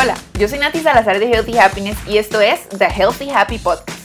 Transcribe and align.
Hola, 0.00 0.14
yo 0.38 0.46
soy 0.46 0.60
Nati 0.60 0.78
Salazar 0.78 1.18
de 1.18 1.26
Healthy 1.28 1.58
Happiness 1.58 1.98
y 2.06 2.18
esto 2.18 2.40
es 2.40 2.68
The 2.68 2.84
Healthy 2.84 3.30
Happy 3.30 3.58
Podcast, 3.58 3.98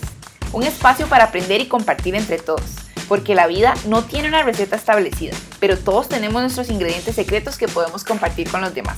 un 0.51 0.63
espacio 0.63 1.05
para 1.05 1.25
aprender 1.25 1.61
y 1.61 1.67
compartir 1.67 2.15
entre 2.15 2.39
todos, 2.39 2.63
porque 3.07 3.35
la 3.35 3.45
vida 3.45 3.75
no 3.85 4.03
tiene 4.03 4.27
una 4.27 4.41
receta 4.41 4.75
establecida, 4.75 5.35
pero 5.59 5.77
todos 5.77 6.09
tenemos 6.09 6.41
nuestros 6.41 6.71
ingredientes 6.71 7.13
secretos 7.13 7.59
que 7.59 7.67
podemos 7.67 8.03
compartir 8.03 8.49
con 8.49 8.61
los 8.61 8.73
demás. 8.73 8.97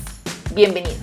Bienvenidos. 0.53 0.95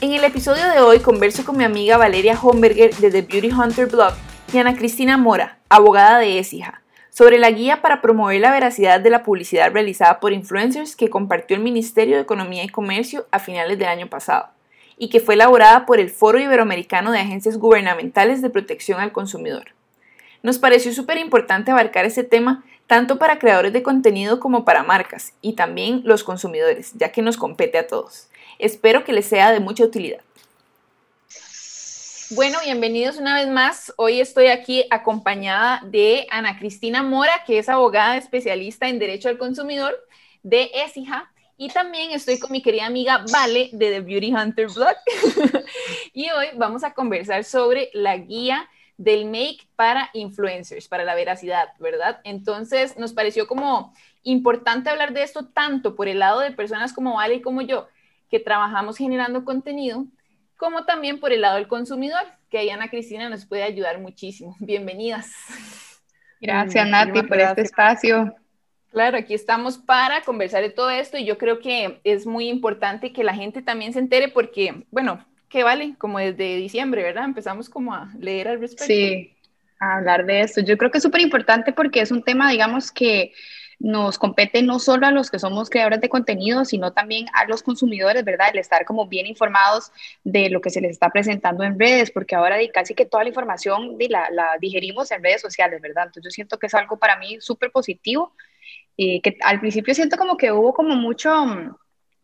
En 0.00 0.14
el 0.14 0.24
episodio 0.24 0.70
de 0.70 0.80
hoy 0.80 1.00
converso 1.00 1.44
con 1.44 1.58
mi 1.58 1.64
amiga 1.64 1.98
Valeria 1.98 2.40
Homberger 2.40 2.94
de 2.94 3.10
The 3.10 3.20
Beauty 3.20 3.52
Hunter 3.52 3.84
Blog 3.84 4.14
y 4.50 4.56
Ana 4.56 4.74
Cristina 4.78 5.18
Mora, 5.18 5.58
abogada 5.68 6.20
de 6.20 6.38
ESIJA, 6.38 6.80
sobre 7.16 7.38
la 7.38 7.50
guía 7.50 7.80
para 7.80 8.02
promover 8.02 8.42
la 8.42 8.50
veracidad 8.50 9.00
de 9.00 9.08
la 9.08 9.22
publicidad 9.22 9.72
realizada 9.72 10.20
por 10.20 10.34
influencers 10.34 10.96
que 10.96 11.08
compartió 11.08 11.56
el 11.56 11.62
Ministerio 11.62 12.16
de 12.16 12.20
Economía 12.20 12.62
y 12.62 12.68
Comercio 12.68 13.26
a 13.30 13.38
finales 13.38 13.78
del 13.78 13.88
año 13.88 14.06
pasado 14.10 14.48
y 14.98 15.08
que 15.08 15.20
fue 15.20 15.32
elaborada 15.32 15.86
por 15.86 15.98
el 15.98 16.10
Foro 16.10 16.38
Iberoamericano 16.38 17.12
de 17.12 17.20
Agencias 17.20 17.56
Gubernamentales 17.56 18.42
de 18.42 18.50
Protección 18.50 19.00
al 19.00 19.12
Consumidor. 19.12 19.68
Nos 20.42 20.58
pareció 20.58 20.92
súper 20.92 21.16
importante 21.16 21.70
abarcar 21.70 22.04
este 22.04 22.22
tema 22.22 22.66
tanto 22.86 23.18
para 23.18 23.38
creadores 23.38 23.72
de 23.72 23.82
contenido 23.82 24.38
como 24.38 24.66
para 24.66 24.82
marcas 24.82 25.32
y 25.40 25.54
también 25.54 26.02
los 26.04 26.22
consumidores, 26.22 26.92
ya 26.96 27.12
que 27.12 27.22
nos 27.22 27.38
compete 27.38 27.78
a 27.78 27.86
todos. 27.86 28.28
Espero 28.58 29.04
que 29.04 29.14
les 29.14 29.24
sea 29.24 29.52
de 29.52 29.60
mucha 29.60 29.84
utilidad. 29.84 30.20
Bueno, 32.30 32.58
bienvenidos 32.64 33.18
una 33.18 33.36
vez 33.36 33.46
más. 33.46 33.94
Hoy 33.96 34.20
estoy 34.20 34.48
aquí 34.48 34.84
acompañada 34.90 35.80
de 35.84 36.26
Ana 36.28 36.58
Cristina 36.58 37.04
Mora, 37.04 37.44
que 37.46 37.58
es 37.58 37.68
abogada 37.68 38.16
especialista 38.16 38.88
en 38.88 38.98
Derecho 38.98 39.28
al 39.28 39.38
Consumidor 39.38 39.94
de 40.42 40.68
ESIJA. 40.74 41.30
Y 41.56 41.68
también 41.68 42.10
estoy 42.10 42.40
con 42.40 42.50
mi 42.50 42.62
querida 42.62 42.86
amiga 42.86 43.24
Vale 43.30 43.70
de 43.72 43.92
The 43.92 44.00
Beauty 44.00 44.34
Hunter 44.34 44.66
Blog. 44.66 44.96
y 46.12 46.28
hoy 46.30 46.46
vamos 46.56 46.82
a 46.82 46.94
conversar 46.94 47.44
sobre 47.44 47.90
la 47.94 48.16
guía 48.16 48.68
del 48.96 49.26
make 49.26 49.60
para 49.76 50.10
influencers, 50.12 50.88
para 50.88 51.04
la 51.04 51.14
veracidad, 51.14 51.68
¿verdad? 51.78 52.20
Entonces 52.24 52.98
nos 52.98 53.12
pareció 53.12 53.46
como 53.46 53.94
importante 54.24 54.90
hablar 54.90 55.12
de 55.12 55.22
esto 55.22 55.46
tanto 55.46 55.94
por 55.94 56.08
el 56.08 56.18
lado 56.18 56.40
de 56.40 56.50
personas 56.50 56.92
como 56.92 57.14
Vale 57.14 57.36
y 57.36 57.40
como 57.40 57.62
yo, 57.62 57.86
que 58.28 58.40
trabajamos 58.40 58.96
generando 58.96 59.44
contenido, 59.44 60.06
como 60.56 60.84
también 60.84 61.20
por 61.20 61.32
el 61.32 61.42
lado 61.42 61.56
del 61.56 61.68
consumidor, 61.68 62.22
que 62.50 62.58
ahí 62.58 62.70
Ana 62.70 62.88
Cristina 62.88 63.28
nos 63.28 63.46
puede 63.46 63.62
ayudar 63.62 64.00
muchísimo. 64.00 64.56
Bienvenidas. 64.60 65.32
Gracias, 66.40 66.88
Nati, 66.88 67.22
por 67.22 67.40
este 67.40 67.62
espacio. 67.62 68.34
Claro, 68.90 69.18
aquí 69.18 69.34
estamos 69.34 69.78
para 69.78 70.22
conversar 70.22 70.62
de 70.62 70.70
todo 70.70 70.90
esto 70.90 71.18
y 71.18 71.24
yo 71.24 71.36
creo 71.36 71.58
que 71.58 72.00
es 72.04 72.26
muy 72.26 72.48
importante 72.48 73.12
que 73.12 73.24
la 73.24 73.34
gente 73.34 73.60
también 73.60 73.92
se 73.92 73.98
entere 73.98 74.28
porque, 74.28 74.86
bueno, 74.90 75.24
¿qué 75.48 75.62
vale? 75.62 75.94
Como 75.98 76.18
desde 76.18 76.56
diciembre, 76.56 77.02
¿verdad? 77.02 77.24
Empezamos 77.24 77.68
como 77.68 77.94
a 77.94 78.10
leer 78.18 78.48
al 78.48 78.60
respecto. 78.60 78.86
Sí, 78.86 79.34
a 79.80 79.96
hablar 79.96 80.24
de 80.24 80.40
esto. 80.40 80.62
Yo 80.62 80.78
creo 80.78 80.90
que 80.90 80.98
es 80.98 81.02
súper 81.02 81.20
importante 81.20 81.72
porque 81.72 82.00
es 82.00 82.10
un 82.10 82.22
tema, 82.22 82.50
digamos, 82.50 82.90
que 82.90 83.32
nos 83.78 84.18
compete 84.18 84.62
no 84.62 84.78
solo 84.78 85.06
a 85.06 85.10
los 85.10 85.30
que 85.30 85.38
somos 85.38 85.68
creadores 85.68 86.00
de 86.00 86.08
contenido, 86.08 86.64
sino 86.64 86.92
también 86.92 87.26
a 87.34 87.46
los 87.46 87.62
consumidores, 87.62 88.24
¿verdad? 88.24 88.48
El 88.52 88.58
estar 88.58 88.84
como 88.84 89.06
bien 89.06 89.26
informados 89.26 89.92
de 90.24 90.48
lo 90.48 90.60
que 90.60 90.70
se 90.70 90.80
les 90.80 90.92
está 90.92 91.10
presentando 91.10 91.62
en 91.62 91.78
redes, 91.78 92.10
porque 92.10 92.34
ahora 92.34 92.56
casi 92.72 92.94
que 92.94 93.04
toda 93.04 93.24
la 93.24 93.28
información 93.28 93.96
la, 94.08 94.56
digerimos 94.60 95.10
en 95.10 95.22
redes 95.22 95.42
sociales, 95.42 95.80
¿verdad? 95.82 96.06
Entonces 96.06 96.24
yo 96.24 96.30
siento 96.30 96.58
que 96.58 96.66
es 96.66 96.74
algo 96.74 96.98
para 96.98 97.18
mí 97.18 97.38
súper 97.40 97.70
positivo, 97.70 98.32
y 98.96 99.20
que 99.20 99.36
al 99.42 99.60
principio 99.60 99.94
siento 99.94 100.16
como 100.16 100.36
que 100.36 100.52
hubo 100.52 100.72
como 100.72 100.96
mucho, 100.96 101.30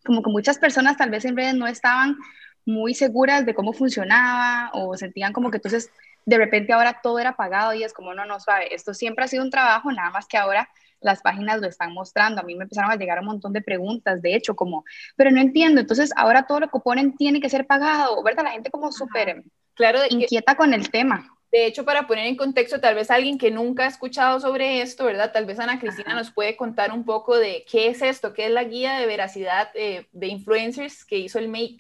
como 0.05 0.23
que 0.23 0.31
muchas 0.31 0.59
personas 0.59 0.97
tal 0.97 1.11
vez 1.11 1.25
en 1.25 1.37
redes 1.37 1.55
no 1.55 1.67
estaban 1.67 2.17
muy 2.65 2.95
seguras 2.95 3.45
de 3.45 3.55
cómo 3.55 3.73
funcionaba 3.73 4.71
o 4.73 4.97
sentían 4.97 5.33
como 5.33 5.51
que 5.51 5.59
entonces 5.59 5.91
de 6.25 6.39
repente 6.39 6.73
ahora 6.73 7.01
todo 7.03 7.19
era 7.19 7.37
pagado 7.37 7.75
y 7.75 7.83
es 7.83 7.93
como 7.93 8.15
no, 8.15 8.25
no, 8.25 8.41
suave, 8.41 8.75
esto 8.75 8.95
siempre 8.95 9.25
ha 9.25 9.29
sido 9.29 9.43
un 9.43 9.51
trabajo, 9.51 9.91
nada 9.93 10.11
más 10.11 10.27
que 10.27 10.39
ahora 10.39 10.69
las 11.03 11.23
páginas 11.23 11.61
lo 11.61 11.67
están 11.67 11.93
mostrando. 11.93 12.41
A 12.41 12.45
mí 12.45 12.55
me 12.55 12.65
empezaron 12.65 12.91
a 12.91 12.97
llegar 12.97 13.19
un 13.21 13.27
montón 13.27 13.53
de 13.53 13.63
preguntas, 13.63 14.23
de 14.23 14.35
hecho, 14.35 14.55
como, 14.55 14.85
pero 15.17 15.31
no 15.31 15.41
entiendo, 15.41 15.81
entonces 15.81 16.13
ahora 16.17 16.47
todo 16.47 16.61
lo 16.61 16.69
que 16.69 16.81
ponen 16.81 17.17
tiene 17.17 17.41
que 17.41 17.49
ser 17.49 17.67
pagado, 17.67 18.23
¿verdad? 18.23 18.45
La 18.45 18.53
gente 18.53 18.71
como 18.71 18.93
súper 18.93 19.45
claro, 19.75 20.01
inquieta 20.09 20.57
con 20.57 20.75
el 20.75 20.91
tema. 20.91 21.29
De 21.53 21.67
hecho, 21.67 21.85
para 21.85 22.07
poner 22.07 22.27
en 22.27 22.37
contexto, 22.37 22.81
tal 22.81 22.95
vez 22.95 23.11
alguien 23.11 23.37
que 23.37 23.51
nunca 23.51 23.85
ha 23.85 23.89
escuchado 23.89 24.41
sobre 24.41 24.81
esto, 24.81 25.05
¿verdad? 25.05 25.33
Tal 25.33 25.45
vez 25.45 25.59
Ana 25.59 25.79
Cristina 25.79 26.15
nos 26.15 26.31
puede 26.31 26.57
contar 26.57 26.93
un 26.93 27.05
poco 27.05 27.37
de 27.37 27.67
qué 27.71 27.89
es 27.89 28.01
esto, 28.01 28.33
qué 28.33 28.47
es 28.47 28.51
la 28.51 28.65
guía 28.65 28.95
de 28.95 29.07
veracidad 29.07 29.69
eh, 29.75 30.07
de 30.13 30.29
influencers 30.29 31.05
que 31.05 31.19
hizo 31.19 31.39
el 31.39 31.49
Make. 31.49 31.77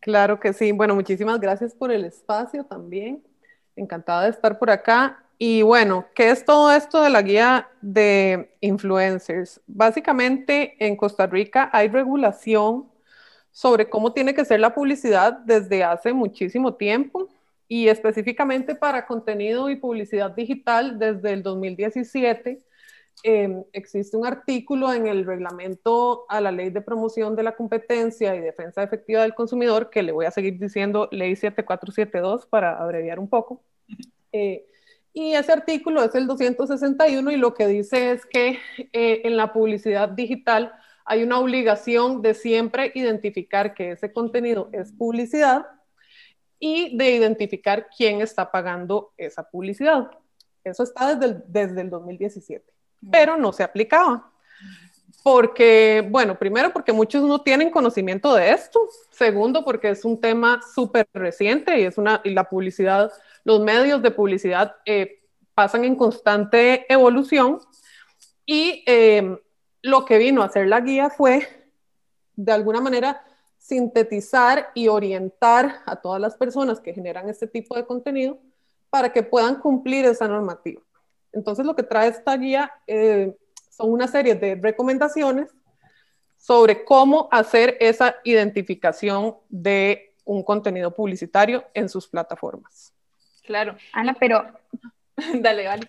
Claro 0.00 0.40
que 0.40 0.54
sí. 0.54 0.72
Bueno, 0.72 0.94
muchísimas 0.94 1.38
gracias 1.38 1.74
por 1.74 1.92
el 1.92 2.06
espacio 2.06 2.64
también. 2.64 3.22
Encantada 3.76 4.22
de 4.24 4.30
estar 4.30 4.58
por 4.58 4.70
acá. 4.70 5.22
Y 5.42 5.62
bueno, 5.62 6.04
¿qué 6.14 6.28
es 6.28 6.44
todo 6.44 6.70
esto 6.70 7.00
de 7.02 7.08
la 7.08 7.22
guía 7.22 7.70
de 7.80 8.54
influencers? 8.60 9.62
Básicamente 9.66 10.76
en 10.86 10.96
Costa 10.96 11.26
Rica 11.26 11.70
hay 11.72 11.88
regulación 11.88 12.90
sobre 13.50 13.88
cómo 13.88 14.12
tiene 14.12 14.34
que 14.34 14.44
ser 14.44 14.60
la 14.60 14.74
publicidad 14.74 15.32
desde 15.32 15.82
hace 15.82 16.12
muchísimo 16.12 16.74
tiempo 16.74 17.30
y 17.68 17.88
específicamente 17.88 18.74
para 18.74 19.06
contenido 19.06 19.70
y 19.70 19.76
publicidad 19.76 20.32
digital 20.32 20.98
desde 20.98 21.32
el 21.32 21.42
2017. 21.42 22.58
Em, 23.22 23.64
existe 23.72 24.18
un 24.18 24.26
artículo 24.26 24.92
en 24.92 25.06
el 25.06 25.24
reglamento 25.24 26.26
a 26.28 26.42
la 26.42 26.52
ley 26.52 26.68
de 26.68 26.82
promoción 26.82 27.34
de 27.34 27.44
la 27.44 27.56
competencia 27.56 28.36
y 28.36 28.40
defensa 28.40 28.82
efectiva 28.82 29.22
del 29.22 29.34
consumidor, 29.34 29.88
que 29.88 30.02
le 30.02 30.12
voy 30.12 30.26
a 30.26 30.32
seguir 30.32 30.58
diciendo 30.58 31.08
ley 31.10 31.34
7472 31.34 32.44
para 32.44 32.78
abreviar 32.78 33.18
un 33.18 33.28
poco, 33.30 33.62
eh, 34.32 34.66
y 35.12 35.34
ese 35.34 35.52
artículo 35.52 36.02
es 36.04 36.14
el 36.14 36.26
261 36.26 37.30
y 37.32 37.36
lo 37.36 37.54
que 37.54 37.66
dice 37.66 38.12
es 38.12 38.26
que 38.26 38.58
eh, 38.92 39.22
en 39.24 39.36
la 39.36 39.52
publicidad 39.52 40.08
digital 40.08 40.72
hay 41.04 41.24
una 41.24 41.40
obligación 41.40 42.22
de 42.22 42.34
siempre 42.34 42.92
identificar 42.94 43.74
que 43.74 43.92
ese 43.92 44.12
contenido 44.12 44.68
es 44.72 44.92
publicidad 44.92 45.66
y 46.60 46.96
de 46.96 47.10
identificar 47.12 47.88
quién 47.96 48.20
está 48.20 48.52
pagando 48.52 49.12
esa 49.16 49.42
publicidad. 49.50 50.10
Eso 50.62 50.82
está 50.84 51.14
desde 51.14 51.34
el, 51.34 51.44
desde 51.48 51.80
el 51.80 51.90
2017, 51.90 52.64
pero 53.10 53.36
no 53.36 53.52
se 53.52 53.64
aplicaba. 53.64 54.30
Porque, 55.22 56.06
bueno, 56.10 56.38
primero 56.38 56.72
porque 56.72 56.92
muchos 56.92 57.22
no 57.22 57.42
tienen 57.42 57.70
conocimiento 57.70 58.34
de 58.34 58.50
esto. 58.50 58.80
Segundo, 59.10 59.64
porque 59.64 59.90
es 59.90 60.04
un 60.04 60.20
tema 60.20 60.60
súper 60.74 61.06
reciente 61.12 61.78
y 61.78 61.84
es 61.84 61.98
una, 61.98 62.20
y 62.24 62.30
la 62.30 62.48
publicidad 62.48 63.10
los 63.44 63.60
medios 63.60 64.02
de 64.02 64.10
publicidad 64.10 64.76
eh, 64.84 65.22
pasan 65.54 65.84
en 65.84 65.96
constante 65.96 66.86
evolución 66.92 67.58
y 68.46 68.82
eh, 68.86 69.38
lo 69.82 70.04
que 70.04 70.18
vino 70.18 70.42
a 70.42 70.46
hacer 70.46 70.66
la 70.68 70.80
guía 70.80 71.10
fue, 71.10 71.46
de 72.34 72.52
alguna 72.52 72.80
manera, 72.80 73.24
sintetizar 73.58 74.70
y 74.74 74.88
orientar 74.88 75.80
a 75.86 75.96
todas 75.96 76.20
las 76.20 76.36
personas 76.36 76.80
que 76.80 76.94
generan 76.94 77.28
este 77.28 77.46
tipo 77.46 77.76
de 77.76 77.86
contenido 77.86 78.38
para 78.88 79.12
que 79.12 79.22
puedan 79.22 79.60
cumplir 79.60 80.04
esa 80.04 80.26
normativa. 80.26 80.82
Entonces, 81.32 81.64
lo 81.64 81.76
que 81.76 81.82
trae 81.82 82.08
esta 82.08 82.36
guía 82.36 82.72
eh, 82.86 83.36
son 83.80 83.92
una 83.92 84.06
serie 84.06 84.34
de 84.34 84.56
recomendaciones 84.56 85.48
sobre 86.36 86.84
cómo 86.84 87.28
hacer 87.32 87.78
esa 87.80 88.16
identificación 88.24 89.36
de 89.48 90.14
un 90.24 90.42
contenido 90.42 90.94
publicitario 90.94 91.64
en 91.72 91.88
sus 91.88 92.06
plataformas. 92.06 92.92
Claro. 93.42 93.76
Ana, 93.92 94.14
pero... 94.20 94.44
Dale, 95.34 95.66
vale. 95.66 95.88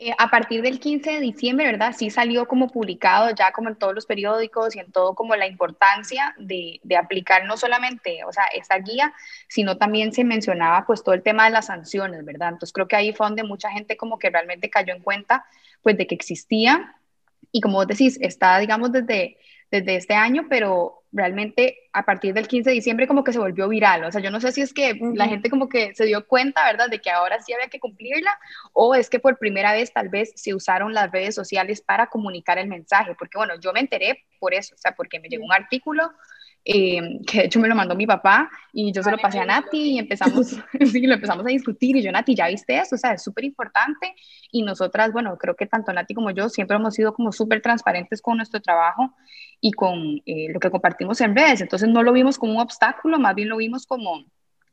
Eh, 0.00 0.12
a 0.18 0.28
partir 0.28 0.60
del 0.60 0.80
15 0.80 1.12
de 1.12 1.20
diciembre, 1.20 1.66
¿verdad? 1.66 1.94
Sí 1.96 2.10
salió 2.10 2.48
como 2.48 2.68
publicado 2.68 3.30
ya 3.30 3.52
como 3.52 3.68
en 3.68 3.76
todos 3.76 3.94
los 3.94 4.06
periódicos 4.06 4.74
y 4.74 4.80
en 4.80 4.90
todo 4.90 5.14
como 5.14 5.36
la 5.36 5.46
importancia 5.46 6.34
de, 6.36 6.80
aplicar 6.98 7.44
no 7.44 7.56
solamente, 7.56 8.24
o 8.24 8.32
sea, 8.32 8.44
esta 8.46 8.76
guía, 8.78 9.14
sino 9.48 9.78
también 9.78 10.12
se 10.12 10.24
mencionaba 10.24 10.84
pues 10.84 11.04
todo 11.04 11.14
el 11.14 11.22
tema 11.22 11.44
de 11.44 11.50
las 11.50 11.66
sanciones, 11.66 12.24
¿verdad? 12.24 12.48
Entonces 12.48 12.72
creo 12.72 12.88
que 12.88 12.96
ahí 12.96 13.12
fue 13.12 13.26
donde 13.26 13.44
mucha 13.44 13.70
gente 13.70 13.96
como 13.96 14.18
que 14.18 14.30
realmente 14.30 14.68
cayó 14.68 14.94
en 14.94 15.02
cuenta 15.02 15.44
pues 15.80 15.96
de 15.96 16.08
que 16.08 16.16
existía 16.16 16.96
y 17.52 17.60
como 17.60 17.76
vos 17.76 17.86
decís, 17.86 18.18
está 18.20 18.58
digamos 18.58 18.90
desde 18.90 19.38
desde 19.80 19.96
este 19.96 20.14
año, 20.14 20.46
pero 20.48 21.02
realmente 21.10 21.78
a 21.92 22.04
partir 22.04 22.32
del 22.32 22.46
15 22.46 22.70
de 22.70 22.74
diciembre 22.74 23.06
como 23.06 23.24
que 23.24 23.32
se 23.32 23.38
volvió 23.38 23.68
viral. 23.68 24.04
O 24.04 24.12
sea, 24.12 24.20
yo 24.20 24.30
no 24.30 24.40
sé 24.40 24.52
si 24.52 24.60
es 24.60 24.72
que 24.72 24.98
la 25.14 25.26
gente 25.26 25.50
como 25.50 25.68
que 25.68 25.94
se 25.94 26.06
dio 26.06 26.26
cuenta, 26.26 26.64
¿verdad?, 26.64 26.88
de 26.88 27.00
que 27.00 27.10
ahora 27.10 27.40
sí 27.40 27.52
había 27.52 27.68
que 27.68 27.80
cumplirla, 27.80 28.38
o 28.72 28.94
es 28.94 29.10
que 29.10 29.18
por 29.18 29.38
primera 29.38 29.72
vez 29.72 29.92
tal 29.92 30.08
vez 30.08 30.32
se 30.36 30.54
usaron 30.54 30.94
las 30.94 31.10
redes 31.10 31.34
sociales 31.34 31.80
para 31.80 32.06
comunicar 32.06 32.58
el 32.58 32.68
mensaje, 32.68 33.14
porque 33.18 33.36
bueno, 33.36 33.54
yo 33.60 33.72
me 33.72 33.80
enteré 33.80 34.24
por 34.38 34.54
eso, 34.54 34.74
o 34.74 34.78
sea, 34.78 34.92
porque 34.92 35.18
me 35.18 35.28
llegó 35.28 35.44
un 35.44 35.52
artículo 35.52 36.10
eh, 36.66 37.20
que 37.26 37.38
de 37.40 37.44
hecho 37.44 37.60
me 37.60 37.68
lo 37.68 37.74
mandó 37.74 37.94
mi 37.94 38.06
papá 38.06 38.50
y 38.72 38.90
yo 38.90 39.02
se 39.02 39.10
lo 39.10 39.18
pasé 39.18 39.38
a 39.38 39.44
Nati 39.44 39.92
y 39.92 39.98
empezamos, 39.98 40.56
sí, 40.92 41.06
lo 41.06 41.14
empezamos 41.14 41.44
a 41.44 41.50
discutir 41.50 41.96
y 41.96 42.02
yo, 42.02 42.10
Nati, 42.10 42.34
¿ya 42.34 42.48
viste 42.48 42.78
eso? 42.78 42.94
O 42.94 42.98
sea, 42.98 43.12
es 43.12 43.22
súper 43.22 43.44
importante 43.44 44.14
y 44.50 44.62
nosotras, 44.62 45.12
bueno, 45.12 45.36
creo 45.36 45.56
que 45.56 45.66
tanto 45.66 45.92
Nati 45.92 46.14
como 46.14 46.30
yo 46.30 46.48
siempre 46.48 46.76
hemos 46.76 46.94
sido 46.94 47.12
como 47.12 47.32
súper 47.32 47.60
transparentes 47.60 48.22
con 48.22 48.38
nuestro 48.38 48.62
trabajo 48.62 49.14
y 49.60 49.72
con 49.72 50.22
eh, 50.24 50.48
lo 50.52 50.58
que 50.58 50.70
compartimos 50.70 51.20
en 51.20 51.36
redes, 51.36 51.60
entonces 51.60 51.88
no 51.88 52.02
lo 52.02 52.12
vimos 52.12 52.38
como 52.38 52.54
un 52.54 52.60
obstáculo, 52.60 53.18
más 53.18 53.34
bien 53.34 53.50
lo 53.50 53.58
vimos 53.58 53.86
como 53.86 54.24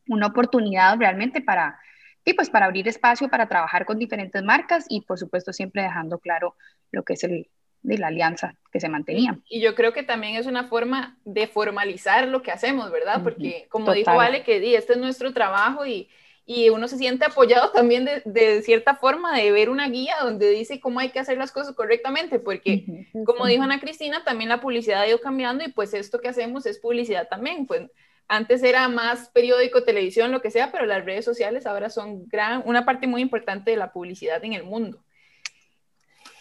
una 0.07 0.27
oportunidad 0.27 0.97
realmente 0.97 1.41
para, 1.41 1.77
y 2.23 2.33
pues 2.33 2.49
para 2.49 2.67
abrir 2.67 2.87
espacio 2.87 3.27
para 3.29 3.49
trabajar 3.49 3.85
con 3.85 3.99
diferentes 3.99 4.41
marcas 4.43 4.85
y 4.87 5.01
por 5.01 5.19
supuesto 5.19 5.51
siempre 5.51 5.83
dejando 5.83 6.19
claro 6.19 6.55
lo 6.91 7.03
que 7.03 7.13
es 7.13 7.23
el, 7.23 7.49
de 7.83 7.97
la 7.97 8.07
alianza 8.07 8.55
que 8.71 8.79
se 8.79 8.89
mantenía. 8.89 9.37
Y 9.49 9.61
yo 9.61 9.75
creo 9.75 9.93
que 9.93 10.03
también 10.03 10.35
es 10.35 10.45
una 10.45 10.67
forma 10.67 11.17
de 11.25 11.47
formalizar 11.47 12.27
lo 12.27 12.41
que 12.41 12.51
hacemos, 12.51 12.91
¿verdad? 12.91 13.21
Porque 13.23 13.67
como 13.69 13.91
dijo 13.93 14.15
Vale, 14.15 14.43
que 14.43 14.59
di, 14.59 14.75
este 14.75 14.93
es 14.93 14.99
nuestro 14.99 15.33
trabajo 15.33 15.85
y, 15.85 16.09
y 16.45 16.69
uno 16.69 16.87
se 16.87 16.97
siente 16.97 17.25
apoyado 17.25 17.71
también 17.71 18.05
de, 18.05 18.21
de, 18.25 18.61
cierta 18.61 18.95
forma 18.95 19.37
de 19.37 19.51
ver 19.51 19.69
una 19.69 19.89
guía 19.89 20.15
donde 20.21 20.49
dice 20.49 20.79
cómo 20.79 20.99
hay 20.99 21.09
que 21.09 21.19
hacer 21.19 21.37
las 21.37 21.51
cosas 21.51 21.75
correctamente, 21.75 22.39
porque 22.39 23.07
como 23.25 23.45
dijo 23.45 23.63
Ana 23.63 23.79
Cristina, 23.79 24.23
también 24.23 24.49
la 24.49 24.61
publicidad 24.61 25.01
ha 25.01 25.07
ido 25.07 25.19
cambiando 25.19 25.63
y 25.63 25.71
pues 25.71 25.93
esto 25.93 26.19
que 26.19 26.29
hacemos 26.29 26.65
es 26.65 26.79
publicidad 26.79 27.27
también, 27.27 27.65
pues 27.65 27.89
antes 28.27 28.63
era 28.63 28.87
más 28.87 29.29
periódico, 29.29 29.83
televisión, 29.83 30.31
lo 30.31 30.41
que 30.41 30.51
sea, 30.51 30.71
pero 30.71 30.85
las 30.85 31.03
redes 31.03 31.25
sociales 31.25 31.65
ahora 31.65 31.89
son 31.89 32.29
gran, 32.29 32.63
una 32.65 32.85
parte 32.85 33.05
muy 33.05 33.21
importante 33.21 33.71
de 33.71 33.77
la 33.77 33.91
publicidad 33.91 34.41
en 34.45 34.53
el 34.53 34.63
mundo. 34.63 35.03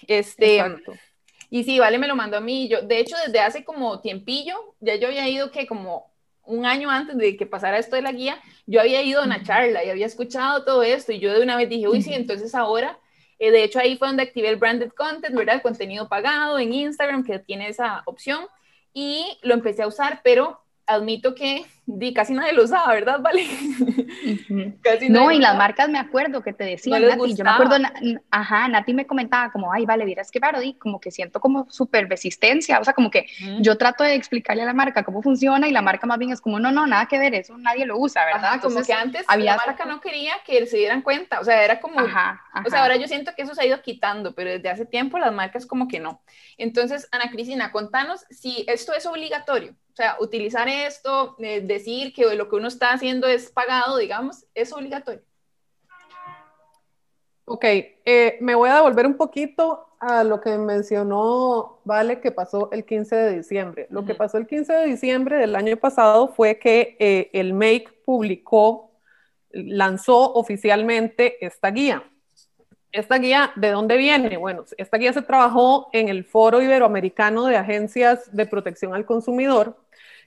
Este, 0.07 0.59
Exacto. 0.59 0.93
Y 1.51 1.65
sí, 1.65 1.79
Vale 1.79 1.99
me 1.99 2.07
lo 2.07 2.17
mandó 2.17 2.37
a 2.37 2.41
mí. 2.41 2.69
Yo, 2.69 2.83
de 2.83 3.01
hecho, 3.01 3.17
desde 3.27 3.41
hace 3.41 3.65
como 3.65 4.01
tiempillo, 4.01 4.55
ya 4.81 4.95
yo 4.95 5.09
había 5.09 5.29
ido 5.29 5.51
que 5.51 5.67
como 5.67 6.11
un 6.45 6.65
año 6.65 6.91
antes 6.91 7.17
de 7.17 7.37
que 7.37 7.47
pasara 7.47 7.79
esto 7.79 7.97
de 7.97 8.03
la 8.03 8.13
guía, 8.13 8.41
yo 8.67 8.81
había 8.81 9.03
ido 9.03 9.21
a 9.21 9.25
una 9.25 9.43
charla 9.43 9.85
y 9.85 9.91
había 9.91 10.07
escuchado 10.07 10.65
todo 10.65 10.83
esto 10.83 11.13
y 11.13 11.19
yo 11.19 11.33
de 11.33 11.43
una 11.43 11.57
vez 11.57 11.69
dije, 11.69 11.89
uy, 11.89 12.03
sí, 12.03 12.13
entonces 12.15 12.55
ahora, 12.55 12.99
eh, 13.39 13.51
de 13.51 13.65
hecho 13.65 13.79
ahí 13.79 13.97
fue 13.97 14.09
donde 14.09 14.23
activé 14.23 14.49
el 14.49 14.57
branded 14.57 14.91
content, 14.91 15.35
¿verdad? 15.35 15.57
El 15.57 15.63
contenido 15.63 16.09
pagado 16.09 16.59
en 16.59 16.73
Instagram 16.73 17.25
que 17.25 17.39
tiene 17.39 17.69
esa 17.69 18.03
opción 18.07 18.47
y 18.93 19.39
lo 19.43 19.55
empecé 19.55 19.83
a 19.83 19.87
usar, 19.87 20.21
pero 20.25 20.61
admito 20.87 21.35
que 21.35 21.65
di, 21.99 22.13
casi 22.13 22.35
nadie 22.35 22.53
lo 22.53 22.65
usaba, 22.65 22.93
¿verdad? 22.93 23.21
Vale. 23.21 23.45
no, 25.09 25.33
y 25.33 25.39
las 25.39 25.57
marcas 25.57 25.89
me 25.89 25.99
acuerdo 25.99 26.43
que 26.43 26.53
te 26.53 26.65
decían, 26.65 27.07
Nati, 27.07 27.35
yo 27.35 27.45
me 27.45 27.51
acuerdo, 27.51 27.77
ajá, 28.31 28.69
Nati 28.69 28.95
me 28.95 29.07
comentaba 29.07 29.51
como, 29.51 29.73
ay, 29.73 29.87
vale, 29.87 30.05
vieras 30.05 30.31
que 30.31 30.41
paro, 30.41 30.61
di, 30.61 30.75
como 30.75 31.01
que 31.01 31.11
siento 31.11 31.41
como 31.41 31.67
súper 31.71 32.09
resistencia, 32.09 32.79
o 32.79 32.85
sea, 32.85 32.93
como 32.93 33.11
que 33.11 33.27
yo 33.61 33.77
trato 33.77 34.05
de 34.05 34.15
explicarle 34.15 34.63
a 34.63 34.67
la 34.67 34.75
marca 34.75 35.03
cómo 35.03 35.23
funciona 35.23 35.69
y 35.69 35.73
la 35.73 35.83
marca 35.83 36.07
más 36.07 36.19
bien 36.19 36.33
es 36.33 36.41
como, 36.41 36.61
no, 36.61 36.71
no, 36.73 36.87
nada 36.87 37.07
que 37.07 37.19
ver, 37.19 37.35
eso 37.35 37.57
nadie 37.59 37.87
lo 37.87 37.99
usa, 37.99 38.25
¿verdad? 38.25 38.61
como 38.61 38.83
que 38.83 38.93
antes 38.93 39.25
había 39.29 39.57
la 39.57 39.63
marca 39.67 39.85
no 39.85 40.01
quería 40.01 40.33
que 40.45 40.67
se 40.67 40.77
dieran 40.77 41.03
cuenta, 41.03 41.41
o 41.41 41.45
sea, 41.45 41.65
era 41.65 41.81
como, 41.81 42.01
ajá, 42.01 42.43
o 42.65 42.71
sea, 42.71 42.83
ahora 42.83 42.97
yo 42.97 43.07
siento 43.09 43.33
que 43.37 43.43
eso 43.43 43.55
se 43.55 43.63
ha 43.63 43.67
ido 43.67 43.83
quitando, 43.83 44.35
pero 44.35 44.51
desde 44.51 44.69
hace 44.69 44.87
tiempo 44.87 45.19
las 45.19 45.33
marcas 45.33 45.67
como 45.67 45.89
que 45.89 46.01
no. 46.01 46.23
Entonces, 46.59 47.09
Ana 47.13 47.31
Cristina, 47.31 47.73
contanos 47.73 48.25
si 48.31 48.65
esto 48.69 48.93
es 48.95 49.07
obligatorio, 49.07 49.75
o 49.93 49.97
sea, 49.97 50.17
utilizar 50.21 50.69
esto, 50.69 51.37
eh, 51.39 51.61
decir 51.61 52.13
que 52.13 52.35
lo 52.35 52.49
que 52.49 52.57
uno 52.57 52.69
está 52.69 52.93
haciendo 52.93 53.27
es 53.27 53.51
pagado, 53.51 53.97
digamos, 53.97 54.47
es 54.55 54.73
obligatorio. 54.73 55.23
Ok, 57.45 57.65
eh, 57.65 58.39
me 58.41 58.55
voy 58.55 58.71
a 58.71 58.77
devolver 58.77 59.07
un 59.07 59.17
poquito 59.17 59.89
a 59.99 60.25
lo 60.25 60.41
que 60.41 60.57
mencionó 60.57 61.81
Vale 61.85 62.21
que 62.21 62.31
pasó 62.31 62.71
el 62.71 62.85
15 62.85 63.17
de 63.17 63.37
diciembre. 63.39 63.87
Lo 63.91 64.05
que 64.05 64.15
pasó 64.15 64.39
el 64.39 64.47
15 64.47 64.73
de 64.73 64.87
diciembre 64.87 65.37
del 65.37 65.57
año 65.57 65.77
pasado 65.77 66.29
fue 66.29 66.59
que 66.59 66.97
eh, 67.01 67.31
el 67.33 67.53
MAKE 67.53 67.89
publicó, 68.05 68.93
lanzó 69.51 70.33
oficialmente 70.35 71.45
esta 71.45 71.71
guía. 71.71 72.10
¿Esta 72.93 73.19
guía 73.19 73.53
de 73.55 73.71
dónde 73.71 73.97
viene? 73.97 74.37
Bueno, 74.37 74.65
esta 74.77 74.97
guía 74.97 75.13
se 75.13 75.23
trabajó 75.23 75.89
en 75.93 76.09
el 76.09 76.25
Foro 76.25 76.61
Iberoamericano 76.61 77.47
de 77.47 77.57
Agencias 77.57 78.35
de 78.35 78.47
Protección 78.47 78.95
al 78.95 79.07
Consumidor, 79.07 79.77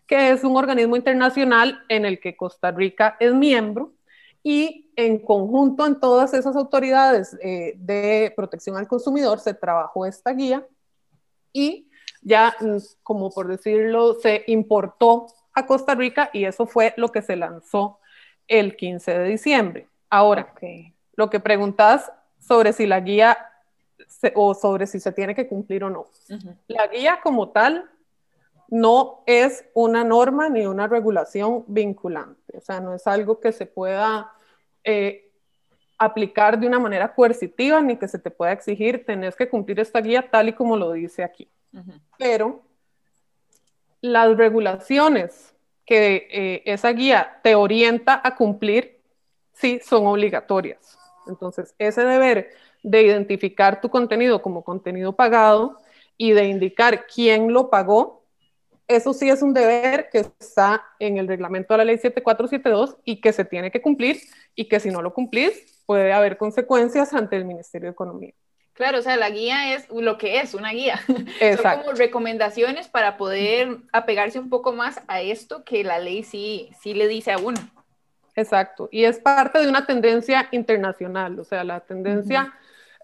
que 0.08 0.30
es 0.30 0.44
un 0.46 0.56
organismo 0.56 0.96
internacional 0.96 1.84
en 1.90 2.06
el 2.06 2.22
que 2.22 2.38
Costa 2.38 2.72
Rica 2.72 3.18
es 3.20 3.34
miembro 3.34 3.92
y 4.44 4.92
en 4.96 5.20
conjunto 5.20 5.86
en 5.86 6.00
todas 6.00 6.34
esas 6.34 6.56
autoridades 6.56 7.38
eh, 7.42 7.74
de 7.78 8.32
protección 8.36 8.78
al 8.78 8.88
consumidor 8.88 9.40
se 9.40 9.54
trabajó 9.54 10.06
esta 10.06 10.32
guía 10.32 10.66
y 11.52 11.90
ya, 12.22 12.56
mm, 12.60 12.78
como 13.04 13.30
por 13.30 13.48
decirlo, 13.48 14.16
se 14.16 14.44
importó 14.48 15.28
a 15.54 15.66
Costa 15.66 15.96
Rica 15.96 16.30
y 16.34 16.46
eso 16.46 16.66
fue 16.66 16.94
lo 16.96 17.10
que 17.10 17.22
se 17.22 17.36
lanzó 17.36 18.00
el 18.48 18.76
15 18.76 19.20
de 19.20 19.30
diciembre. 19.30 19.88
Ahora, 20.10 20.54
lo 21.16 21.30
que 21.30 21.40
preguntas 21.40 22.12
sobre 22.46 22.74
si 22.74 22.86
la 22.86 23.00
guía 23.00 23.38
o 24.36 24.54
sobre 24.54 24.88
si 24.88 25.00
se 25.00 25.12
tiene 25.12 25.36
que 25.36 25.48
cumplir 25.48 25.84
o 25.84 25.90
no. 25.90 26.08
La 26.68 26.88
guía 26.88 27.20
como 27.22 27.50
tal 27.50 27.90
no 28.70 29.24
es 29.26 29.66
una 29.74 30.04
norma 30.04 30.50
ni 30.50 30.66
una 30.66 30.88
regulación 30.88 31.64
vinculante, 31.68 32.58
o 32.58 32.62
sea, 32.62 32.80
no 32.80 32.94
es 32.94 33.06
algo 33.06 33.40
que 33.40 33.52
se 33.52 33.66
pueda 33.66 34.32
eh, 34.84 35.32
aplicar 35.98 36.60
de 36.60 36.68
una 36.68 36.80
manera 36.80 37.14
coercitiva 37.14 37.82
ni 37.82 37.98
que 37.98 38.08
se 38.08 38.20
te 38.20 38.32
pueda 38.32 38.52
exigir, 38.52 39.06
tenés 39.06 39.36
que 39.36 39.48
cumplir 39.48 39.80
esta 39.80 40.02
guía 40.02 40.28
tal 40.30 40.50
y 40.50 40.54
como 40.54 40.76
lo 40.76 40.92
dice 40.92 41.24
aquí. 41.24 41.48
Pero 42.18 42.62
las 44.02 44.36
regulaciones 44.36 45.54
que 45.86 46.28
eh, 46.32 46.64
esa 46.66 46.90
guía 46.90 47.40
te 47.44 47.56
orienta 47.56 48.22
a 48.24 48.36
cumplir, 48.36 49.00
sí 49.54 49.80
son 49.84 50.06
obligatorias. 50.08 50.98
Entonces, 51.28 51.76
ese 51.78 52.04
deber 52.04 52.52
de 52.82 53.02
identificar 53.02 53.82
tu 53.82 53.90
contenido 53.90 54.42
como 54.42 54.64
contenido 54.64 55.16
pagado 55.16 55.80
y 56.18 56.32
de 56.32 56.46
indicar 56.46 57.06
quién 57.08 57.54
lo 57.54 57.70
pagó, 57.70 58.24
eso 58.88 59.14
sí 59.14 59.30
es 59.30 59.42
un 59.42 59.54
deber 59.54 60.10
que 60.12 60.26
está 60.40 60.84
en 61.00 61.18
el 61.18 61.28
reglamento 61.28 61.74
de 61.74 61.78
la 61.80 61.86
ley 61.86 61.98
7472 61.98 62.98
y 63.06 63.22
que 63.22 63.34
se 63.34 63.46
tiene 63.46 63.72
que 63.72 63.82
cumplir 63.82 64.20
y 64.56 64.66
que 64.66 64.80
si 64.80 64.90
no 64.90 65.02
lo 65.02 65.14
cumplís 65.14 65.84
puede 65.86 66.14
haber 66.14 66.38
consecuencias 66.38 67.14
ante 67.14 67.36
el 67.36 67.46
Ministerio 67.46 67.88
de 67.88 67.94
Economía. 67.94 68.34
Claro, 68.74 69.00
o 69.00 69.02
sea, 69.02 69.18
la 69.18 69.30
guía 69.30 69.76
es 69.76 69.88
lo 69.90 70.18
que 70.18 70.40
es, 70.40 70.54
una 70.54 70.72
guía. 70.72 71.00
Son 71.62 71.80
como 71.80 71.92
recomendaciones 71.94 72.88
para 72.88 73.18
poder 73.18 73.78
apegarse 73.92 74.40
un 74.40 74.50
poco 74.50 74.74
más 74.74 75.00
a 75.08 75.22
esto 75.22 75.64
que 75.64 75.84
la 75.84 76.00
ley 76.00 76.24
sí, 76.24 76.72
sí 76.82 76.94
le 76.94 77.08
dice 77.08 77.32
a 77.32 77.38
uno. 77.38 77.60
Exacto, 78.36 78.90
y 78.92 79.06
es 79.06 79.20
parte 79.20 79.60
de 79.60 79.68
una 79.68 79.86
tendencia 79.86 80.48
internacional, 80.52 81.40
o 81.40 81.44
sea, 81.44 81.64
la 81.64 81.82
tendencia 81.82 82.54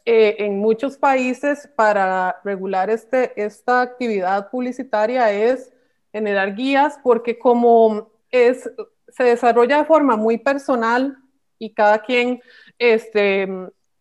eh, 0.05 0.37
en 0.39 0.57
muchos 0.57 0.97
países 0.97 1.69
para 1.75 2.39
regular 2.43 2.89
este, 2.89 3.31
esta 3.41 3.81
actividad 3.81 4.49
publicitaria 4.49 5.31
es 5.31 5.71
generar 6.11 6.55
guías 6.55 6.99
porque 7.03 7.37
como 7.37 8.09
es, 8.31 8.71
se 9.09 9.23
desarrolla 9.23 9.77
de 9.77 9.85
forma 9.85 10.15
muy 10.15 10.39
personal 10.39 11.17
y 11.59 11.73
cada 11.73 11.99
quien 11.99 12.41
este, 12.79 13.47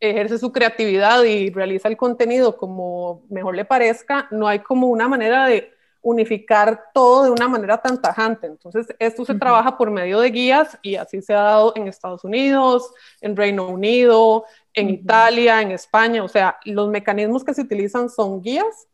ejerce 0.00 0.38
su 0.38 0.52
creatividad 0.52 1.24
y 1.24 1.50
realiza 1.50 1.88
el 1.88 1.96
contenido 1.96 2.56
como 2.56 3.24
mejor 3.28 3.54
le 3.54 3.64
parezca, 3.64 4.28
no 4.30 4.48
hay 4.48 4.60
como 4.60 4.86
una 4.86 5.08
manera 5.08 5.46
de 5.46 5.72
unificar 6.02 6.90
todo 6.94 7.24
de 7.24 7.30
una 7.30 7.48
manera 7.48 7.78
tan 7.78 8.00
tajante. 8.00 8.46
Entonces, 8.46 8.86
esto 8.98 9.24
se 9.24 9.34
trabaja 9.34 9.76
por 9.76 9.90
medio 9.90 10.20
de 10.20 10.30
guías 10.30 10.78
y 10.82 10.96
así 10.96 11.20
se 11.22 11.34
ha 11.34 11.42
dado 11.42 11.72
en 11.76 11.88
Estados 11.88 12.24
Unidos, 12.24 12.92
en 13.20 13.36
Reino 13.36 13.68
Unido, 13.68 14.44
en 14.74 14.90
Italia, 14.90 15.60
en 15.60 15.72
España. 15.72 16.22
O 16.22 16.28
sea, 16.28 16.58
los 16.64 16.88
mecanismos 16.88 17.44
que 17.44 17.54
se 17.54 17.62
utilizan 17.62 18.08
son 18.08 18.40
guías 18.40 18.88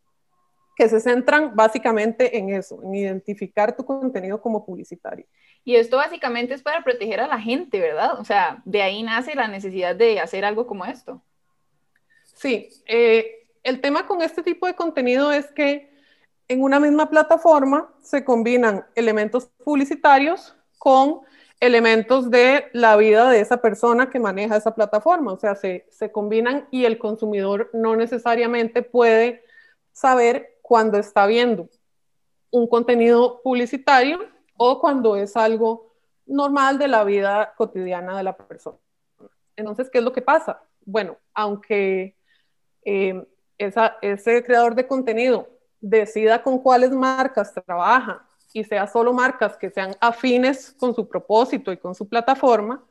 que 0.77 0.89
se 0.89 1.01
centran 1.01 1.55
básicamente 1.55 2.37
en 2.37 2.51
eso, 2.51 2.83
en 2.83 2.95
identificar 2.95 3.77
tu 3.77 3.85
contenido 3.85 4.41
como 4.41 4.65
publicitario. 4.65 5.27
Y 5.65 5.77
esto 5.77 5.97
básicamente 5.97 6.55
es 6.55 6.63
para 6.63 6.83
proteger 6.83 7.21
a 7.21 7.27
la 7.27 7.41
gente, 7.41 7.81
¿verdad? 7.81 8.19
O 8.19 8.25
sea, 8.25 8.61
de 8.65 8.83
ahí 8.83 9.03
nace 9.03 9.35
la 9.35 9.49
necesidad 9.49 9.95
de 9.95 10.21
hacer 10.21 10.45
algo 10.45 10.67
como 10.67 10.85
esto. 10.85 11.23
Sí, 12.25 12.69
eh, 12.87 13.47
el 13.63 13.81
tema 13.81 14.07
con 14.07 14.21
este 14.21 14.43
tipo 14.43 14.67
de 14.67 14.75
contenido 14.75 15.33
es 15.33 15.47
que 15.53 15.94
en 16.49 16.63
una 16.63 16.81
misma 16.81 17.09
plataforma 17.09 17.93
se 18.03 18.25
combinan 18.25 18.85
elementos 18.95 19.47
publicitarios 19.65 20.55
con 20.79 21.21
elementos 21.61 22.31
de 22.31 22.67
la 22.73 22.97
vida 22.97 23.31
de 23.31 23.41
esa 23.41 23.59
persona 23.59 24.11
que 24.11 24.21
maneja 24.21 24.57
esa 24.57 24.75
plataforma. 24.75 25.33
O 25.33 25.39
sea, 25.39 25.55
se, 25.55 25.87
combinan 26.13 26.69
y 26.71 26.85
el 26.85 26.99
consumidor 26.99 27.71
no 27.73 27.97
necesariamente 27.97 28.83
puede 28.83 29.43
saber 29.93 30.59
cuando 30.61 30.99
está 30.99 31.27
viendo 31.27 31.69
un 32.51 32.67
contenido 32.69 33.41
publicitario 33.43 34.19
o 34.57 34.81
cuando 34.81 35.17
es 35.17 35.37
algo 35.37 35.95
normal 36.27 36.79
de 36.79 36.89
la 36.89 37.05
vida 37.05 37.55
cotidiana 37.57 38.17
de 38.17 38.23
la 38.23 38.37
persona. 38.37 38.79
Entonces, 39.57 39.89
¿qué 39.91 39.99
es 39.99 40.05
lo 40.05 40.13
que 40.13 40.23
pasa? 40.23 40.63
Bueno, 40.85 41.17
aunque 41.33 42.17
eh, 42.85 43.27
ese 43.57 44.45
creador 44.45 44.75
de 44.75 44.87
contenido 44.87 45.49
decida 45.87 46.43
con 46.43 46.59
cuáles 46.59 46.93
marcas 46.93 47.53
trabaja 47.53 48.27
y 48.55 48.65
sea 48.65 48.87
solo 48.87 49.13
marcas 49.13 49.57
que 49.59 49.69
sean 49.69 49.95
afines 50.01 50.75
con 50.79 50.95
su 50.95 51.07
propósito 51.07 51.73
y 51.73 51.77
con 51.77 51.95
su 51.95 52.09
plataforma, 52.09 52.83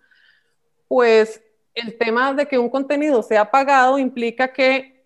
pues 0.87 1.41
el 1.73 1.97
tema 1.97 2.33
de 2.33 2.45
que 2.45 2.59
un 2.59 2.69
contenido 2.69 3.23
sea 3.23 3.49
pagado 3.49 3.97
implica 3.97 4.53
que 4.53 5.03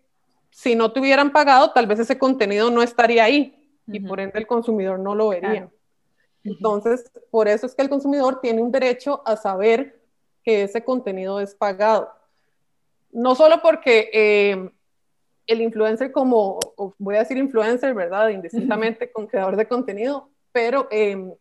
si 0.50 0.75
no 0.75 0.91
te 0.91 1.00
hubieran 1.00 1.32
pagado, 1.32 1.72
tal 1.72 1.88
vez 1.88 2.00
ese 2.00 2.17
contenido 2.17 2.70
no 2.70 2.82
estaría 2.82 3.24
ahí 3.24 3.53
y 3.88 4.01
por 4.01 4.20
ende 4.20 4.38
el 4.38 4.48
consumidor 4.48 5.00
no 5.00 5.15
lo 5.15 5.29
vería. 5.29 5.70
Entonces, 6.44 7.10
por 7.32 7.48
eso 7.48 7.65
es 7.65 7.74
que 7.74 7.84
el 7.84 7.89
consumidor 7.89 8.41
tiene 8.41 8.62
un 8.62 8.72
derecho 8.72 9.22
a 9.25 9.38
saber 9.38 10.01
que 10.44 10.63
ese 10.63 10.84
contenido 10.84 11.39
es 11.39 11.56
pagado. 11.56 12.12
No 13.12 13.36
solo 13.36 13.62
porque 13.62 14.10
eh, 14.12 14.72
el 15.48 15.62
influencer 15.62 16.12
como, 16.12 16.60
voy 16.98 17.16
a 17.16 17.20
decir 17.20 17.38
influencer, 17.38 17.94
¿verdad? 17.94 18.30
Indistintamente 18.30 19.12
con 19.12 19.27
creador 19.27 19.56
de 19.56 19.68
contenido, 19.68 20.30
pero 20.51 20.88
em, 20.92 21.34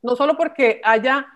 no 0.00 0.16
solo 0.16 0.36
porque 0.36 0.80
haya 0.84 1.26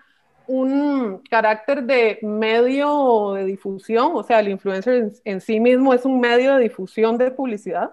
un 0.47 1.21
carácter 1.29 1.83
de 1.83 2.19
medio 2.21 3.33
de 3.33 3.43
difusión, 3.43 4.11
o 4.15 4.23
sea, 4.23 4.39
el 4.39 4.47
influencer 4.47 5.11
en, 5.25 5.41
sí 5.41 5.59
mismo 5.59 5.93
es 5.93 6.05
un 6.05 6.19
medio 6.19 6.55
de 6.55 6.63
difusión 6.63 7.17
de 7.17 7.31
publicidad, 7.31 7.91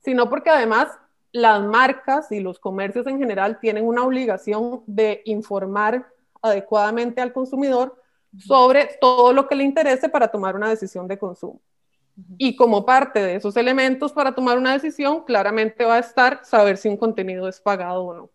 sino 0.00 0.28
porque 0.28 0.50
además 0.50 0.88
las 1.30 1.62
marcas 1.62 2.32
y 2.32 2.40
los 2.40 2.58
comercios 2.58 3.06
en 3.06 3.18
general 3.18 3.60
tienen 3.60 3.86
una 3.86 4.04
obligación 4.04 4.82
de 4.86 5.22
informar 5.24 6.08
adecuadamente 6.42 7.20
al 7.20 7.32
consumidor 7.32 7.96
sobre 8.38 8.88
todo 9.00 9.32
lo 9.32 9.46
que 9.46 9.54
le 9.54 9.64
interese 9.64 10.08
para 10.08 10.28
tomar 10.28 10.56
una 10.56 10.68
decisión 10.68 11.06
de 11.06 11.18
consumo. 11.18 11.60
Y 12.38 12.56
como 12.56 12.84
parte 12.84 13.20
de 13.20 13.36
esos 13.36 13.56
elementos 13.56 14.12
para 14.12 14.34
tomar 14.34 14.58
una 14.58 14.72
decisión, 14.72 15.24
claramente 15.24 15.84
va 15.84 15.96
a 15.96 16.00
estar 16.00 16.40
saber 16.44 16.76
si 16.76 16.88
un 16.88 16.96
contenido 16.96 17.48
es 17.48 17.60
pagado 17.60 18.04
o 18.04 18.14
no. 18.14 18.30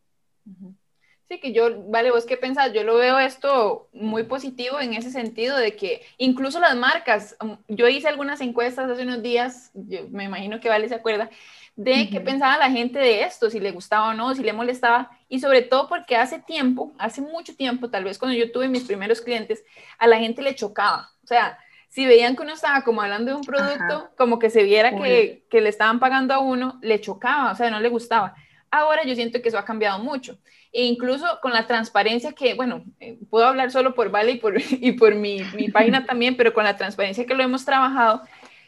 Sí, 1.28 1.42
que 1.42 1.52
yo, 1.52 1.84
vale, 1.90 2.10
vos 2.10 2.26
qué 2.26 2.38
pensás, 2.38 2.72
yo 2.72 2.84
lo 2.84 2.96
veo 2.96 3.20
esto 3.20 3.90
muy 3.92 4.24
positivo 4.24 4.80
en 4.80 4.94
ese 4.94 5.12
sentido 5.12 5.58
de 5.58 5.76
que 5.76 6.02
incluso 6.18 6.58
las 6.62 6.78
marcas, 6.78 7.36
um, 7.42 7.58
yo 7.68 7.90
hice 7.90 8.08
algunas 8.08 8.40
encuestas 8.40 8.90
hace 8.90 9.04
unos 9.04 9.22
días, 9.22 9.72
me 10.10 10.24
imagino 10.24 10.62
que 10.62 10.70
Vale 10.70 10.88
se 10.88 10.96
acuerda, 10.96 11.30
de 11.76 12.10
qué 12.10 12.22
pensaba 12.22 12.58
la 12.58 12.72
gente 12.72 12.98
de 12.98 13.24
esto, 13.24 13.50
si 13.50 13.60
le 13.60 13.72
gustaba 13.72 14.10
o 14.10 14.14
no, 14.14 14.34
si 14.36 14.42
le 14.42 14.54
molestaba, 14.54 15.12
y 15.28 15.42
sobre 15.42 15.62
todo 15.64 15.90
porque 15.90 16.16
hace 16.16 16.40
tiempo, 16.40 16.94
hace 16.98 17.20
mucho 17.20 17.56
tiempo, 17.56 17.90
tal 17.90 18.06
vez 18.06 18.18
cuando 18.18 18.38
yo 18.38 18.50
tuve 18.52 18.70
mis 18.70 18.86
primeros 18.86 19.20
clientes, 19.20 19.66
a 20.00 20.08
la 20.08 20.18
gente 20.18 20.42
le 20.42 20.56
chocaba, 20.56 21.12
o 21.24 21.28
sea, 21.28 21.60
si 21.90 22.06
veían 22.06 22.36
que 22.36 22.44
uno 22.44 22.54
estaba 22.54 22.84
como 22.84 23.02
hablando 23.02 23.32
de 23.32 23.38
un 23.38 23.44
producto, 23.44 24.12
como 24.18 24.40
que 24.40 24.50
se 24.50 24.64
viera 24.64 24.96
que, 24.96 25.46
que, 25.50 25.62
le 25.62 25.70
estaban 25.70 26.00
pagando 26.00 26.34
a 26.34 26.40
uno, 26.40 26.80
le 26.82 27.02
chocaba, 27.02 27.52
o 27.52 27.56
sea, 27.56 27.72
no 27.72 27.80
le 27.80 27.90
gustaba. 27.90 28.36
Ahora 28.70 29.04
yo 29.06 29.16
siento 29.16 29.42
que 29.42 29.50
eso 29.50 29.58
ha 29.58 29.66
cambiado 29.66 30.00
mucho. 30.00 30.38
E 30.74 30.84
incluso 30.86 31.26
con 31.42 31.54
la 31.54 31.66
transparencia 31.66 32.34
que, 32.34 32.54
bueno, 32.54 32.84
eh, 33.00 33.18
puedo 33.30 33.46
hablar 33.46 33.72
solo 33.72 33.96
por 33.96 34.12
Vale 34.12 34.34
y 34.34 34.38
por, 34.38 34.56
y 34.72 34.92
por 34.92 35.16
mi, 35.16 35.42
mi 35.56 35.70
página 35.70 36.06
también, 36.06 36.36
pero 36.36 36.54
con 36.54 36.64
la 36.64 36.78
transparencia 36.78 37.26
que 37.26 37.34
lo 37.34 37.44
hemos 37.44 37.66
trabajado, 37.66 38.22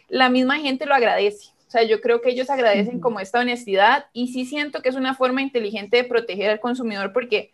la 0.08 0.30
misma 0.30 0.58
gente 0.58 0.86
lo 0.86 0.96
agradece. 0.96 1.50
O 1.68 1.72
sea, 1.72 1.84
yo 1.84 2.02
creo 2.02 2.22
que 2.22 2.32
ellos 2.32 2.50
agradecen 2.50 3.00
como 3.00 3.20
esta 3.20 3.42
honestidad 3.42 4.08
y 4.12 4.30
sí 4.30 4.46
siento 4.46 4.82
que 4.82 4.90
es 4.90 4.96
una 4.96 5.14
forma 5.14 5.44
inteligente 5.44 5.98
de 5.98 6.04
proteger 6.04 6.50
al 6.50 6.60
consumidor 6.60 7.14
porque 7.14 7.52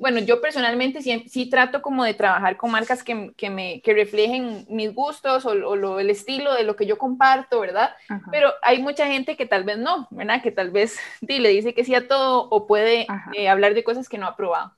bueno, 0.00 0.18
yo 0.20 0.40
personalmente 0.40 1.02
sí, 1.02 1.50
trato 1.50 1.82
como 1.82 2.04
de 2.04 2.14
trabajar 2.14 2.56
con 2.56 2.70
marcas 2.70 3.04
que, 3.04 3.32
que 3.36 3.50
me, 3.50 3.82
que 3.82 3.92
reflejen 3.92 4.64
mis 4.70 4.94
gustos 4.94 5.44
o, 5.44 5.54
lo, 5.54 6.00
el 6.00 6.08
estilo 6.08 6.54
de 6.54 6.64
lo 6.64 6.74
que 6.74 6.86
yo 6.86 6.96
comparto, 6.96 7.60
¿verdad? 7.60 7.90
Pero 8.30 8.50
hay 8.62 8.80
mucha 8.80 9.06
gente 9.06 9.36
que 9.36 9.44
tal 9.44 9.64
vez 9.64 9.76
no, 9.76 10.08
¿verdad? 10.10 10.42
Que 10.42 10.52
tal 10.52 10.70
vez 10.70 10.98
le 11.20 11.50
dice 11.50 11.74
que 11.74 11.84
sí 11.84 11.94
a 11.94 12.08
todo 12.08 12.48
o 12.48 12.66
puede 12.66 13.06
eh, 13.36 13.48
hablar 13.50 13.74
de 13.74 13.84
cosas 13.84 14.08
que 14.08 14.16
no 14.16 14.26
ha 14.26 14.36
probado. 14.36 14.72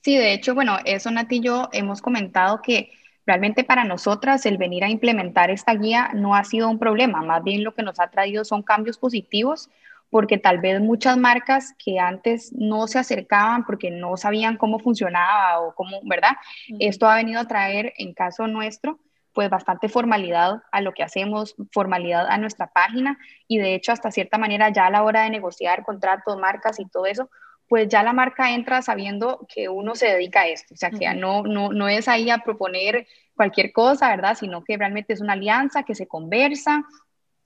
Sí, 0.00 0.16
de 0.16 0.32
hecho, 0.32 0.56
bueno, 0.56 0.76
eso 0.84 1.12
Nati 1.12 1.36
y 1.36 1.40
yo 1.40 1.68
hemos 1.72 2.02
comentado 2.02 2.62
que 2.62 2.90
realmente 3.24 3.62
para 3.62 3.84
nosotras 3.84 4.44
el 4.44 4.58
venir 4.58 4.82
a 4.82 4.90
implementar 4.90 5.52
esta 5.52 5.72
guía 5.72 6.10
no 6.14 6.34
ha 6.34 6.42
sido 6.42 6.68
un 6.68 6.80
problema, 6.80 7.22
más 7.22 7.44
bien 7.44 7.62
lo 7.62 7.74
que 7.74 7.84
nos 7.84 8.00
ha 8.00 8.10
traído 8.10 8.44
son 8.44 8.64
cambios 8.64 8.98
positivos 8.98 9.70
porque 10.14 10.38
tal 10.38 10.58
vez 10.60 10.80
muchas 10.80 11.16
marcas 11.16 11.74
que 11.76 11.98
antes 11.98 12.52
no 12.52 12.86
se 12.86 13.00
acercaban 13.00 13.64
porque 13.64 13.90
no 13.90 14.16
sabían 14.16 14.56
cómo 14.56 14.78
funcionaba 14.78 15.58
o 15.58 15.74
cómo, 15.74 15.98
¿verdad? 16.04 16.36
Esto 16.78 17.08
ha 17.08 17.16
venido 17.16 17.40
a 17.40 17.48
traer, 17.48 17.92
en 17.98 18.14
caso 18.14 18.46
nuestro, 18.46 19.00
pues 19.32 19.50
bastante 19.50 19.88
formalidad 19.88 20.62
a 20.70 20.82
lo 20.82 20.92
que 20.92 21.02
hacemos, 21.02 21.56
formalidad 21.72 22.28
a 22.28 22.38
nuestra 22.38 22.68
página 22.68 23.18
y 23.48 23.58
de 23.58 23.74
hecho 23.74 23.90
hasta 23.90 24.12
cierta 24.12 24.38
manera 24.38 24.68
ya 24.68 24.86
a 24.86 24.90
la 24.90 25.02
hora 25.02 25.22
de 25.24 25.30
negociar 25.30 25.82
contratos, 25.82 26.38
marcas 26.38 26.78
y 26.78 26.86
todo 26.88 27.06
eso, 27.06 27.28
pues 27.66 27.88
ya 27.88 28.04
la 28.04 28.12
marca 28.12 28.52
entra 28.52 28.82
sabiendo 28.82 29.44
que 29.52 29.68
uno 29.68 29.96
se 29.96 30.06
dedica 30.06 30.42
a 30.42 30.46
esto, 30.46 30.74
o 30.74 30.76
sea, 30.76 30.92
que 30.92 31.12
no, 31.14 31.42
no, 31.42 31.72
no 31.72 31.88
es 31.88 32.06
ahí 32.06 32.30
a 32.30 32.38
proponer 32.38 33.08
cualquier 33.34 33.72
cosa, 33.72 34.10
¿verdad? 34.10 34.36
Sino 34.38 34.62
que 34.62 34.76
realmente 34.76 35.12
es 35.12 35.20
una 35.20 35.32
alianza 35.32 35.82
que 35.82 35.96
se 35.96 36.06
conversa, 36.06 36.84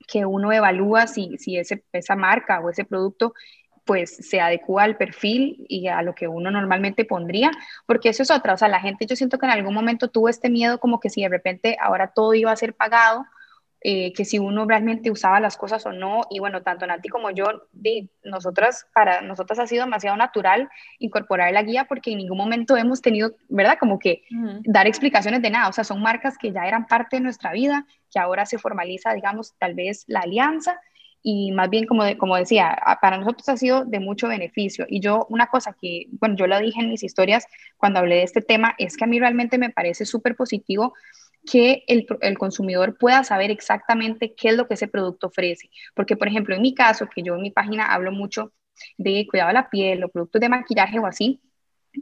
que 0.07 0.25
uno 0.25 0.53
evalúa 0.53 1.07
si, 1.07 1.37
si 1.39 1.57
ese, 1.57 1.85
esa 1.93 2.17
marca 2.17 2.61
o 2.61 2.71
ese 2.71 2.85
producto 2.85 3.35
pues 3.85 4.17
se 4.17 4.39
adecua 4.39 4.83
al 4.83 4.99
perfil 4.99 5.65
y 5.67 5.89
a 5.89 6.03
lo 6.03 6.15
que 6.15 6.29
uno 6.29 6.51
normalmente 6.51 7.07
pondría, 7.07 7.51
porque 7.87 8.11
eso 8.11 8.23
es 8.23 8.31
otra, 8.31 8.53
o 8.53 8.57
sea, 8.59 8.69
la 8.69 8.81
gente 8.81 9.07
yo 9.07 9.17
siento 9.17 9.39
que 9.39 9.47
en 9.47 9.53
algún 9.53 9.73
momento 9.73 10.09
tuvo 10.09 10.29
este 10.29 10.51
miedo 10.51 10.79
como 10.79 11.01
que 11.01 11.09
si 11.09 11.23
de 11.23 11.31
repente 11.31 11.79
ahora 11.81 12.09
todo 12.09 12.35
iba 12.35 12.53
a 12.53 12.57
ser 12.57 12.75
pagado 12.75 13.25
eh, 13.81 14.13
que 14.13 14.25
si 14.25 14.41
uno 14.41 14.67
realmente 14.67 15.09
usaba 15.09 15.39
las 15.39 15.57
cosas 15.57 15.87
o 15.87 15.93
no. 15.93 16.23
Y 16.31 16.41
bueno, 16.41 16.63
tanto 16.63 16.87
Nati 16.87 17.09
como 17.09 17.31
yo, 17.31 17.47
de, 17.73 18.09
nosotras, 18.25 18.87
para 18.93 19.21
nosotras 19.21 19.61
ha 19.61 19.67
sido 19.69 19.85
demasiado 19.85 20.17
natural 20.17 20.69
incorporar 20.99 21.53
la 21.53 21.63
guía 21.63 21.85
porque 21.85 22.11
en 22.11 22.19
ningún 22.19 22.39
momento 22.39 22.77
hemos 22.77 23.01
tenido, 23.01 23.33
¿verdad? 23.49 23.79
Como 23.79 24.01
que 24.01 24.23
dar 24.65 24.89
explicaciones 24.89 25.43
de 25.43 25.51
nada. 25.51 25.69
O 25.69 25.73
sea, 25.73 25.85
son 25.85 26.03
marcas 26.03 26.37
que 26.39 26.51
ya 26.51 26.67
eran 26.67 26.87
parte 26.87 27.17
de 27.17 27.23
nuestra 27.23 27.53
vida, 27.53 27.87
que 28.11 28.19
ahora 28.19 28.47
se 28.47 28.59
formaliza, 28.59 29.15
digamos, 29.15 29.55
tal 29.59 29.75
vez 29.75 30.05
la 30.09 30.21
alianza. 30.21 30.81
Y 31.23 31.53
más 31.53 31.71
bien, 31.71 31.87
como, 31.87 32.03
como 32.17 32.37
decía, 32.37 32.77
para 33.01 33.19
nosotros 33.19 33.49
ha 33.49 33.57
sido 33.57 33.85
de 33.85 34.01
mucho 34.01 34.27
beneficio. 34.27 34.87
Y 34.89 35.01
yo, 35.01 35.27
una 35.31 35.47
cosa 35.47 35.77
que, 35.81 36.07
bueno, 36.13 36.35
yo 36.35 36.49
lo 36.49 36.59
dije 36.59 36.81
en 36.81 36.89
mis 36.89 37.05
historias 37.05 37.47
cuando 37.77 38.01
hablé 38.01 38.17
de 38.17 38.23
este 38.25 38.41
tema, 38.41 38.75
es 38.79 38.97
que 38.97 39.05
a 39.05 39.09
mí 39.09 39.21
realmente 39.21 39.57
me 39.57 39.71
parece 39.71 40.05
súper 40.05 40.35
positivo 40.35 40.95
que 41.51 41.85
el, 41.89 42.07
el, 42.21 42.39
consumidor 42.39 42.97
pueda 42.99 43.25
saber 43.25 43.51
exactamente 43.51 44.35
qué 44.35 44.51
es 44.51 44.57
lo 44.57 44.67
que 44.69 44.75
ese 44.75 44.89
producto 44.89 45.29
ofrece. 45.29 45.71
Porque, 45.95 46.17
por 46.17 46.29
ejemplo, 46.29 46.55
en 46.55 46.63
mi 46.63 46.75
caso, 46.75 47.09
que 47.15 47.23
yo 47.23 47.35
en 47.37 47.43
mi 47.43 47.51
página 47.51 47.87
hablo 47.87 48.13
mucho 48.13 48.53
de 48.97 49.27
cuidado 49.29 49.49
de 49.49 49.55
la 49.55 49.71
piel 49.71 50.05
o 50.05 50.09
productos 50.09 50.41
de 50.41 50.49
maquillaje 50.49 50.99
o 50.99 51.07
así, 51.07 51.41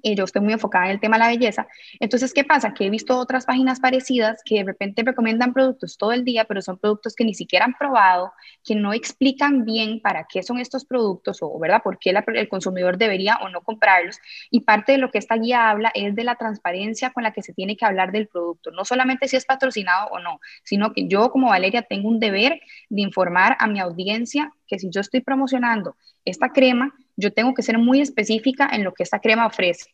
y 0.02 0.14
yo 0.14 0.24
estoy 0.24 0.42
muy 0.42 0.52
enfocada 0.52 0.86
en 0.86 0.92
el 0.92 1.00
tema 1.00 1.16
de 1.16 1.24
la 1.24 1.28
belleza. 1.28 1.66
Entonces, 2.00 2.32
¿qué 2.32 2.44
pasa? 2.44 2.74
Que 2.74 2.86
he 2.86 2.90
visto 2.90 3.18
otras 3.18 3.46
páginas 3.46 3.80
parecidas 3.80 4.42
que 4.44 4.56
de 4.56 4.64
repente 4.64 5.02
recomiendan 5.04 5.52
productos 5.52 5.96
todo 5.96 6.12
el 6.12 6.24
día, 6.24 6.44
pero 6.44 6.62
son 6.62 6.78
productos 6.78 7.14
que 7.14 7.24
ni 7.24 7.34
siquiera 7.34 7.64
han 7.64 7.74
probado, 7.74 8.32
que 8.64 8.74
no 8.74 8.92
explican 8.92 9.64
bien 9.64 10.00
para 10.00 10.26
qué 10.28 10.42
son 10.42 10.58
estos 10.58 10.84
productos 10.84 11.38
o, 11.40 11.58
¿verdad?, 11.58 11.82
por 11.82 11.98
qué 11.98 12.10
el 12.10 12.48
consumidor 12.48 12.98
debería 12.98 13.38
o 13.42 13.48
no 13.48 13.62
comprarlos. 13.62 14.18
Y 14.50 14.60
parte 14.60 14.92
de 14.92 14.98
lo 14.98 15.10
que 15.10 15.18
esta 15.18 15.36
guía 15.36 15.70
habla 15.70 15.90
es 15.94 16.14
de 16.14 16.24
la 16.24 16.36
transparencia 16.36 17.10
con 17.10 17.22
la 17.22 17.32
que 17.32 17.42
se 17.42 17.52
tiene 17.52 17.76
que 17.76 17.84
hablar 17.84 18.12
del 18.12 18.28
producto, 18.28 18.70
no 18.70 18.84
solamente 18.84 19.28
si 19.28 19.36
es 19.36 19.44
patrocinado 19.44 20.08
o 20.10 20.18
no, 20.18 20.40
sino 20.62 20.92
que 20.92 21.08
yo 21.08 21.30
como 21.30 21.48
Valeria 21.48 21.82
tengo 21.82 22.08
un 22.08 22.20
deber 22.20 22.60
de 22.88 23.02
informar 23.02 23.56
a 23.58 23.66
mi 23.66 23.80
audiencia 23.80 24.52
que 24.66 24.78
si 24.78 24.90
yo 24.90 25.00
estoy 25.00 25.20
promocionando 25.20 25.96
esta 26.24 26.50
crema, 26.50 26.94
yo 27.16 27.32
tengo 27.32 27.54
que 27.54 27.62
ser 27.62 27.78
muy 27.78 28.00
específica 28.00 28.68
en 28.72 28.84
lo 28.84 28.92
que 28.92 29.02
esta 29.02 29.20
crema 29.20 29.46
ofrece. 29.46 29.90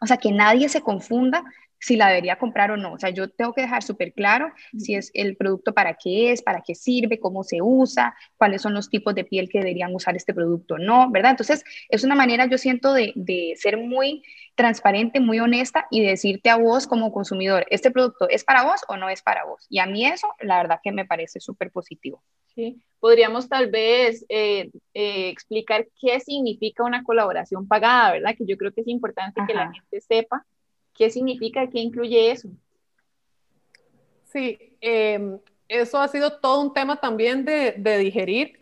O 0.00 0.06
sea, 0.06 0.16
que 0.18 0.32
nadie 0.32 0.68
se 0.68 0.82
confunda 0.82 1.44
si 1.78 1.96
la 1.96 2.08
debería 2.08 2.36
comprar 2.36 2.70
o 2.70 2.76
no. 2.76 2.92
O 2.92 2.98
sea, 2.98 3.10
yo 3.10 3.28
tengo 3.28 3.52
que 3.52 3.62
dejar 3.62 3.82
súper 3.82 4.12
claro 4.12 4.52
si 4.76 4.94
es 4.94 5.10
el 5.14 5.36
producto 5.36 5.74
para 5.74 5.94
qué 5.94 6.32
es, 6.32 6.42
para 6.42 6.62
qué 6.62 6.74
sirve, 6.74 7.20
cómo 7.20 7.44
se 7.44 7.58
usa, 7.62 8.14
cuáles 8.36 8.62
son 8.62 8.74
los 8.74 8.88
tipos 8.88 9.14
de 9.14 9.24
piel 9.24 9.48
que 9.48 9.58
deberían 9.58 9.94
usar 9.94 10.16
este 10.16 10.34
producto 10.34 10.74
o 10.74 10.78
no, 10.78 11.10
¿verdad? 11.10 11.32
Entonces, 11.32 11.64
es 11.88 12.04
una 12.04 12.14
manera, 12.14 12.46
yo 12.46 12.58
siento, 12.58 12.92
de, 12.92 13.12
de 13.14 13.54
ser 13.56 13.76
muy 13.76 14.22
transparente, 14.54 15.20
muy 15.20 15.38
honesta 15.38 15.86
y 15.90 16.02
decirte 16.02 16.50
a 16.50 16.56
vos 16.56 16.86
como 16.86 17.12
consumidor, 17.12 17.66
¿este 17.70 17.90
producto 17.90 18.28
es 18.28 18.42
para 18.42 18.64
vos 18.64 18.80
o 18.88 18.96
no 18.96 19.08
es 19.08 19.22
para 19.22 19.44
vos? 19.44 19.66
Y 19.68 19.78
a 19.78 19.86
mí 19.86 20.06
eso, 20.06 20.28
la 20.40 20.56
verdad 20.56 20.80
que 20.82 20.92
me 20.92 21.04
parece 21.04 21.40
súper 21.40 21.70
positivo. 21.70 22.22
Sí. 22.54 22.80
Podríamos 22.98 23.48
tal 23.48 23.70
vez 23.70 24.24
eh, 24.30 24.70
eh, 24.94 25.28
explicar 25.28 25.86
qué 26.00 26.18
significa 26.20 26.84
una 26.84 27.04
colaboración 27.04 27.68
pagada, 27.68 28.12
¿verdad? 28.12 28.34
Que 28.36 28.46
yo 28.46 28.56
creo 28.56 28.72
que 28.72 28.80
es 28.80 28.88
importante 28.88 29.42
que 29.46 29.54
la 29.54 29.70
gente 29.70 30.00
sepa 30.00 30.46
qué 30.96 31.10
significa, 31.10 31.68
qué 31.68 31.80
incluye 31.80 32.30
eso. 32.30 32.48
Sí, 34.24 34.76
em, 34.80 35.38
eso 35.68 35.98
ha 35.98 36.08
sido 36.08 36.38
todo 36.38 36.60
un 36.60 36.72
tema 36.72 37.00
también 37.00 37.44
de, 37.44 37.98
digerir 37.98 38.60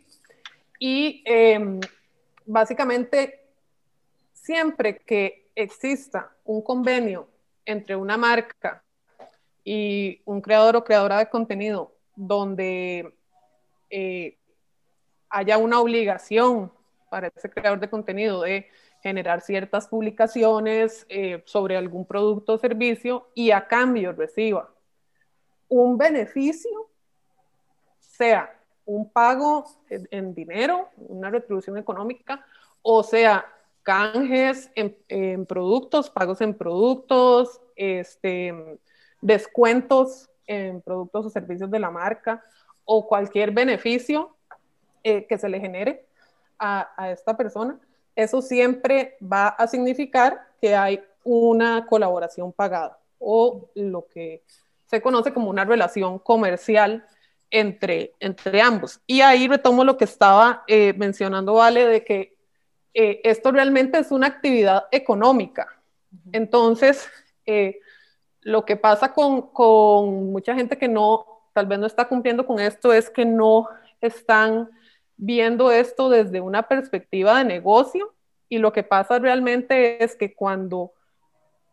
y 0.79 1.23
em, 1.25 1.81
básicamente 2.47 3.41
siempre 4.33 4.99
que 4.99 5.49
exista 5.55 6.35
un 6.45 6.63
convenio 6.63 7.29
entre 7.65 7.97
una 7.97 8.17
marca 8.17 8.83
y 9.65 10.21
un 10.25 10.41
creador 10.41 10.77
o 10.77 10.85
creadora 10.85 11.19
de 11.19 11.31
contenido 11.31 11.95
donde 12.15 13.15
eh, 13.91 14.37
haya 15.31 15.59
una 15.59 15.81
obligación 15.81 16.71
para 17.09 17.29
ese 17.35 17.49
creador 17.49 17.81
de 17.81 17.89
contenido 17.89 18.43
de 18.43 18.69
generar 19.05 19.43
ciertas 19.43 19.87
publicaciones 19.87 21.05
eh, 21.11 21.43
sobre 21.45 21.77
algún 21.77 22.07
producto 22.07 22.55
o 22.55 22.59
servicio 22.59 23.29
y 23.35 23.51
a 23.51 23.69
cambio 23.69 24.13
reciba 24.13 24.71
un 25.69 25.99
beneficio, 25.99 26.89
sea 28.01 28.59
un 28.87 29.11
pago 29.11 29.67
en, 29.91 30.35
dinero, 30.35 30.89
una 30.97 31.29
retribución 31.29 31.77
económica, 31.77 32.47
o 32.81 33.03
sea, 33.03 33.45
canjes 33.83 34.71
en, 34.75 35.45
productos, 35.45 36.09
pagos 36.09 36.41
en 36.41 36.55
productos, 36.55 37.61
este, 37.77 38.79
descuentos 39.21 40.31
en 40.47 40.81
productos 40.81 41.27
o 41.27 41.31
servicios 41.31 41.71
de 41.71 41.79
la 41.79 41.91
marca, 41.91 42.43
o 42.87 43.07
cualquier 43.07 43.51
beneficio 43.51 44.35
eh, 45.03 45.27
que 45.27 45.37
se 45.37 45.51
le 45.51 45.61
genere 45.61 46.07
a, 46.59 46.89
a 46.97 47.11
esta 47.11 47.37
persona, 47.37 47.79
eso 48.17 48.43
siempre 48.43 49.17
va 49.21 49.49
a 49.49 49.67
significar 49.67 50.49
que 50.61 50.75
hay 50.75 51.03
una 51.25 51.87
colaboración 51.87 52.53
pagada 52.53 52.99
o 53.19 53.71
lo 53.75 54.07
que 54.07 54.43
se 54.87 55.01
conoce 55.01 55.33
como 55.33 55.51
una 55.51 55.65
relación 55.65 56.19
comercial 56.19 57.07
entre, 57.51 58.15
entre 58.21 58.61
ambos. 58.61 59.01
Y 59.07 59.21
ahí 59.21 59.49
retomo 59.49 59.85
lo 59.85 59.97
que 59.97 60.05
estaba 60.05 60.65
eh, 60.67 60.93
mencionando 60.97 61.55
Vale, 61.55 61.87
de 61.87 62.05
que 62.05 62.37
eh, 62.93 63.21
esto 63.25 63.51
realmente 63.51 63.99
es 63.99 64.11
una 64.13 64.27
actividad 64.27 64.85
económica. 64.91 65.69
Entonces, 66.33 67.09
eh, 67.47 67.81
lo 68.43 68.65
que 68.65 68.77
pasa 68.77 69.13
con, 69.13 69.51
con, 69.53 70.33
mucha 70.33 70.55
gente 70.55 70.79
que 70.79 70.87
no, 70.87 71.43
tal 71.53 71.67
vez 71.67 71.79
no 71.79 71.87
está 71.87 72.07
cumpliendo 72.07 72.47
con 72.47 72.61
esto, 72.61 72.93
es 72.93 73.11
que 73.11 73.25
no 73.25 73.69
están 74.01 74.71
viendo 75.17 75.71
esto 75.71 76.09
desde 76.09 76.41
una 76.41 76.65
perspectiva 76.65 77.39
de 77.39 77.45
negocio 77.45 78.15
y 78.49 78.59
lo 78.59 78.73
que 78.73 78.83
pasa 78.83 79.19
realmente 79.19 80.03
es 80.03 80.17
que 80.17 80.35
cuando 80.35 80.93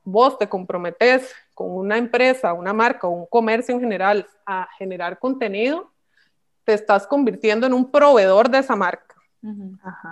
vos 0.04 0.38
te 0.38 0.50
comprometes 0.50 1.34
con 1.54 1.72
una 1.72 1.98
empresa, 1.98 2.54
una 2.54 2.74
marca 2.74 3.08
o 3.08 3.12
un 3.12 3.26
comercio 3.26 3.76
en 3.76 3.82
general 3.82 4.28
a 4.46 4.68
generar 4.78 5.20
contenido, 5.20 5.92
te 6.64 6.74
estás 6.74 7.06
convirtiendo 7.08 7.68
en 7.68 7.74
un 7.74 7.92
proveedor 7.92 8.50
de 8.50 8.60
esa 8.60 8.76
marca. 8.76 9.16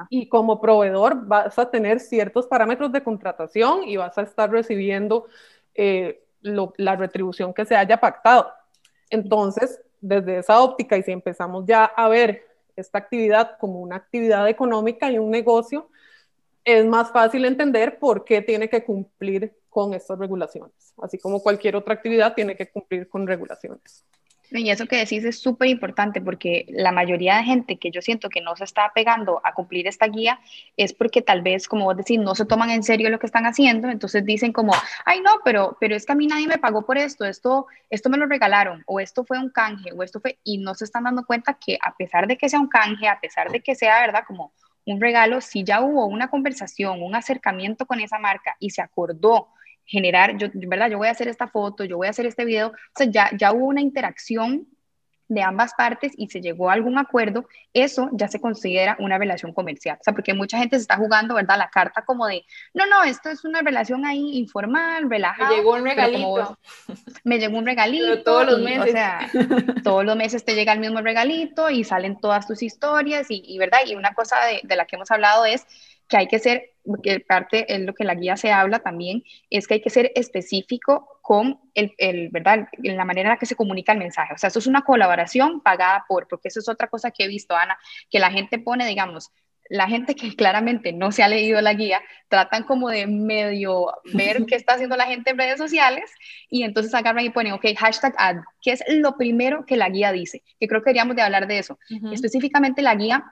Y 0.10 0.28
como 0.28 0.60
proveedor 0.60 1.28
vas 1.28 1.58
a 1.60 1.70
tener 1.70 2.00
ciertos 2.00 2.48
parámetros 2.48 2.92
de 2.92 3.04
contratación 3.04 3.84
y 3.84 3.96
vas 3.96 4.18
a 4.18 4.24
estar 4.24 4.50
recibiendo 4.50 5.28
eh, 5.76 6.24
la 6.42 6.96
retribución 6.96 7.54
que 7.54 7.66
se 7.66 7.76
haya 7.76 8.00
pactado. 8.00 8.52
Entonces, 9.10 9.82
desde 10.02 10.40
esa 10.40 10.60
óptica 10.62 10.98
y 10.98 11.04
si 11.04 11.12
empezamos 11.12 11.66
ya 11.66 11.86
a 11.86 12.08
ver 12.10 12.49
esta 12.80 12.98
actividad 12.98 13.58
como 13.60 13.80
una 13.80 13.98
actividad 13.98 14.48
económica 14.50 15.12
y 15.12 15.18
un 15.18 15.32
negocio, 15.32 15.90
es 16.64 16.86
más 16.86 17.12
fácil 17.12 17.46
entender 17.46 18.00
por 18.00 18.26
qué 18.26 18.42
tiene 18.42 18.70
que 18.70 18.84
cumplir 18.84 19.54
con 19.70 19.94
estas 19.94 20.18
regulaciones, 20.18 20.94
así 21.02 21.18
como 21.18 21.42
cualquier 21.42 21.76
otra 21.76 21.94
actividad 21.94 22.34
tiene 22.34 22.56
que 22.56 22.70
cumplir 22.70 23.08
con 23.08 23.28
regulaciones. 23.28 24.06
Y 24.52 24.70
eso 24.72 24.88
que 24.88 24.98
decís 24.98 25.24
es 25.26 25.40
súper 25.40 25.68
importante 25.68 26.22
porque 26.22 26.66
la 26.70 26.92
mayoría 26.92 27.38
de 27.38 27.44
gente 27.44 27.78
que 27.78 27.92
yo 27.92 28.02
siento 28.02 28.30
que 28.30 28.42
no 28.42 28.56
se 28.56 28.64
está 28.64 28.92
pegando 28.96 29.42
a 29.44 29.54
cumplir 29.54 29.88
esta 29.88 30.08
guía 30.08 30.40
es 30.76 30.94
porque 30.94 31.22
tal 31.22 31.42
vez, 31.42 31.68
como 31.68 31.86
vos 31.86 31.96
decís, 31.96 32.20
no 32.20 32.34
se 32.34 32.46
toman 32.46 32.72
en 32.72 32.82
serio 32.82 33.10
lo 33.10 33.20
que 33.20 33.28
están 33.28 33.46
haciendo, 33.46 33.90
entonces 33.90 34.26
dicen 34.26 34.52
como, 34.52 34.74
ay 35.06 35.22
no, 35.22 35.32
pero, 35.46 35.78
pero 35.80 35.96
es 35.96 36.06
que 36.06 36.14
a 36.14 36.16
mí 36.16 36.26
nadie 36.26 36.48
me 36.48 36.58
pagó 36.58 36.86
por 36.86 36.98
esto, 36.98 37.26
esto, 37.26 37.68
esto 37.92 38.10
me 38.10 38.18
lo 38.18 38.26
regalaron, 38.26 38.84
o 38.88 39.00
esto 39.00 39.24
fue 39.24 39.38
un 39.38 39.50
canje, 39.50 39.92
o 39.94 40.02
esto 40.02 40.20
fue, 40.20 40.40
y 40.44 40.58
no 40.58 40.74
se 40.74 40.86
están 40.86 41.04
dando 41.04 41.26
cuenta 41.26 41.54
que 41.54 41.78
a 41.84 41.96
pesar 41.96 42.26
de 42.28 42.38
que 42.38 42.50
sea 42.50 42.60
un 42.60 42.70
canje, 42.70 43.08
a 43.08 43.20
pesar 43.20 43.52
de 43.52 43.62
que 43.62 43.76
sea, 43.76 44.02
¿verdad? 44.02 44.24
Como 44.26 44.52
un 44.86 45.00
regalo, 45.00 45.42
si 45.42 45.64
ya 45.64 45.82
hubo 45.82 46.08
una 46.08 46.30
conversación, 46.30 47.04
un 47.04 47.14
acercamiento 47.14 47.86
con 47.86 48.00
esa 48.00 48.18
marca 48.18 48.56
y 48.60 48.72
se 48.72 48.82
acordó 48.82 49.50
generar, 49.90 50.38
yo, 50.38 50.48
¿verdad? 50.54 50.90
Yo 50.90 51.00
voy 51.00 51.08
a 51.08 51.12
hacer 51.12 51.28
esta 51.28 51.48
foto, 51.48 51.84
yo 51.84 51.98
voy 51.98 52.08
a 52.08 52.12
hacer 52.12 52.28
este 52.28 52.46
video, 52.46 52.68
o 52.68 52.74
sea, 52.96 53.08
ya, 53.08 53.32
ya 53.36 53.52
hubo 53.52 53.66
una 53.66 53.82
interacción 53.82 54.68
de 55.28 55.44
ambas 55.44 55.74
partes 55.76 56.12
y 56.16 56.28
se 56.28 56.42
llegó 56.42 56.70
a 56.70 56.74
algún 56.74 56.98
acuerdo, 56.98 57.48
eso 57.74 58.10
ya 58.14 58.28
se 58.28 58.42
considera 58.42 58.98
una 59.00 59.18
relación 59.18 59.54
comercial. 59.54 59.98
O 60.00 60.04
sea, 60.04 60.14
porque 60.14 60.34
mucha 60.34 60.58
gente 60.58 60.76
se 60.76 60.82
está 60.82 60.98
jugando, 60.98 61.36
¿verdad? 61.36 61.58
La 61.58 61.70
carta 61.70 62.04
como 62.04 62.26
de, 62.28 62.44
no, 62.74 62.88
no, 62.88 63.04
esto 63.04 63.30
es 63.30 63.46
una 63.46 63.62
relación 63.62 64.06
ahí 64.06 64.38
informal, 64.38 65.08
relajada. 65.08 65.52
Me 65.52 65.58
llegó 65.58 65.74
un 65.74 65.84
regalito. 65.84 66.60
me 67.24 67.38
llegó 67.38 67.58
un 67.60 67.66
regalito. 67.66 68.24
todos 68.24 68.46
los 68.48 68.60
meses. 68.60 68.90
O 68.90 68.92
sea, 68.92 69.30
todos 69.84 70.04
los 70.04 70.16
meses 70.16 70.44
te 70.44 70.56
llega 70.56 70.74
el 70.74 70.80
mismo 70.80 71.00
regalito 71.02 71.70
y 71.70 71.84
salen 71.84 72.20
todas 72.20 72.48
tus 72.48 72.64
historias 72.64 73.28
y, 73.30 73.56
¿verdad? 73.60 73.80
Y 73.86 73.96
una 73.96 74.16
cosa 74.16 74.44
de, 74.46 74.62
de 74.64 74.76
la 74.76 74.86
que 74.86 74.96
hemos 74.96 75.12
hablado 75.12 75.46
es 75.46 75.66
que 76.10 76.18
hay 76.18 76.28
que 76.28 76.40
ser, 76.40 76.72
que 77.04 77.20
parte 77.20 77.72
es 77.74 77.82
lo 77.82 77.94
que 77.94 78.04
la 78.04 78.16
guía 78.16 78.36
se 78.36 78.52
habla 78.52 78.80
también, 78.80 79.24
es 79.50 79.68
que 79.68 79.76
hay 79.76 79.82
que 79.82 79.92
ser 79.92 80.12
específico 80.16 81.20
con 81.22 81.60
el, 81.76 81.94
el, 82.00 82.30
¿verdad? 82.30 82.68
En 82.84 82.98
la 82.98 83.06
manera 83.06 83.30
en 83.30 83.34
la 83.34 83.40
que 83.40 83.46
se 83.46 83.56
comunica 83.56 83.92
el 83.94 84.00
mensaje. 84.00 84.34
O 84.34 84.38
sea, 84.38 84.48
eso 84.48 84.60
es 84.60 84.68
una 84.68 84.82
colaboración 84.82 85.62
pagada 85.62 86.04
por, 86.08 86.28
porque 86.28 86.48
eso 86.48 86.60
es 86.60 86.68
otra 86.68 86.88
cosa 86.88 87.12
que 87.12 87.26
he 87.26 87.28
visto, 87.28 87.56
Ana, 87.56 87.78
que 88.10 88.20
la 88.20 88.32
gente 88.32 88.58
pone, 88.58 88.88
digamos, 88.88 89.32
la 89.70 89.88
gente 89.88 90.16
que 90.16 90.36
claramente 90.36 90.92
no 90.92 91.12
se 91.12 91.22
ha 91.22 91.28
leído 91.28 91.62
la 91.62 91.76
guía, 91.76 92.02
tratan 92.28 92.64
como 92.64 92.90
de 92.90 93.06
medio 93.06 93.94
ver 94.14 94.46
qué 94.48 94.56
está 94.56 94.74
haciendo 94.74 94.98
la 94.98 95.06
gente 95.06 95.30
en 95.30 95.38
redes 95.38 95.60
sociales 95.60 96.12
y 96.50 96.64
entonces 96.64 96.94
agarran 96.96 97.24
y 97.24 97.30
ponen, 97.30 97.54
ok, 97.54 97.66
hashtag 97.78 98.16
ad, 98.18 98.38
que 98.64 98.72
es 98.72 98.84
lo 98.88 99.16
primero 99.16 99.66
que 99.68 99.78
la 99.78 99.90
guía 99.90 100.12
dice, 100.12 100.42
que 100.60 100.68
creo 100.68 100.82
que 100.82 100.90
deberíamos 100.90 101.16
de 101.16 101.22
hablar 101.22 101.48
de 101.48 101.60
eso. 101.60 101.78
Específicamente 102.12 102.82
la 102.82 102.96
guía 102.96 103.32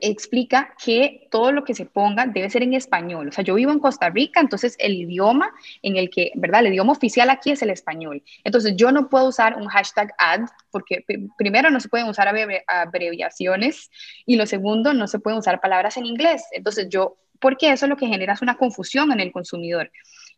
explica 0.00 0.74
que 0.82 1.28
todo 1.30 1.52
lo 1.52 1.64
que 1.64 1.74
se 1.74 1.86
ponga 1.86 2.26
debe 2.26 2.50
ser 2.50 2.62
en 2.62 2.74
español. 2.74 3.28
O 3.28 3.32
sea, 3.32 3.44
yo 3.44 3.54
vivo 3.54 3.72
en 3.72 3.78
Costa 3.78 4.10
Rica, 4.10 4.40
entonces 4.40 4.76
el 4.78 4.94
idioma 4.94 5.52
en 5.82 5.96
el 5.96 6.10
que, 6.10 6.32
¿verdad? 6.34 6.60
El 6.60 6.72
idioma 6.72 6.92
oficial 6.92 7.30
aquí 7.30 7.52
es 7.52 7.62
el 7.62 7.70
español. 7.70 8.22
Entonces 8.42 8.74
yo 8.76 8.90
no 8.92 9.08
puedo 9.08 9.28
usar 9.28 9.56
un 9.56 9.66
hashtag 9.68 10.12
ad 10.18 10.40
porque 10.70 11.04
primero 11.38 11.70
no 11.70 11.80
se 11.80 11.88
pueden 11.88 12.08
usar 12.08 12.28
abreviaciones 12.66 13.90
y 14.26 14.36
lo 14.36 14.46
segundo 14.46 14.94
no 14.94 15.06
se 15.06 15.20
pueden 15.20 15.38
usar 15.38 15.60
palabras 15.60 15.96
en 15.96 16.06
inglés. 16.06 16.44
Entonces 16.52 16.88
yo, 16.88 17.16
porque 17.40 17.70
eso 17.70 17.86
es 17.86 17.90
lo 17.90 17.96
que 17.96 18.06
genera 18.06 18.32
es 18.32 18.42
una 18.42 18.56
confusión 18.56 19.12
en 19.12 19.20
el 19.20 19.32
consumidor. 19.32 19.90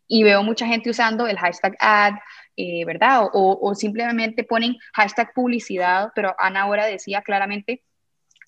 Y 0.07 0.23
veo 0.23 0.41
mucha 0.43 0.65
gente 0.65 0.89
usando 0.89 1.27
el 1.27 1.37
hashtag 1.37 1.75
ad, 1.79 2.13
eh, 2.55 2.85
¿verdad? 2.85 3.25
O, 3.33 3.59
o 3.61 3.75
simplemente 3.75 4.43
ponen 4.43 4.77
hashtag 4.93 5.33
publicidad, 5.33 6.11
pero 6.15 6.33
Ana 6.39 6.61
ahora 6.61 6.85
decía 6.85 7.21
claramente 7.21 7.83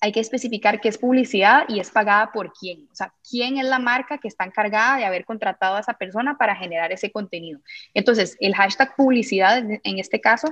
hay 0.00 0.12
que 0.12 0.20
especificar 0.20 0.80
qué 0.80 0.88
es 0.88 0.98
publicidad 0.98 1.64
y 1.68 1.78
es 1.78 1.90
pagada 1.90 2.32
por 2.32 2.52
quién. 2.52 2.88
O 2.90 2.94
sea, 2.94 3.12
quién 3.28 3.58
es 3.58 3.66
la 3.66 3.78
marca 3.78 4.18
que 4.18 4.28
está 4.28 4.44
encargada 4.44 4.96
de 4.96 5.04
haber 5.04 5.24
contratado 5.24 5.76
a 5.76 5.80
esa 5.80 5.94
persona 5.94 6.38
para 6.38 6.56
generar 6.56 6.90
ese 6.90 7.12
contenido. 7.12 7.60
Entonces, 7.92 8.36
el 8.40 8.54
hashtag 8.54 8.96
publicidad 8.96 9.58
en 9.58 9.98
este 9.98 10.20
caso 10.20 10.48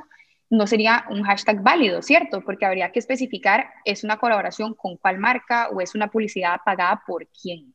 no 0.50 0.66
sería 0.66 1.04
un 1.11 1.22
hashtag 1.24 1.62
válido, 1.62 2.02
¿cierto? 2.02 2.42
Porque 2.42 2.66
habría 2.66 2.92
que 2.92 2.98
especificar, 2.98 3.70
¿es 3.84 4.04
una 4.04 4.18
colaboración 4.18 4.74
con 4.74 4.96
cuál 4.96 5.18
marca 5.18 5.68
o 5.68 5.80
es 5.80 5.94
una 5.94 6.11
publicidad 6.11 6.61
pagada 6.64 7.02
por 7.06 7.26
quién? 7.28 7.74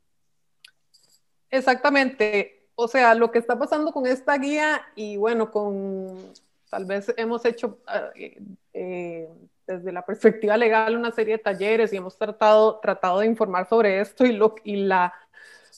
Exactamente. 1.49 2.67
O 2.75 2.88
sea, 2.88 3.13
lo 3.13 3.31
que 3.31 3.39
está 3.39 3.57
pasando 3.57 3.91
con 3.91 4.07
esta 4.07 4.38
guía 4.38 4.81
y 4.95 5.17
bueno, 5.17 5.51
con 5.51 6.33
tal 6.69 6.86
vez 6.86 7.13
hemos 7.17 7.45
hecho 7.45 7.79
eh, 8.15 8.41
eh, 8.73 9.29
desde 9.67 9.91
la 9.91 10.06
perspectiva 10.06 10.58
legal 10.58 10.95
una 10.95 11.12
serie 11.12 11.38
de 11.38 11.43
talleres 11.43 11.93
y 11.93 11.97
hemos 11.97 12.17
tratado, 12.17 12.80
tratado 12.80 13.19
de 13.19 13.28
informar 13.28 13.67
sobre 13.67 14.02
esto 14.02 14.26
y, 14.26 14.34
lo, 14.34 14.56
y 14.63 14.78
la 14.78 15.13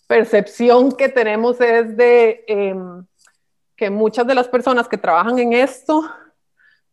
percepción 0.08 0.92
que 0.92 1.10
tenemos 1.10 1.60
es 1.62 1.96
de 1.96 2.44
em, 2.48 3.06
que 3.76 3.90
muchas 3.90 4.26
de 4.28 4.36
las 4.36 4.48
personas 4.48 4.88
que 4.88 4.98
trabajan 4.98 5.38
en 5.40 5.54
esto 5.54 6.04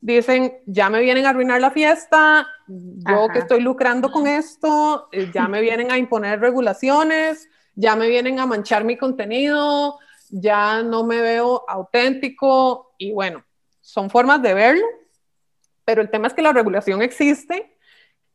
dicen, 0.00 0.58
ya 0.66 0.90
me 0.90 1.00
vienen 1.00 1.26
a 1.26 1.30
arruinar 1.30 1.60
la 1.60 1.70
fiesta, 1.70 2.46
yo 2.66 3.28
que 3.32 3.38
estoy 3.38 3.60
lucrando 3.60 4.10
con 4.10 4.26
esto, 4.26 5.08
eh, 5.12 5.30
ya 5.32 5.46
me 5.46 5.60
vienen 5.60 5.92
a 5.92 5.98
imponer 5.98 6.40
regulaciones, 6.40 7.48
ya 7.76 7.94
me 7.94 8.08
vienen 8.08 8.40
a 8.40 8.46
manchar 8.46 8.82
mi 8.82 8.96
contenido, 8.96 10.00
ya 10.28 10.82
no 10.82 11.04
me 11.04 11.20
veo 11.20 11.64
auténtico 11.68 12.94
y 12.98 13.12
bueno, 13.12 13.44
son 13.80 14.10
formas 14.10 14.42
de 14.42 14.54
verlo 14.54 15.01
pero 15.84 16.02
el 16.02 16.10
tema 16.10 16.28
es 16.28 16.34
que 16.34 16.42
la 16.42 16.52
regulación 16.52 17.02
existe 17.02 17.76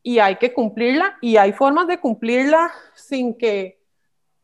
y 0.02 0.18
hay 0.18 0.36
que 0.36 0.52
cumplirla 0.52 1.18
y 1.20 1.36
hay 1.36 1.52
formas 1.52 1.86
de 1.86 1.98
cumplirla 1.98 2.72
sin 2.94 3.36
que, 3.36 3.82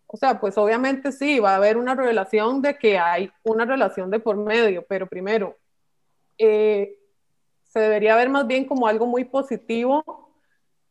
o 0.07 0.17
sea, 0.17 0.41
pues 0.41 0.59
obviamente 0.59 1.13
sí, 1.13 1.39
va 1.39 1.53
a 1.53 1.57
haber 1.57 1.77
una 1.77 1.95
revelación 1.95 2.63
de 2.63 2.77
que 2.77 2.99
hay 2.99 3.31
una 3.43 3.65
relación 3.65 4.11
de 4.11 4.21
por 4.21 4.37
medio, 4.37 4.85
pero 4.89 5.07
primero, 5.07 5.57
eh, 6.39 6.99
se 7.65 7.81
debería 7.81 8.17
ver 8.17 8.29
más 8.29 8.47
bien 8.47 8.65
como 8.65 8.87
algo 8.87 9.07
muy 9.07 9.25
positivo 9.25 10.33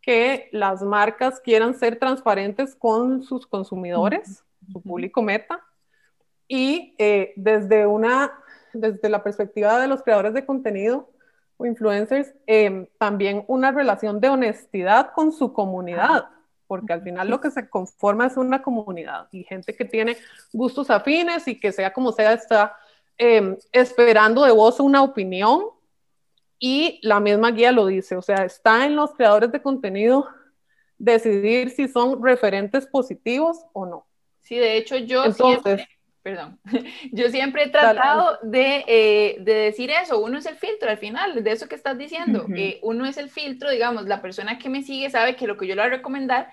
que 0.02 0.50
las 0.52 0.82
marcas 0.82 1.40
quieran 1.40 1.76
ser 1.76 1.98
transparentes 1.98 2.76
con 2.76 3.24
sus 3.24 3.48
consumidores, 3.48 4.44
su 4.72 4.82
público 4.82 5.22
meta, 5.22 5.62
y 6.48 6.94
eh, 6.98 7.32
desde 7.38 7.88
una, 7.88 8.34
desde 8.74 9.08
la 9.08 9.24
perspectiva 9.24 9.80
de 9.80 9.88
los 9.88 10.04
creadores 10.04 10.34
de 10.34 10.46
contenido, 10.46 11.10
o 11.58 11.66
influencers, 11.66 12.34
em, 12.48 12.88
también 12.98 13.44
una 13.48 13.72
relación 13.72 14.20
de 14.20 14.30
honestidad 14.30 15.12
con 15.14 15.32
su 15.32 15.54
comunidad, 15.54 16.26
porque 16.68 16.94
al 16.94 17.04
final 17.04 17.30
lo 17.30 17.40
que 17.40 17.52
se 17.52 17.70
conforma 17.70 18.28
es 18.28 18.38
una 18.38 18.62
comunidad 18.62 19.28
y 19.32 19.44
gente 19.44 19.76
que 19.76 19.86
tiene 19.86 20.18
gustos 20.52 20.90
afines 20.90 21.48
y 21.48 21.60
que 21.60 21.72
sea 21.72 21.94
como 21.94 22.12
sea 22.12 22.34
está 22.34 22.76
em, 23.18 23.58
esperando 23.72 24.44
de 24.44 24.52
vos 24.52 24.80
una 24.80 25.04
opinión 25.04 25.66
y 26.58 27.00
la 27.04 27.20
misma 27.20 27.52
guía 27.52 27.72
lo 27.72 27.86
dice, 27.86 28.16
o 28.16 28.22
sea, 28.22 28.46
está 28.46 28.86
en 28.86 28.96
los 28.96 29.14
creadores 29.14 29.52
de 29.52 29.62
contenido 29.62 30.28
decidir 30.98 31.70
si 31.70 31.88
son 31.88 32.24
referentes 32.24 32.88
positivos 32.88 33.66
o 33.74 33.86
no. 33.86 34.08
Sí, 34.42 34.56
de 34.56 34.78
hecho 34.78 34.98
yo 34.98 35.32
siempre, 35.32 35.88
perdón, 36.24 36.60
yo 37.12 37.30
siempre 37.30 37.64
he 37.64 37.70
tratado 37.70 38.40
de, 38.42 38.86
eh, 38.88 39.38
de, 39.42 39.54
decir 39.54 39.92
eso, 39.92 40.20
uno 40.20 40.38
es 40.38 40.46
el 40.46 40.56
filtro 40.56 40.90
al 40.90 40.98
final, 40.98 41.44
de 41.44 41.52
eso 41.52 41.68
que 41.68 41.76
estás 41.76 41.98
diciendo, 41.98 42.46
que 42.48 42.80
uno 42.82 43.06
es 43.06 43.18
el 43.18 43.30
filtro, 43.30 43.70
digamos, 43.70 44.06
la 44.06 44.22
persona 44.22 44.58
que 44.58 44.70
me 44.70 44.82
sigue 44.82 45.10
sabe 45.10 45.36
que 45.36 45.48
lo 45.48 45.58
que 45.58 45.68
yo 45.68 45.76
le 45.76 45.82
voy 45.82 45.92
a 45.92 45.96
recomendar 45.98 46.50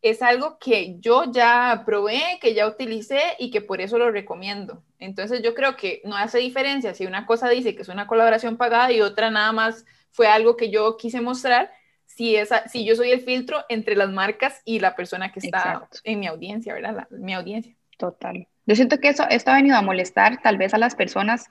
es 0.00 0.22
algo 0.22 0.58
que 0.58 0.98
yo 0.98 1.24
ya 1.30 1.82
probé, 1.84 2.38
que 2.40 2.54
ya 2.54 2.66
utilicé 2.66 3.20
y 3.38 3.50
que 3.50 3.60
por 3.60 3.80
eso 3.80 3.98
lo 3.98 4.10
recomiendo. 4.10 4.82
Entonces 4.98 5.42
yo 5.42 5.54
creo 5.54 5.76
que 5.76 6.00
no 6.04 6.16
hace 6.16 6.38
diferencia 6.38 6.94
si 6.94 7.04
una 7.04 7.26
cosa 7.26 7.48
dice 7.50 7.74
que 7.74 7.82
es 7.82 7.88
una 7.88 8.06
colaboración 8.06 8.56
pagada 8.56 8.92
y 8.92 9.02
otra 9.02 9.30
nada 9.30 9.52
más 9.52 9.84
fue 10.10 10.28
algo 10.28 10.56
que 10.56 10.70
yo 10.70 10.96
quise 10.96 11.20
mostrar, 11.20 11.70
si, 12.06 12.34
esa, 12.36 12.66
si 12.68 12.84
yo 12.84 12.96
soy 12.96 13.10
el 13.12 13.20
filtro 13.20 13.64
entre 13.68 13.94
las 13.94 14.10
marcas 14.10 14.62
y 14.64 14.80
la 14.80 14.96
persona 14.96 15.32
que 15.32 15.40
está 15.40 15.88
en 16.04 16.20
mi 16.20 16.26
audiencia, 16.26 16.74
¿verdad? 16.74 17.08
mi 17.10 17.34
audiencia. 17.34 17.74
Total. 17.98 18.48
Yo 18.70 18.76
siento 18.76 19.00
que 19.00 19.08
eso, 19.08 19.24
esto 19.28 19.50
ha 19.50 19.54
venido 19.54 19.76
a 19.76 19.82
molestar 19.82 20.40
tal 20.42 20.56
vez 20.56 20.74
a 20.74 20.78
las 20.78 20.94
personas 20.94 21.46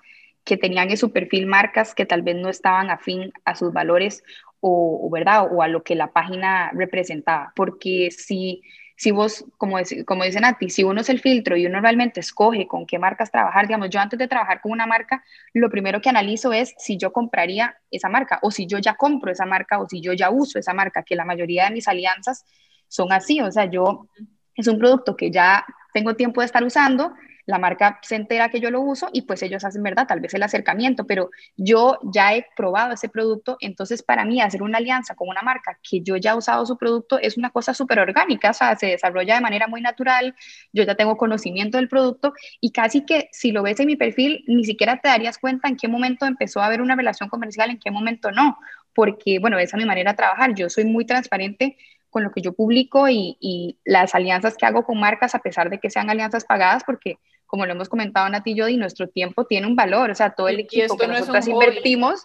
que 0.46 0.56
tenían 0.56 0.90
en 0.90 0.96
su 0.96 1.12
perfil 1.12 1.48
marcas 1.48 1.94
que 1.94 2.06
tal 2.06 2.22
vez 2.22 2.38
no 2.38 2.48
estaban 2.48 2.90
afín 2.90 3.34
a 3.44 3.56
sus 3.56 3.74
valores 3.74 4.24
o, 4.62 5.10
¿verdad? 5.12 5.50
o 5.52 5.62
a 5.62 5.68
lo 5.68 5.84
que 5.84 5.96
la 5.96 6.14
página 6.14 6.72
representaba. 6.74 7.52
Porque 7.58 8.08
si, 8.10 8.62
si 8.96 9.12
vos, 9.12 9.44
como, 9.58 9.80
como 10.06 10.24
dicen 10.24 10.46
a 10.46 10.58
ti, 10.58 10.70
si 10.70 10.86
uno 10.86 11.02
es 11.02 11.10
el 11.10 11.20
filtro 11.20 11.58
y 11.58 11.66
uno 11.66 11.82
realmente 11.82 12.22
escoge 12.22 12.68
con 12.68 12.86
qué 12.86 12.98
marcas 13.00 13.32
trabajar, 13.32 13.68
digamos, 13.68 13.90
yo 13.90 14.00
antes 14.00 14.18
de 14.18 14.30
trabajar 14.30 14.62
con 14.62 14.72
una 14.72 14.86
marca, 14.86 15.22
lo 15.54 15.70
primero 15.70 16.00
que 16.00 16.08
analizo 16.08 16.54
es 16.54 16.74
si 16.78 16.96
yo 16.96 17.12
compraría 17.12 17.76
esa 17.92 18.08
marca 18.08 18.40
o 18.44 18.50
si 18.50 18.66
yo 18.66 18.78
ya 18.78 18.96
compro 18.96 19.30
esa 19.34 19.46
marca 19.46 19.82
o 19.82 19.90
si 19.90 20.00
yo 20.00 20.14
ya 20.14 20.30
uso 20.30 20.58
esa 20.58 20.74
marca, 20.74 21.04
que 21.04 21.18
la 21.18 21.26
mayoría 21.26 21.66
de 21.66 21.72
mis 21.72 21.90
alianzas 21.90 22.46
son 22.88 23.12
así, 23.12 23.42
o 23.42 23.52
sea, 23.52 23.66
yo 23.66 24.08
es 24.56 24.68
un 24.68 24.78
producto 24.78 25.16
que 25.16 25.32
ya 25.32 25.66
tengo 25.94 26.16
tiempo 26.16 26.42
de 26.42 26.46
estar 26.46 26.64
usando, 26.64 27.14
la 27.50 27.58
marca 27.58 28.00
se 28.04 28.16
entera 28.16 28.50
que 28.50 28.60
yo 28.60 28.70
lo 28.70 28.80
uso 28.82 29.10
y 29.12 29.24
pues 29.24 29.42
ellos 29.42 29.66
hacen, 29.66 29.82
¿verdad? 29.82 30.06
Tal 30.08 30.20
vez 30.20 30.34
el 30.36 30.44
acercamiento, 30.44 31.08
pero 31.08 31.32
yo 31.58 31.98
ya 32.04 32.36
he 32.36 32.46
probado 32.56 32.94
ese 32.94 33.10
producto, 33.10 33.58
entonces 33.60 34.04
para 34.04 34.24
mí 34.24 34.40
hacer 34.40 34.62
una 34.62 34.78
alianza 34.78 35.16
con 35.16 35.28
una 35.28 35.42
marca 35.42 35.80
que 35.82 36.02
yo 36.02 36.16
ya 36.16 36.32
he 36.32 36.38
usado 36.38 36.64
su 36.68 36.78
producto 36.78 37.18
es 37.18 37.38
una 37.38 37.50
cosa 37.50 37.74
súper 37.74 38.00
orgánica, 38.00 38.52
o 38.52 38.54
sea, 38.54 38.76
se 38.76 38.88
desarrolla 38.88 39.34
de 39.34 39.42
manera 39.42 39.68
muy 39.68 39.82
natural, 39.82 40.36
yo 40.74 40.84
ya 40.84 40.94
tengo 40.94 41.18
conocimiento 41.18 41.78
del 41.78 41.90
producto 41.90 42.34
y 42.62 42.72
casi 42.72 43.04
que 43.04 43.30
si 43.32 43.52
lo 43.52 43.64
ves 43.64 43.80
en 43.80 43.88
mi 43.88 43.96
perfil, 43.96 44.44
ni 44.48 44.64
siquiera 44.64 45.02
te 45.02 45.10
darías 45.10 45.40
cuenta 45.40 45.68
en 45.68 45.76
qué 45.76 45.88
momento 45.88 46.28
empezó 46.28 46.62
a 46.62 46.68
haber 46.68 46.84
una 46.84 46.96
relación 46.96 47.30
comercial, 47.30 47.72
en 47.72 47.80
qué 47.80 47.90
momento 47.90 48.32
no, 48.32 48.60
porque, 48.94 49.40
bueno, 49.40 49.58
esa 49.58 49.76
es 49.76 49.82
mi 49.82 49.88
manera 49.88 50.12
de 50.12 50.18
trabajar, 50.18 50.54
yo 50.54 50.70
soy 50.70 50.86
muy 50.86 51.06
transparente 51.06 51.78
con 52.10 52.24
lo 52.24 52.32
que 52.32 52.42
yo 52.42 52.54
publico 52.54 53.08
y, 53.08 53.38
y, 53.40 53.78
las 53.86 54.16
alianzas 54.16 54.58
que 54.58 54.66
hago 54.66 54.84
con 54.84 55.00
marcas, 55.00 55.36
a 55.36 55.40
pesar 55.40 55.70
de 55.70 55.80
que 55.80 55.90
sean 55.90 56.10
alianzas 56.10 56.46
pagadas, 56.46 56.84
porque 56.84 57.18
como 57.46 57.66
lo 57.66 57.74
hemos 57.74 57.90
comentado 57.90 58.30
Nati 58.30 58.52
y 58.52 58.56
yo, 58.56 58.68
y 58.68 58.78
nuestro 58.78 59.08
tiempo 59.10 59.46
tiene 59.46 59.68
un 59.68 59.76
valor, 59.76 60.12
o 60.12 60.16
sea, 60.16 60.32
todo 60.32 60.50
el 60.50 60.60
equipo 60.60 60.98
que 60.98 61.08
nosotros 61.08 61.48
invertimos, 61.48 62.24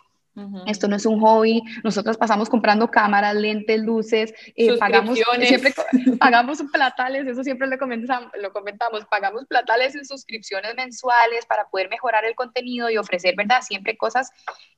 esto 0.66 0.88
no 0.88 0.96
es 0.96 1.06
un 1.06 1.20
hobby, 1.20 1.62
nosotros 1.84 2.16
pasamos 2.16 2.48
comprando 2.48 2.90
cámaras, 2.90 3.36
lentes, 3.36 3.80
luces, 3.80 4.34
eh, 4.56 4.76
pagamos, 4.78 5.18
siempre 5.40 5.72
pagamos 6.18 6.62
platales, 6.72 7.26
eso 7.26 7.44
siempre 7.44 7.68
lo 7.68 7.78
comentamos, 7.78 8.32
lo 8.40 8.52
comentamos, 8.52 9.04
pagamos 9.06 9.46
platales 9.46 9.94
en 9.94 10.04
suscripciones 10.04 10.74
mensuales 10.74 11.46
para 11.46 11.68
poder 11.68 11.88
mejorar 11.88 12.24
el 12.24 12.34
contenido 12.34 12.90
y 12.90 12.98
ofrecer, 12.98 13.36
¿verdad? 13.36 13.62
Siempre 13.62 13.96
cosas, 13.96 14.30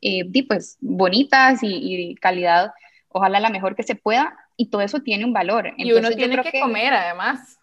eh, 0.03 0.25
pues, 0.47 0.77
bonitas 0.81 1.61
y, 1.63 2.15
calidad, 2.17 2.73
ojalá 3.09 3.41
la 3.41 3.51
mejor 3.51 3.75
que 3.75 3.83
se 3.83 3.95
pueda, 3.95 4.37
y 4.57 4.71
todo 4.71 4.83
eso 4.83 5.01
tiene 5.01 5.25
un 5.25 5.33
valor. 5.33 5.73
y 5.77 5.93
uno 5.93 6.11
tiene 6.11 6.43
que, 6.43 6.61
comer, 6.61 6.93
además. 6.93 7.59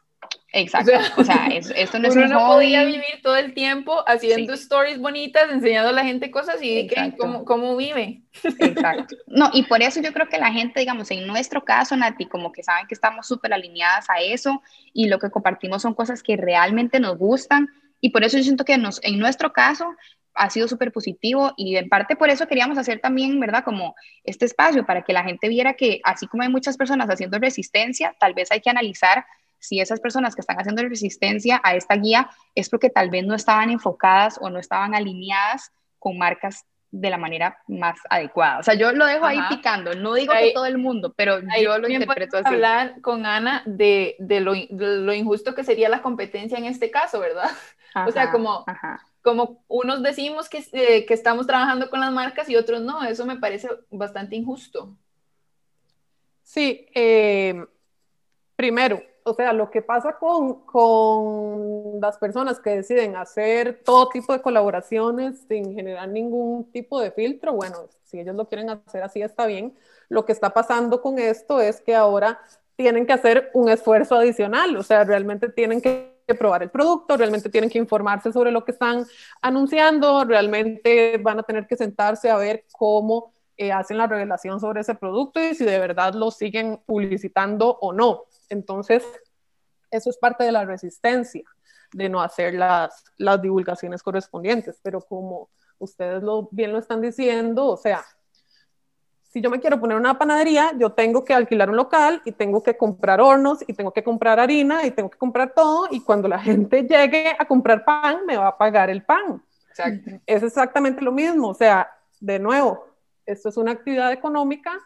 Exacto. 0.55 0.91
O 1.17 1.23
sea, 1.23 1.47
esto 1.47 1.97
no 1.97 2.07
es 2.07 2.15
uno 2.15 2.27
no 2.27 2.47
podía 2.47 2.83
vivir 2.83 3.21
todo 3.23 3.35
el 3.35 3.53
tiempo 3.55 4.03
haciendo 4.07 4.53
stories 4.53 4.99
bonitas, 4.99 5.51
enseñando 5.51 5.89
a 5.89 5.93
la 5.93 6.05
gente 6.05 6.29
cosas 6.29 6.57
y 6.61 6.87
cómo, 7.17 7.43
cómo, 7.43 7.75
vive. 7.75 8.21
Exacto. 8.59 9.15
No, 9.27 9.49
y 9.51 9.63
por 9.63 9.81
eso 9.81 9.99
yo 9.99 10.13
creo 10.13 10.29
que 10.29 10.37
la 10.37 10.51
gente, 10.51 10.79
digamos, 10.79 11.09
en 11.09 11.25
nuestro 11.25 11.65
caso, 11.65 11.97
Nati, 11.97 12.27
como 12.27 12.51
que 12.51 12.61
saben 12.61 12.85
que 12.87 12.93
estamos 12.93 13.27
súper 13.27 13.51
alineadas 13.51 14.09
a 14.09 14.21
eso 14.21 14.61
y 14.93 15.07
lo 15.07 15.17
que 15.17 15.31
compartimos 15.31 15.81
son 15.81 15.95
cosas 15.95 16.21
que 16.21 16.37
realmente 16.37 16.99
nos 16.99 17.17
gustan. 17.17 17.67
Y 17.99 18.11
por 18.11 18.23
eso 18.23 18.37
yo 18.37 18.43
siento 18.43 18.63
que 18.63 18.77
nos, 18.77 19.03
en 19.03 19.17
nuestro 19.17 19.53
caso 19.53 19.87
ha 20.35 20.49
sido 20.49 20.67
súper 20.67 20.91
positivo 20.91 21.53
y 21.57 21.77
en 21.77 21.89
parte 21.89 22.15
por 22.15 22.29
eso 22.29 22.47
queríamos 22.47 22.77
hacer 22.77 22.99
también, 22.99 23.39
¿verdad? 23.39 23.63
Como 23.63 23.95
este 24.23 24.45
espacio 24.45 24.85
para 24.85 25.03
que 25.03 25.13
la 25.13 25.23
gente 25.23 25.47
viera 25.47 25.73
que 25.73 26.01
así 26.03 26.27
como 26.27 26.43
hay 26.43 26.49
muchas 26.49 26.77
personas 26.77 27.09
haciendo 27.09 27.39
resistencia, 27.39 28.15
tal 28.19 28.33
vez 28.33 28.51
hay 28.51 28.61
que 28.61 28.69
analizar 28.69 29.25
si 29.59 29.79
esas 29.79 30.01
personas 30.01 30.35
que 30.35 30.41
están 30.41 30.57
haciendo 30.57 30.83
resistencia 30.83 31.61
a 31.63 31.75
esta 31.75 31.95
guía 31.95 32.29
es 32.53 32.69
porque 32.69 32.89
tal 32.89 33.09
vez 33.09 33.25
no 33.25 33.33
estaban 33.33 33.69
enfocadas 33.69 34.37
o 34.41 34.49
no 34.49 34.59
estaban 34.59 34.93
alineadas 34.93 35.71
con 35.99 36.17
marcas 36.17 36.65
de 36.93 37.09
la 37.09 37.17
manera 37.17 37.57
más 37.67 37.97
adecuada. 38.07 38.59
O 38.59 38.63
sea, 38.63 38.75
yo 38.75 38.91
lo 38.91 39.05
dejo 39.07 39.25
ahí 39.25 39.39
picando, 39.49 39.95
no 39.95 40.13
digo 40.13 40.31
que 40.33 40.51
todo 40.53 40.67
el 40.67 40.77
mundo, 40.77 41.11
pero 41.15 41.39
yo 41.59 41.77
lo 41.79 41.87
interpreto 41.87 42.37
así. 42.37 42.53
hablar 42.53 43.01
con 43.01 43.25
Ana 43.25 43.63
de, 43.65 44.15
de, 44.19 44.41
lo, 44.41 44.53
lo, 44.69 45.13
injusto 45.13 45.55
que 45.55 45.63
sería 45.63 45.89
la 45.89 46.03
competencia 46.03 46.57
en 46.57 46.65
este 46.65 46.91
caso, 46.91 47.19
¿verdad? 47.19 47.49
o 48.07 48.11
sea, 48.11 48.31
como, 48.31 48.63
como 49.23 49.63
unos 49.69 50.03
decimos 50.03 50.49
que, 50.49 50.63
eh, 50.73 51.05
que 51.05 51.13
estamos 51.13 51.47
trabajando 51.47 51.89
con 51.89 52.01
las 52.01 52.11
marcas 52.11 52.49
y 52.49 52.55
otros 52.55 52.81
no, 52.81 53.03
eso 53.03 53.25
me 53.25 53.37
parece 53.37 53.69
bastante 53.89 54.35
injusto. 54.35 54.95
Sí, 56.43 56.85
eh, 56.93 57.65
primero, 58.55 59.01
o 59.23 59.33
sea, 59.33 59.53
lo 59.53 59.71
que 59.71 59.81
pasa 59.81 60.17
con, 60.19 60.65
con, 60.65 62.01
las 62.01 62.17
personas 62.17 62.59
que 62.59 62.71
deciden 62.71 63.15
hacer 63.15 63.81
todo 63.85 64.09
tipo 64.09 64.33
de 64.33 64.41
colaboraciones 64.41 65.45
sin 65.47 65.73
generar 65.73 66.09
ningún 66.09 66.69
tipo 66.71 66.99
de 66.99 67.11
filtro, 67.11 67.53
bueno, 67.53 67.87
si 68.03 68.19
ellos 68.19 68.35
lo 68.35 68.47
quieren 68.49 68.69
hacer 68.69 69.03
así 69.03 69.21
está 69.21 69.45
bien. 69.45 69.73
Lo 70.09 70.25
que 70.25 70.33
está 70.33 70.49
pasando 70.49 71.01
con 71.01 71.17
esto 71.17 71.61
es 71.61 71.79
que 71.79 71.95
ahora 71.95 72.41
tienen 72.75 73.05
que 73.05 73.13
hacer 73.13 73.51
un 73.53 73.69
esfuerzo 73.69 74.15
adicional, 74.15 74.75
o 74.75 74.83
sea, 74.83 75.05
realmente 75.05 75.47
tienen 75.47 75.79
que 75.79 76.12
probar 76.39 76.63
el 76.63 76.71
producto, 76.71 77.17
realmente 77.17 77.49
tienen 77.49 77.69
que 77.69 77.77
informarse 77.77 78.31
sobre 78.31 78.51
lo 78.51 78.63
que 78.63 78.71
están 78.71 79.05
anunciando, 79.41 80.23
realmente 80.25 81.17
van 81.17 81.39
a 81.39 81.43
tener 81.43 81.67
que 81.67 81.75
sentarse 81.75 82.29
a 82.29 82.37
ver 82.37 82.65
cómo 82.71 83.33
eh, 83.57 83.71
hacen 83.71 83.97
la 83.97 84.07
revelación 84.07 84.59
sobre 84.59 84.81
ese 84.81 84.95
producto 84.95 85.39
y 85.39 85.53
si 85.53 85.63
de 85.65 85.77
verdad 85.77 86.13
lo 86.13 86.31
siguen 86.31 86.79
publicitando 86.85 87.77
o 87.81 87.93
no. 87.93 88.23
Entonces, 88.49 89.03
eso 89.91 90.09
es 90.09 90.17
parte 90.17 90.43
de 90.43 90.51
la 90.51 90.65
resistencia 90.65 91.43
de 91.93 92.09
no 92.09 92.21
hacer 92.21 92.55
las, 92.55 93.03
las 93.17 93.41
divulgaciones 93.41 94.01
correspondientes, 94.01 94.79
pero 94.81 95.01
como 95.01 95.49
ustedes 95.77 96.23
lo, 96.23 96.49
bien 96.51 96.71
lo 96.71 96.79
están 96.79 97.01
diciendo, 97.01 97.67
o 97.67 97.77
sea, 97.77 98.03
si 99.33 99.41
yo 99.41 99.49
me 99.49 99.59
quiero 99.59 99.79
poner 99.79 99.97
una 99.97 100.17
panadería, 100.19 100.73
yo 100.77 100.91
tengo 100.91 101.25
que 101.25 101.33
alquilar 101.33 101.69
un 101.71 101.75
local 101.75 102.21
y 102.23 102.33
tengo 102.33 102.61
que 102.61 102.77
comprar 102.77 103.19
hornos 103.19 103.63
y 103.67 103.73
tengo 103.73 103.91
que 103.91 104.03
comprar 104.03 104.39
harina 104.39 104.85
y 104.85 104.91
tengo 104.91 105.09
que 105.09 105.17
comprar 105.17 105.53
todo 105.55 105.87
y 105.89 106.01
cuando 106.01 106.27
la 106.27 106.37
gente 106.37 106.83
llegue 106.83 107.35
a 107.37 107.45
comprar 107.45 107.83
pan, 107.83 108.25
me 108.27 108.37
va 108.37 108.49
a 108.49 108.57
pagar 108.57 108.91
el 108.91 109.03
pan. 109.03 109.43
Es 110.27 110.43
exactamente 110.43 111.01
lo 111.01 111.11
mismo, 111.11 111.47
o 111.49 111.53
sea, 111.55 111.89
de 112.19 112.37
nuevo, 112.37 112.85
esto 113.25 113.49
es 113.49 113.57
una 113.57 113.71
actividad 113.71 114.11
económica 114.11 114.79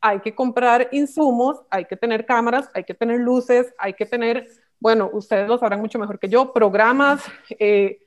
hay 0.00 0.20
que 0.20 0.34
comprar 0.34 0.88
insumos, 0.92 1.62
hay 1.68 1.84
que 1.84 1.96
tener 1.96 2.24
cámaras, 2.24 2.70
hay 2.74 2.84
que 2.84 2.94
tener 2.94 3.20
luces, 3.20 3.74
hay 3.78 3.92
que 3.92 4.06
tener, 4.06 4.48
bueno, 4.78 5.10
ustedes 5.12 5.46
lo 5.46 5.58
sabrán 5.58 5.80
mucho 5.80 5.98
mejor 5.98 6.18
que 6.18 6.28
yo, 6.28 6.52
programas, 6.52 7.22
eh, 7.58 8.00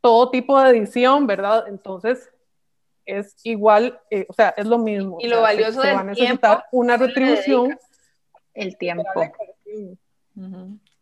todo 0.00 0.30
tipo 0.30 0.60
de 0.60 0.70
edición, 0.70 1.26
¿verdad? 1.26 1.64
Entonces, 1.68 2.28
es 3.06 3.36
igual, 3.44 4.00
eh, 4.10 4.26
o 4.28 4.32
sea, 4.32 4.52
es 4.56 4.66
lo 4.66 4.78
mismo. 4.78 5.18
Y 5.20 5.28
lo 5.28 5.40
valioso 5.40 5.80
se, 5.80 5.92
va 5.92 6.00
a 6.00 6.04
necesitar 6.04 6.66
una 6.72 6.96
retribución. 6.96 7.78
El 8.52 8.76
tiempo. 8.76 9.04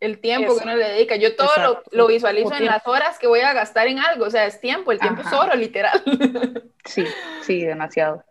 El 0.01 0.19
tiempo 0.21 0.57
que 0.57 0.65
uno 0.65 0.77
le 0.77 0.89
dedica. 0.89 1.17
Yo 1.17 1.35
todo 1.35 1.51
lo, 1.59 1.83
lo, 1.91 2.07
visualizo 2.07 2.55
en 2.55 2.67
las 2.67 2.87
horas 2.87 3.19
que 3.19 3.27
voy 3.27 3.41
a 3.41 3.55
gastar 3.55 3.87
en 3.87 3.99
algo. 3.99 4.27
O 4.27 4.31
sea, 4.31 4.45
es 4.45 4.61
tiempo. 4.61 4.93
El 4.93 5.01
tiempo 5.01 5.23
es 5.23 5.33
oro, 5.33 5.55
literal. 5.55 6.03
Sí, 6.87 7.03
sí, 7.41 7.65
demasiado. 7.65 8.23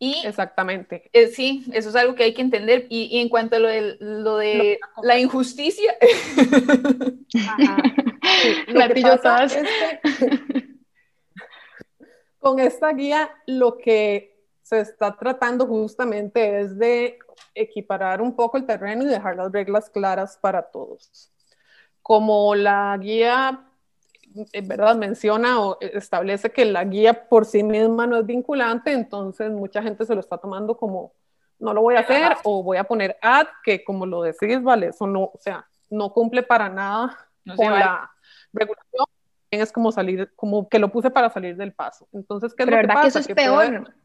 Y, 0.00 0.26
Exactamente. 0.26 1.08
Eh, 1.12 1.28
sí, 1.28 1.64
eso 1.72 1.90
es 1.90 1.94
algo 1.94 2.16
que 2.16 2.24
hay 2.24 2.34
que 2.34 2.42
entender. 2.42 2.86
Y, 2.88 3.20
en 3.20 3.28
cuanto 3.28 3.54
a 3.54 3.58
lo 3.60 3.68
de, 3.68 3.96
lo 4.00 4.36
de 4.36 4.80
la 5.04 5.16
injusticia, 5.20 5.94
lo 8.66 8.88
que 8.88 9.02
pasa 9.02 9.44
es 9.44 9.54
que, 9.54 10.64
con 12.42 12.58
esta 12.58 12.92
guía 12.92 13.30
lo 13.46 13.78
que 13.78 14.36
se 14.62 14.80
está 14.80 15.16
tratando 15.16 15.64
justamente 15.64 16.60
es 16.60 16.76
de 16.76 17.18
equiparar 17.54 18.20
un 18.20 18.34
poco 18.34 18.56
el 18.56 18.66
terreno 18.66 19.04
y 19.04 19.06
dejar 19.06 19.36
las 19.36 19.52
reglas 19.52 19.88
claras 19.88 20.36
para 20.38 20.62
todos. 20.62 21.30
Como 22.02 22.56
la 22.56 22.98
guía, 23.00 23.64
en 24.52 24.68
verdad, 24.68 24.96
menciona 24.96 25.60
o 25.60 25.78
establece 25.80 26.50
que 26.50 26.64
la 26.64 26.82
guía 26.82 27.28
por 27.28 27.44
sí 27.44 27.62
misma 27.62 28.08
no 28.08 28.16
es 28.16 28.26
vinculante, 28.26 28.92
entonces 28.92 29.52
mucha 29.52 29.80
gente 29.80 30.04
se 30.04 30.14
lo 30.14 30.20
está 30.20 30.36
tomando 30.36 30.76
como, 30.76 31.12
no 31.60 31.72
lo 31.72 31.80
voy 31.80 31.94
a 31.94 32.00
hacer 32.00 32.36
o 32.42 32.64
voy 32.64 32.76
a 32.76 32.84
poner 32.84 33.16
ad, 33.22 33.46
que 33.62 33.84
como 33.84 34.04
lo 34.04 34.22
decís, 34.22 34.60
vale, 34.60 34.88
eso 34.88 35.06
no, 35.06 35.24
o 35.26 35.38
sea, 35.38 35.64
no 35.90 36.12
cumple 36.12 36.42
para 36.42 36.68
nada 36.68 37.16
con 37.54 37.70
la 37.70 38.10
regulación 38.52 39.06
es 39.60 39.70
como 39.72 39.92
salir, 39.92 40.30
como 40.34 40.68
que 40.68 40.78
lo 40.78 40.90
puse 40.90 41.10
para 41.10 41.28
salir 41.30 41.56
del 41.56 41.72
paso. 41.72 42.08
Entonces, 42.12 42.54
¿qué 42.54 42.62
es 42.62 42.66
Pero 42.66 42.76
lo 42.78 42.80
que 42.82 42.86
verdad 42.86 42.94
pasa? 42.94 43.02
que 43.02 43.08
eso 43.08 43.18
es 43.20 43.26
Que 43.28 43.34
peor. 43.34 43.54
puede- 43.84 44.02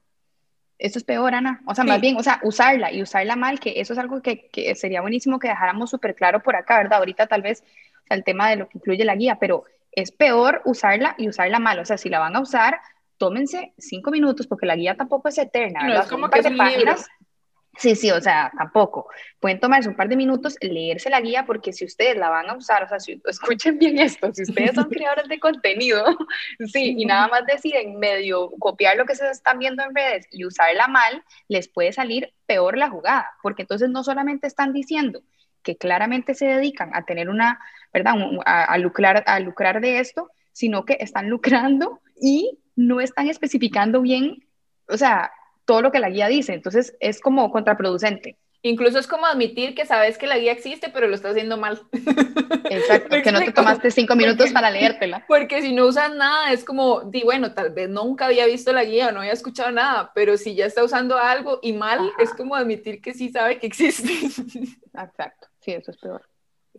Eso 0.80 1.00
es 1.00 1.06
peor, 1.06 1.34
Ana. 1.34 1.62
O 1.66 1.74
sea, 1.74 1.84
más 1.86 2.00
bien, 2.00 2.18
o 2.18 2.24
sea, 2.24 2.40
usarla 2.44 2.92
y 2.92 3.02
usarla 3.02 3.36
mal, 3.36 3.60
que 3.60 3.80
eso 3.80 3.94
es 3.94 4.00
algo 4.00 4.22
que, 4.22 4.48
que 4.50 4.76
sería 4.76 5.02
buenísimo 5.02 5.40
que 5.40 5.48
dejáramos 5.48 5.90
súper 5.90 6.14
claro 6.14 6.44
por 6.44 6.56
acá, 6.56 6.78
¿verdad? 6.78 7.00
Ahorita 7.00 7.26
tal 7.26 7.42
vez, 7.42 7.64
o 8.04 8.08
sea, 8.08 8.16
el 8.18 8.24
tema 8.24 8.50
de 8.50 8.58
lo 8.58 8.70
que 8.70 8.78
incluye 8.78 9.04
la 9.04 9.16
guía, 9.16 9.38
pero 9.40 9.64
es 9.92 10.12
peor 10.12 10.62
usarla 10.66 11.16
y 11.18 11.30
usarla 11.30 11.58
mal. 11.58 11.80
O 11.80 11.86
sea, 11.86 11.98
si 11.98 12.10
la 12.10 12.20
van 12.20 12.36
a 12.36 12.42
usar, 12.42 12.80
tómense 13.18 13.74
cinco 13.80 14.12
minutos, 14.12 14.46
porque 14.46 14.68
la 14.68 14.76
guía 14.76 14.96
tampoco 14.96 15.30
es 15.30 15.38
eterna, 15.40 15.80
No, 15.82 15.88
¿verdad? 15.88 16.04
es 16.04 16.12
como 16.12 16.30
que 16.30 16.42
de 16.44 16.48
es 16.50 16.52
un 16.52 16.58
libro. 16.58 16.72
páginas. 16.74 17.08
Sí, 17.78 17.96
sí, 17.96 18.10
o 18.10 18.20
sea, 18.20 18.52
tampoco. 18.58 19.08
Pueden 19.40 19.60
tomarse 19.60 19.88
un 19.88 19.96
par 19.96 20.10
de 20.10 20.16
minutos, 20.16 20.58
leerse 20.62 21.10
la 21.12 21.22
guía, 21.22 21.46
porque 21.46 21.72
si 21.74 21.86
ustedes 21.86 22.18
la 22.18 22.30
van 22.30 22.50
a 22.50 22.56
usar, 22.56 22.84
o 22.84 22.88
sea, 22.88 23.00
si, 23.00 23.22
escuchen 23.26 23.78
bien 23.78 24.00
esto, 24.00 24.34
si 24.34 24.44
ustedes 24.44 24.74
son 24.74 24.86
creadores 24.90 25.28
de 25.28 25.40
contenido, 25.40 26.04
sí, 26.74 26.96
y 26.98 27.06
nada 27.06 27.28
más 27.28 27.46
deciden 27.46 28.00
medio 28.00 28.52
copiar 28.60 28.98
lo 28.98 29.06
que 29.06 29.16
se 29.16 29.30
están 29.30 29.60
viendo 29.60 29.84
en 29.84 29.96
redes 29.96 30.28
y 30.32 30.46
usarla 30.46 30.88
mal, 30.88 31.24
les 31.48 31.68
puede 31.68 31.94
salir 31.94 32.34
peor 32.48 32.78
la 32.78 32.90
jugada, 32.90 33.30
porque 33.44 33.62
entonces 33.62 33.90
no 33.90 34.04
solamente 34.04 34.48
están 34.48 34.74
diciendo 34.74 35.22
que 35.62 35.78
claramente 35.78 36.34
se 36.34 36.46
dedican 36.46 36.96
a 36.96 37.06
tener 37.06 37.30
una, 37.30 37.60
¿verdad?, 37.94 38.16
a, 38.46 38.64
a 38.64 38.78
lucrar, 38.78 39.24
a 39.28 39.40
lucrar 39.40 39.82
de 39.82 40.00
esto, 40.00 40.32
sino 40.52 40.86
que 40.86 40.98
están 41.00 41.30
lucrando 41.30 42.02
y 42.20 42.60
no 42.76 43.02
están 43.02 43.28
especificando 43.30 44.02
bien, 44.02 44.48
o 44.88 44.98
sea, 44.98 45.32
todo 45.68 45.84
lo 45.84 45.92
que 45.92 46.00
la 46.00 46.10
guía 46.10 46.28
dice. 46.28 46.54
Entonces 46.56 46.96
es 47.00 47.20
como 47.20 47.52
contraproducente. 47.52 48.38
Incluso 48.64 48.98
es 48.98 49.06
como 49.06 49.28
admitir 49.28 49.76
que 49.76 49.86
sabes 49.86 50.18
que 50.18 50.26
la 50.26 50.40
guía 50.40 50.52
existe, 50.52 50.90
pero 50.90 51.08
lo 51.08 51.14
estás 51.14 51.32
haciendo 51.34 51.58
mal. 51.58 51.80
Exacto, 52.70 53.16
¿Me 53.16 53.22
que 53.22 53.32
no 53.32 53.40
te 53.42 53.52
tomaste 53.52 53.92
cinco 53.92 54.16
minutos 54.16 54.38
Porque- 54.48 54.54
para 54.54 54.72
leértela. 54.72 55.24
Porque 55.28 55.62
si 55.62 55.74
no 55.74 55.86
usas 55.86 56.14
nada, 56.16 56.52
es 56.52 56.64
como, 56.66 57.02
di, 57.02 57.22
bueno, 57.22 57.54
tal 57.54 57.70
vez 57.72 57.88
nunca 57.90 58.26
había 58.26 58.46
visto 58.48 58.74
la 58.74 58.84
guía 58.84 59.10
o 59.10 59.12
no 59.12 59.20
había 59.20 59.34
escuchado 59.34 59.72
nada, 59.72 60.12
pero 60.16 60.38
si 60.38 60.56
ya 60.56 60.66
está 60.66 60.84
usando 60.84 61.18
algo 61.20 61.60
y 61.62 61.74
mal, 61.74 62.00
Ajá. 62.00 62.10
es 62.24 62.34
como 62.34 62.56
admitir 62.56 63.00
que 63.00 63.14
sí 63.14 63.30
sabe 63.30 63.60
que 63.60 63.68
existe. 63.68 64.10
Exacto, 64.94 65.48
sí, 65.60 65.72
eso 65.74 65.92
es 65.92 65.98
peor. 65.98 66.24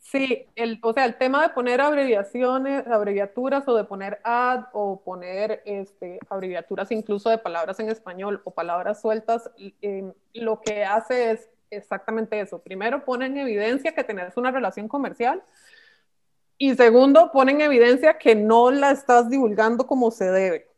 Sí, 0.00 0.46
el, 0.54 0.78
o 0.82 0.92
sea, 0.92 1.04
el 1.04 1.16
tema 1.16 1.42
de 1.42 1.48
poner 1.50 1.80
abreviaciones, 1.80 2.86
abreviaturas 2.86 3.66
o 3.66 3.74
de 3.74 3.84
poner 3.84 4.20
ad 4.22 4.66
o 4.72 5.00
poner 5.00 5.62
este, 5.64 6.18
abreviaturas 6.28 6.90
incluso 6.92 7.30
de 7.30 7.38
palabras 7.38 7.80
en 7.80 7.88
español 7.88 8.40
o 8.44 8.50
palabras 8.52 9.00
sueltas, 9.00 9.50
eh, 9.82 10.12
lo 10.34 10.60
que 10.60 10.84
hace 10.84 11.32
es 11.32 11.50
exactamente 11.70 12.40
eso. 12.40 12.60
Primero, 12.60 13.04
pone 13.04 13.26
en 13.26 13.38
evidencia 13.38 13.92
que 13.92 14.04
tenés 14.04 14.36
una 14.36 14.50
relación 14.50 14.88
comercial 14.88 15.42
y 16.56 16.74
segundo, 16.74 17.30
pone 17.32 17.52
en 17.52 17.60
evidencia 17.60 18.18
que 18.18 18.34
no 18.34 18.70
la 18.70 18.90
estás 18.90 19.28
divulgando 19.28 19.86
como 19.86 20.10
se 20.10 20.30
debe. 20.30 20.68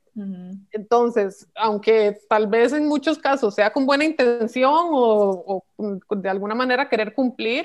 Entonces, 0.72 1.48
aunque 1.54 2.18
tal 2.28 2.46
vez 2.46 2.74
en 2.74 2.86
muchos 2.86 3.18
casos 3.18 3.54
sea 3.54 3.72
con 3.72 3.86
buena 3.86 4.04
intención 4.04 4.88
o, 4.90 5.64
o 5.76 6.16
de 6.16 6.28
alguna 6.28 6.54
manera 6.54 6.90
querer 6.90 7.14
cumplir, 7.14 7.64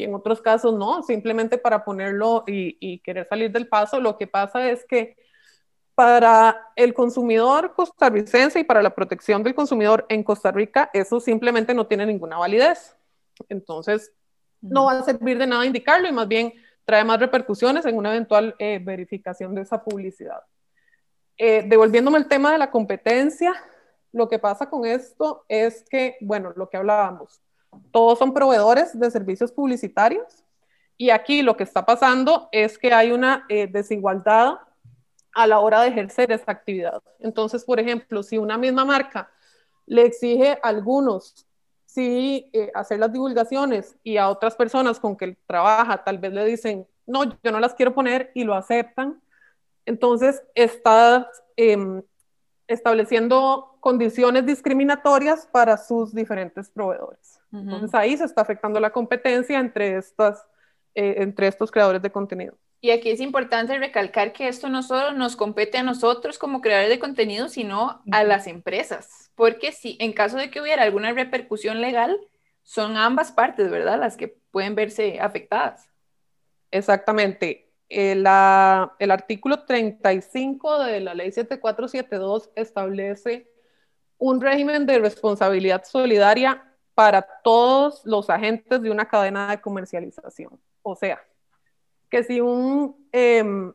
y 0.00 0.04
en 0.04 0.14
otros 0.14 0.40
casos 0.40 0.74
no, 0.74 1.02
simplemente 1.02 1.58
para 1.58 1.84
ponerlo 1.84 2.44
y, 2.46 2.76
y, 2.80 3.00
querer 3.00 3.28
salir 3.28 3.52
del 3.52 3.68
paso, 3.68 4.00
lo 4.00 4.16
que 4.16 4.26
pasa 4.26 4.70
es 4.70 4.84
que 4.86 5.16
para 5.94 6.68
el 6.76 6.94
consumidor 6.94 7.74
costarricense 7.74 8.60
y 8.60 8.64
para 8.64 8.82
la 8.82 8.94
protección 8.94 9.42
del 9.42 9.54
consumidor 9.54 10.06
en 10.08 10.22
Costa 10.22 10.50
Rica, 10.50 10.90
eso 10.94 11.20
simplemente 11.20 11.74
no 11.74 11.86
tiene 11.86 12.06
ninguna 12.06 12.38
validez. 12.38 12.96
Entonces, 13.48 14.12
no 14.62 14.86
va 14.86 14.92
a 14.92 15.02
servir 15.02 15.38
de 15.38 15.46
nada 15.46 15.66
indicarlo 15.66 16.08
y 16.08 16.12
más 16.12 16.28
bien 16.28 16.54
trae 16.84 17.04
más 17.04 17.20
repercusiones 17.20 17.84
en 17.86 17.96
una 17.96 18.10
eventual 18.10 18.54
eh, 18.58 18.80
verificación 18.82 19.54
de 19.54 19.62
esa 19.62 19.82
publicidad. 19.84 20.42
Eh, 21.36 21.64
devolviéndome 21.66 22.16
al 22.16 22.28
tema 22.28 22.52
de 22.52 22.58
la 22.58 22.70
competencia, 22.70 23.54
lo 24.12 24.28
que 24.28 24.38
pasa 24.38 24.68
con 24.68 24.84
esto 24.84 25.44
es 25.48 25.84
que, 25.88 26.16
bueno, 26.20 26.52
lo 26.56 26.68
que 26.68 26.76
hablábamos, 26.76 27.40
todos 27.90 28.18
son 28.18 28.32
proveedores 28.34 28.98
de 28.98 29.10
servicios 29.10 29.52
publicitarios 29.52 30.44
y 30.96 31.10
aquí 31.10 31.42
lo 31.42 31.56
que 31.56 31.64
está 31.64 31.86
pasando 31.86 32.48
es 32.52 32.78
que 32.78 32.92
hay 32.92 33.12
una 33.12 33.46
eh, 33.48 33.66
desigualdad 33.66 34.58
a 35.32 35.46
la 35.46 35.60
hora 35.60 35.80
de 35.80 35.88
ejercer 35.88 36.30
esa 36.32 36.50
actividad. 36.52 37.02
Entonces, 37.20 37.64
por 37.64 37.80
ejemplo, 37.80 38.22
si 38.22 38.36
una 38.36 38.58
misma 38.58 38.84
marca 38.84 39.30
le 39.86 40.04
exige 40.04 40.58
a 40.62 40.68
algunos 40.68 41.46
sí 41.86 42.50
eh, 42.52 42.70
hacer 42.74 43.00
las 43.00 43.12
divulgaciones 43.12 43.96
y 44.04 44.16
a 44.16 44.28
otras 44.28 44.54
personas 44.54 45.00
con 45.00 45.16
que 45.16 45.36
trabaja 45.46 46.04
tal 46.04 46.18
vez 46.18 46.32
le 46.32 46.44
dicen, 46.44 46.86
no, 47.06 47.24
yo 47.24 47.50
no 47.50 47.60
las 47.60 47.74
quiero 47.74 47.94
poner 47.94 48.30
y 48.34 48.44
lo 48.44 48.54
aceptan, 48.54 49.20
entonces 49.86 50.42
está 50.54 51.28
eh, 51.56 52.02
estableciendo 52.70 53.76
condiciones 53.80 54.46
discriminatorias 54.46 55.46
para 55.46 55.76
sus 55.76 56.14
diferentes 56.14 56.70
proveedores. 56.70 57.40
Uh 57.50 57.56
-huh. 57.56 57.60
Entonces 57.62 57.94
ahí 57.94 58.16
se 58.16 58.24
está 58.24 58.42
afectando 58.42 58.78
la 58.78 58.90
competencia 58.90 59.58
entre, 59.58 59.96
estas, 59.96 60.46
eh, 60.94 61.16
entre 61.18 61.48
estos 61.48 61.70
creadores 61.70 62.00
de 62.00 62.10
contenido. 62.10 62.56
Y 62.80 62.92
aquí 62.92 63.10
es 63.10 63.20
importante 63.20 63.76
recalcar 63.76 64.32
que 64.32 64.48
esto 64.48 64.68
no 64.68 64.82
solo 64.82 65.12
nos 65.12 65.36
compete 65.36 65.78
a 65.78 65.82
nosotros 65.82 66.38
como 66.38 66.62
creadores 66.62 66.88
de 66.90 66.98
contenido, 66.98 67.48
sino 67.48 68.02
a 68.10 68.24
las 68.24 68.46
empresas, 68.46 69.30
porque 69.34 69.72
si 69.72 69.98
en 70.00 70.14
caso 70.14 70.38
de 70.38 70.50
que 70.50 70.62
hubiera 70.62 70.84
alguna 70.84 71.12
repercusión 71.12 71.82
legal, 71.82 72.18
son 72.62 72.96
ambas 72.96 73.32
partes, 73.32 73.70
¿verdad? 73.70 73.98
Las 73.98 74.16
que 74.16 74.28
pueden 74.28 74.74
verse 74.74 75.20
afectadas. 75.20 75.90
Exactamente. 76.70 77.69
Eh, 77.92 78.12
el 78.12 79.10
artículo 79.10 79.64
35 79.64 80.84
de 80.84 81.00
la 81.00 81.12
ley 81.12 81.32
7472 81.32 82.50
establece 82.54 83.50
un 84.16 84.40
régimen 84.40 84.86
de 84.86 85.00
responsabilidad 85.00 85.82
solidaria 85.84 86.64
para 86.94 87.22
todos 87.42 88.02
los 88.04 88.30
agentes 88.30 88.80
de 88.80 88.90
una 88.92 89.08
cadena 89.08 89.50
de 89.50 89.60
comercialización. 89.60 90.60
O 90.82 90.94
sea, 90.94 91.20
que 92.08 92.22
si 92.22 92.40
un, 92.40 93.08
eh, 93.12 93.72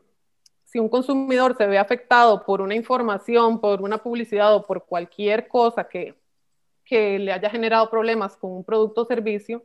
si 0.64 0.78
un 0.78 0.88
consumidor 0.88 1.54
se 1.56 1.66
ve 1.66 1.78
afectado 1.78 2.42
por 2.44 2.62
una 2.62 2.74
información, 2.74 3.60
por 3.60 3.82
una 3.82 3.98
publicidad 3.98 4.54
o 4.54 4.66
por 4.66 4.86
cualquier 4.86 5.46
cosa 5.46 5.88
que, 5.88 6.14
que 6.84 7.18
le 7.18 7.32
haya 7.32 7.50
generado 7.50 7.90
problemas 7.90 8.36
con 8.36 8.52
un 8.52 8.64
producto 8.64 9.02
o 9.02 9.06
servicio 9.06 9.62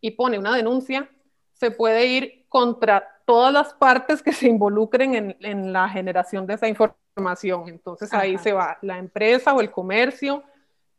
y 0.00 0.10
pone 0.12 0.38
una 0.38 0.56
denuncia, 0.56 1.08
se 1.52 1.70
puede 1.70 2.06
ir 2.06 2.43
contra 2.54 3.20
todas 3.24 3.52
las 3.52 3.74
partes 3.74 4.22
que 4.22 4.32
se 4.32 4.46
involucren 4.46 5.16
en, 5.16 5.36
en 5.40 5.72
la 5.72 5.88
generación 5.88 6.46
de 6.46 6.54
esa 6.54 6.68
información. 6.68 7.68
Entonces 7.68 8.12
Ajá. 8.12 8.22
ahí 8.22 8.38
se 8.38 8.52
va 8.52 8.78
la 8.80 8.96
empresa 8.98 9.52
o 9.52 9.60
el 9.60 9.72
comercio, 9.72 10.44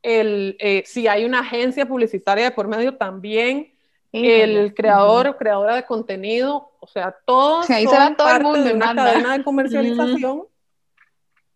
el, 0.02 0.58
eh, 0.60 0.84
si 0.86 1.08
hay 1.08 1.24
una 1.24 1.40
agencia 1.40 1.86
publicitaria 1.86 2.44
de 2.44 2.52
por 2.52 2.68
medio 2.68 2.98
también, 2.98 3.74
el 4.12 4.74
creador 4.76 5.28
o 5.28 5.38
creadora 5.38 5.76
de 5.76 5.86
contenido, 5.86 6.74
o 6.82 6.88
sea, 6.88 7.16
todos 7.26 7.68
sí, 7.68 7.74
ahí 7.74 7.88
se 7.88 7.96
va 7.96 8.14
todo 8.18 8.28
parte 8.28 8.38
el 8.38 8.44
mundo 8.44 8.64
de 8.68 8.74
una 8.74 8.86
manda. 8.88 9.06
cadena 9.06 9.38
de 9.38 9.44
comercialización. 9.46 10.48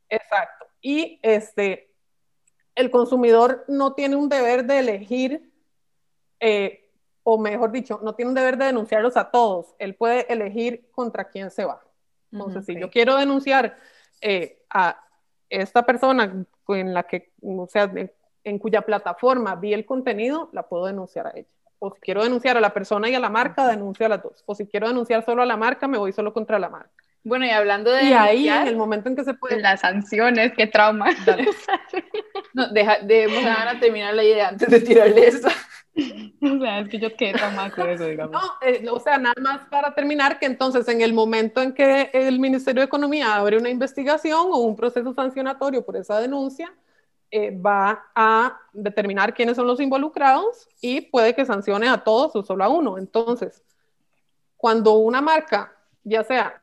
Exacto. 0.07 0.65
Y 0.79 1.19
este, 1.23 1.91
el 2.73 2.89
consumidor 2.89 3.65
no 3.67 3.95
tiene 3.95 4.15
un 4.15 4.29
deber 4.29 4.63
de 4.63 4.79
elegir, 4.79 5.51
eh, 6.39 6.78
o 7.31 7.37
mejor 7.37 7.71
dicho, 7.71 7.99
no 8.01 8.15
tiene 8.15 8.29
un 8.29 8.35
deber 8.35 8.57
de 8.57 8.65
denunciarlos 8.65 9.15
a 9.15 9.29
todos. 9.29 9.75
Él 9.77 9.93
puede 9.93 10.31
elegir 10.33 10.89
contra 10.91 11.25
quién 11.25 11.51
se 11.51 11.63
va. 11.63 11.79
Entonces, 12.31 12.63
okay. 12.63 12.75
si 12.75 12.81
yo 12.81 12.89
quiero 12.89 13.15
denunciar 13.17 13.77
eh, 14.21 14.63
a 14.69 14.99
esta 15.47 15.85
persona 15.85 16.45
en 16.69 16.93
la 16.93 17.03
que, 17.03 17.33
o 17.41 17.67
sea, 17.67 17.91
en 18.43 18.59
cuya 18.59 18.81
plataforma 18.81 19.55
vi 19.55 19.73
el 19.73 19.85
contenido, 19.85 20.49
la 20.53 20.63
puedo 20.67 20.87
denunciar 20.87 21.27
a 21.27 21.31
ella 21.35 21.49
o 21.79 21.93
si 21.93 22.01
quiero 22.01 22.23
denunciar 22.23 22.57
a 22.57 22.61
la 22.61 22.73
persona 22.73 23.09
y 23.09 23.15
a 23.15 23.19
la 23.19 23.29
marca, 23.29 23.65
denuncio 23.67 24.05
a 24.05 24.09
las 24.09 24.21
dos. 24.21 24.43
O 24.45 24.53
si 24.53 24.67
quiero 24.67 24.87
denunciar 24.87 25.25
solo 25.25 25.41
a 25.41 25.45
la 25.45 25.57
marca, 25.57 25.87
me 25.87 25.97
voy 25.97 26.11
solo 26.11 26.33
contra 26.33 26.59
la 26.59 26.69
marca. 26.69 26.91
Bueno, 27.23 27.45
y 27.45 27.49
hablando 27.49 27.91
de... 27.91 28.03
Y 28.03 28.13
ahí, 28.13 28.49
en 28.49 28.67
el 28.67 28.75
momento 28.77 29.09
en 29.09 29.15
que 29.15 29.23
se 29.23 29.33
puede... 29.33 29.59
Las 29.59 29.81
sanciones, 29.81 30.53
qué 30.55 30.67
trauma. 30.67 31.07
no, 32.53 32.67
deja, 32.69 32.99
debemos 32.99 33.43
a 33.45 33.79
terminar 33.79 34.13
la 34.13 34.23
idea 34.23 34.49
antes 34.49 34.69
de 34.69 34.79
tirarle 34.81 35.27
eso. 35.27 35.47
O 36.41 36.59
sea, 36.59 36.79
es 36.79 36.89
que 36.89 36.99
yo 36.99 37.15
quedé 37.15 37.33
traumada 37.33 37.71
con 37.71 37.89
eso, 37.89 38.05
digamos. 38.07 38.31
No, 38.31 38.41
eh, 38.61 38.85
o 38.89 38.99
sea, 38.99 39.17
nada 39.17 39.35
más 39.41 39.65
para 39.65 39.93
terminar, 39.93 40.39
que 40.39 40.45
entonces 40.45 40.87
en 40.87 41.01
el 41.01 41.13
momento 41.13 41.61
en 41.61 41.73
que 41.73 42.09
el 42.13 42.39
Ministerio 42.39 42.81
de 42.81 42.85
Economía 42.85 43.35
abre 43.35 43.57
una 43.57 43.69
investigación 43.69 44.47
o 44.51 44.57
un 44.57 44.75
proceso 44.75 45.13
sancionatorio 45.13 45.85
por 45.85 45.97
esa 45.97 46.19
denuncia, 46.19 46.73
eh, 47.31 47.51
va 47.55 48.05
a 48.15 48.59
determinar 48.73 49.33
quiénes 49.33 49.55
son 49.55 49.67
los 49.67 49.79
involucrados 49.79 50.67
y 50.81 51.01
puede 51.01 51.35
que 51.35 51.45
sancione 51.45 51.87
a 51.87 51.97
todos 51.97 52.35
o 52.35 52.43
solo 52.43 52.63
a 52.63 52.69
uno. 52.69 52.97
Entonces, 52.97 53.61
cuando 54.57 54.93
una 54.93 55.21
marca, 55.21 55.75
ya 56.03 56.23
sea 56.23 56.61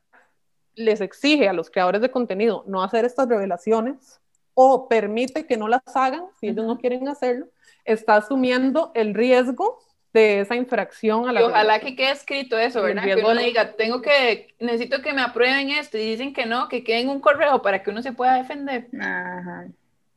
les 0.77 1.01
exige 1.01 1.49
a 1.49 1.53
los 1.53 1.69
creadores 1.69 2.01
de 2.01 2.11
contenido 2.11 2.63
no 2.67 2.83
hacer 2.83 3.03
estas 3.03 3.27
revelaciones 3.27 4.21
o 4.53 4.87
permite 4.87 5.45
que 5.45 5.57
no 5.57 5.67
las 5.67 5.81
hagan 5.95 6.25
si 6.39 6.47
ellos 6.47 6.65
no 6.65 6.77
quieren 6.77 7.07
hacerlo, 7.07 7.47
está 7.87 8.15
asumiendo 8.17 8.91
el 8.93 9.13
riesgo 9.13 9.79
de 10.13 10.41
esa 10.41 10.55
infracción 10.55 11.27
a 11.27 11.33
la 11.33 11.41
y 11.41 11.43
ojalá 11.43 11.79
que 11.79 11.95
quede 11.95 12.11
escrito 12.11 12.57
eso, 12.57 12.81
¿verdad? 12.81 13.03
Que 13.03 13.15
uno 13.15 13.35
diga, 13.35 13.73
tengo 13.73 14.01
que, 14.01 14.55
necesito 14.59 15.01
que 15.01 15.13
me 15.13 15.21
aprueben 15.21 15.69
esto 15.69 15.97
y 15.97 16.01
dicen 16.01 16.33
que 16.33 16.45
no, 16.45 16.69
que 16.69 16.83
quede 16.83 17.01
en 17.01 17.09
un 17.09 17.19
correo 17.19 17.61
para 17.61 17.83
que 17.83 17.89
uno 17.89 18.01
se 18.01 18.13
pueda 18.13 18.35
defender. 18.35 18.87
Ajá. 18.99 19.67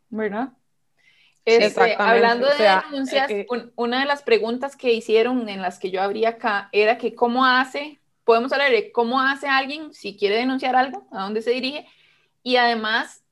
¿Verdad? 0.09 0.49
Este, 1.45 1.97
hablando 1.99 2.47
de 2.47 2.81
denuncias, 2.91 3.31
eh, 3.31 3.47
eh, 3.51 3.71
una 3.75 4.01
de 4.01 4.07
las 4.07 4.23
preguntas 4.23 4.77
que 4.77 4.93
hicieron 4.93 5.49
en 5.49 5.63
las 5.63 5.79
que 5.79 5.91
yo 5.91 6.03
abría 6.03 6.31
acá 6.31 6.69
era 6.73 6.99
que 6.99 7.15
cómo 7.15 7.47
hace, 7.47 7.99
podemos 8.25 8.53
hablar 8.53 8.71
de 8.71 8.93
cómo 8.93 9.21
hace 9.21 9.49
alguien 9.49 9.93
si 9.95 10.17
quiere 10.17 10.37
denunciar 10.37 10.77
algo, 10.77 11.07
a 11.11 11.23
dónde 11.23 11.43
se 11.43 11.51
dirige, 11.51 11.87
y 12.43 12.57
además, 12.57 13.25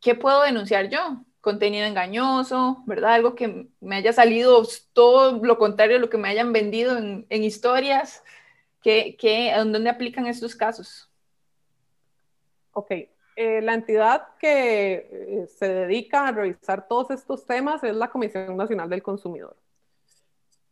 ¿qué 0.00 0.14
puedo 0.14 0.42
denunciar 0.42 0.88
yo? 0.88 1.24
Contenido 1.44 1.84
engañoso, 1.84 2.82
¿verdad? 2.86 3.12
Algo 3.12 3.34
que 3.34 3.68
me 3.80 3.96
haya 3.96 4.14
salido 4.14 4.66
todo 4.94 5.44
lo 5.44 5.58
contrario 5.58 5.98
a 5.98 6.00
lo 6.00 6.08
que 6.08 6.16
me 6.16 6.30
hayan 6.30 6.54
vendido 6.54 6.96
en, 6.96 7.26
historias. 7.44 8.24
¿Qué, 8.82 9.14
qué, 9.18 9.52
¿Dónde 9.54 9.90
aplican 9.90 10.26
estos 10.26 10.56
casos? 10.56 11.10
Ok, 12.72 12.92
eh, 13.36 13.60
la 13.60 13.74
entidad 13.74 14.28
que 14.38 15.08
eh, 15.10 15.46
se 15.48 15.68
dedica 15.68 16.28
a 16.28 16.32
revisar 16.32 16.88
todos 16.88 17.10
estos 17.10 17.44
temas 17.44 17.84
es 17.84 17.94
la 17.94 18.08
Comisión 18.08 18.56
Nacional 18.56 18.88
del 18.88 19.02
Consumidor. 19.02 19.54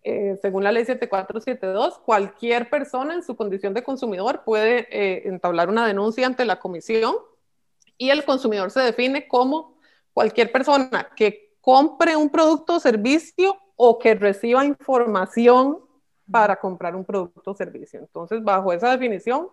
Eh, 0.04 0.38
según 0.40 0.64
la 0.64 0.72
ley 0.72 0.87
7472, 0.87 1.98
cualquier 1.98 2.70
persona 2.70 3.12
en 3.12 3.22
su 3.22 3.37
condición 3.37 3.74
de 3.74 3.82
consumidor 3.82 4.42
puede 4.42 5.28
entablar 5.28 5.68
una 5.68 5.87
denuncia 5.87 6.26
ante 6.26 6.46
la 6.46 6.58
comisión 6.58 7.16
y 7.98 8.08
el 8.08 8.24
consumidor 8.24 8.70
se 8.70 8.80
define 8.80 9.28
como 9.28 9.76
cualquier 10.12 10.53
persona 10.53 11.09
que 11.16 11.57
compre 11.61 12.16
un 12.16 12.29
producto 12.29 12.75
o 12.75 12.81
servicio 12.81 13.57
o 13.77 13.98
que 13.98 14.14
reciba 14.14 14.64
información 14.64 15.79
para 16.31 16.57
comprar 16.57 16.94
un 16.94 17.05
producto 17.05 17.51
o 17.51 17.55
servicio. 17.55 18.01
Entonces, 18.01 18.42
bajo 18.42 18.72
esa 18.72 18.90
definición, 18.90 19.48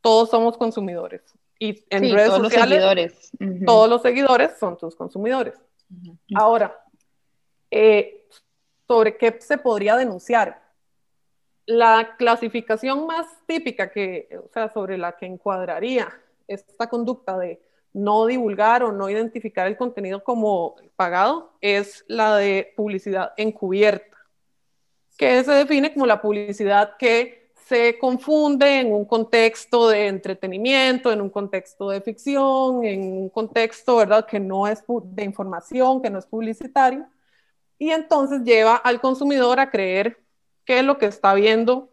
todos 0.00 0.30
somos 0.30 0.56
consumidores. 0.56 1.22
Y 1.58 1.84
en 1.90 2.12
redes 2.12 2.28
todos 2.28 2.42
sociales, 2.44 2.78
los 2.78 3.30
seguidores. 3.30 3.66
todos 3.66 3.88
los 3.90 4.02
seguidores 4.02 4.58
son 4.58 4.78
tus 4.78 4.96
consumidores. 4.96 5.54
Ahora, 6.34 6.74
eh, 7.70 8.26
¿sobre 8.86 9.16
qué 9.16 9.36
se 9.40 9.58
podría 9.58 9.96
denunciar? 9.96 10.62
La 11.66 12.16
clasificación 12.16 13.06
más 13.06 13.26
típica 13.46 13.90
que, 13.90 14.28
o 14.42 14.48
sea, 14.52 14.72
sobre 14.72 14.96
la 14.96 15.16
que 15.16 15.26
encuadraría 15.26 16.08
esta 16.48 16.88
conducta 16.88 17.38
de 17.38 17.60
no 17.92 18.26
divulgar 18.26 18.82
o 18.82 18.92
no 18.92 19.10
identificar 19.10 19.66
el 19.66 19.76
contenido 19.76 20.22
como 20.22 20.76
pagado 20.96 21.52
es 21.60 22.04
la 22.08 22.36
de 22.36 22.72
publicidad 22.76 23.32
encubierta, 23.36 24.16
que 25.16 25.42
se 25.42 25.52
define 25.52 25.92
como 25.92 26.06
la 26.06 26.22
publicidad 26.22 26.96
que 26.96 27.52
se 27.66 27.98
confunde 27.98 28.80
en 28.80 28.92
un 28.92 29.04
contexto 29.04 29.88
de 29.88 30.08
entretenimiento, 30.08 31.12
en 31.12 31.20
un 31.20 31.30
contexto 31.30 31.90
de 31.90 32.00
ficción, 32.00 32.84
en 32.84 33.02
un 33.02 33.28
contexto, 33.28 33.96
¿verdad?, 33.96 34.26
que 34.26 34.40
no 34.40 34.66
es 34.66 34.82
de 35.04 35.22
información, 35.24 36.02
que 36.02 36.10
no 36.10 36.18
es 36.18 36.26
publicitario, 36.26 37.06
y 37.78 37.90
entonces 37.90 38.42
lleva 38.42 38.74
al 38.74 39.00
consumidor 39.00 39.60
a 39.60 39.70
creer 39.70 40.18
que 40.64 40.82
lo 40.82 40.98
que 40.98 41.06
está 41.06 41.32
viendo 41.34 41.90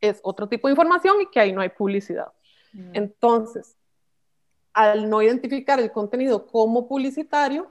es 0.00 0.18
otro 0.22 0.48
tipo 0.48 0.68
de 0.68 0.72
información 0.72 1.20
y 1.20 1.26
que 1.26 1.40
ahí 1.40 1.52
no 1.52 1.60
hay 1.60 1.68
publicidad. 1.68 2.32
Mm. 2.72 2.90
Entonces, 2.94 3.76
al 4.74 5.10
no 5.10 5.22
identificar 5.22 5.78
el 5.80 5.92
contenido 5.92 6.46
como 6.46 6.88
publicitario, 6.88 7.70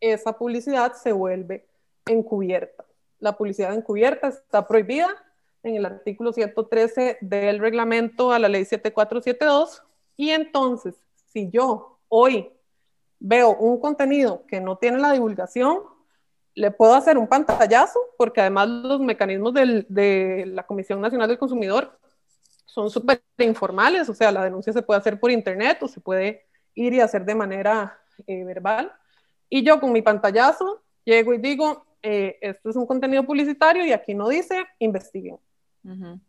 esa 0.00 0.32
publicidad 0.32 0.92
se 0.94 1.12
vuelve 1.12 1.66
encubierta. 2.06 2.84
La 3.18 3.36
publicidad 3.36 3.74
encubierta 3.74 4.28
está 4.28 4.66
prohibida 4.66 5.08
en 5.62 5.76
el 5.76 5.84
artículo 5.84 6.32
113 6.32 7.18
del 7.20 7.58
reglamento 7.58 8.32
a 8.32 8.38
la 8.38 8.48
ley 8.48 8.64
7472. 8.64 9.82
Y 10.16 10.30
entonces, 10.30 10.94
si 11.32 11.50
yo 11.50 11.98
hoy 12.08 12.50
veo 13.18 13.56
un 13.56 13.80
contenido 13.80 14.44
que 14.46 14.60
no 14.60 14.76
tiene 14.76 14.98
la 14.98 15.12
divulgación, 15.12 15.80
le 16.54 16.70
puedo 16.70 16.94
hacer 16.94 17.18
un 17.18 17.28
pantallazo, 17.28 17.98
porque 18.16 18.40
además 18.40 18.68
los 18.68 19.00
mecanismos 19.00 19.52
de 19.54 20.44
la 20.46 20.66
Comisión 20.66 21.00
Nacional 21.00 21.28
del 21.28 21.38
Consumidor 21.38 21.98
son 22.78 22.90
súper 22.90 23.20
informales, 23.38 24.08
o 24.08 24.14
sea, 24.14 24.30
la 24.30 24.44
denuncia 24.44 24.72
se 24.72 24.82
puede 24.82 25.00
hacer 25.00 25.18
por 25.18 25.32
internet 25.32 25.82
o 25.82 25.88
se 25.88 26.00
puede 26.00 26.46
ir 26.76 26.94
y 26.94 27.00
hacer 27.00 27.24
de 27.24 27.34
manera 27.34 27.98
eh, 28.24 28.44
verbal. 28.44 28.92
Y 29.50 29.64
yo 29.64 29.80
con 29.80 29.90
mi 29.90 30.00
pantallazo 30.00 30.80
llego 31.02 31.34
y 31.34 31.38
digo, 31.38 31.84
eh, 32.04 32.38
esto 32.40 32.70
es 32.70 32.76
un 32.76 32.86
contenido 32.86 33.24
publicitario 33.24 33.84
y 33.84 33.90
aquí 33.90 34.14
no 34.14 34.28
dice, 34.28 34.64
investiguen. 34.78 35.38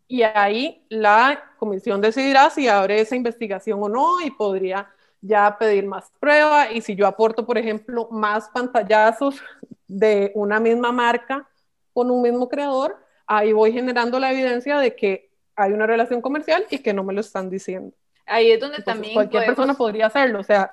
Y 0.08 0.24
ahí 0.24 0.84
la 0.90 1.54
comisión 1.60 2.02
decidirá 2.02 2.50
si 2.50 2.68
abre 2.68 3.00
esa 3.00 3.16
investigación 3.16 3.84
o 3.84 3.90
no 3.90 4.20
y 4.22 4.32
podría 4.32 4.90
ya 5.22 5.56
pedir 5.60 5.86
más 5.86 6.12
prueba 6.20 6.72
y 6.72 6.82
si 6.82 6.96
yo 6.96 7.06
aporto, 7.06 7.46
por 7.46 7.60
ejemplo, 7.60 8.08
más 8.10 8.50
pantallazos 8.50 9.40
de 9.88 10.32
una 10.34 10.60
misma 10.60 10.92
marca 10.92 11.48
con 11.94 12.10
un 12.10 12.24
mismo 12.24 12.50
creador, 12.50 12.98
ahí 13.28 13.54
voy 13.54 13.72
generando 13.72 14.18
la 14.20 14.32
evidencia 14.32 14.80
de 14.80 14.96
que 14.96 15.29
hay 15.60 15.74
una 15.74 15.86
relación 15.86 16.22
comercial 16.22 16.66
y 16.70 16.80
que 16.80 16.94
no 16.94 17.04
me 17.04 17.14
lo 17.14 17.22
están 17.22 17.50
diciendo. 17.50 17.96
Ahí 18.26 18.52
es 18.52 18.60
donde 18.60 18.82
también 18.82 19.14
cualquier 19.14 19.46
persona 19.46 19.74
podría 19.74 20.06
hacerlo, 20.06 20.40
o 20.40 20.44
sea, 20.44 20.72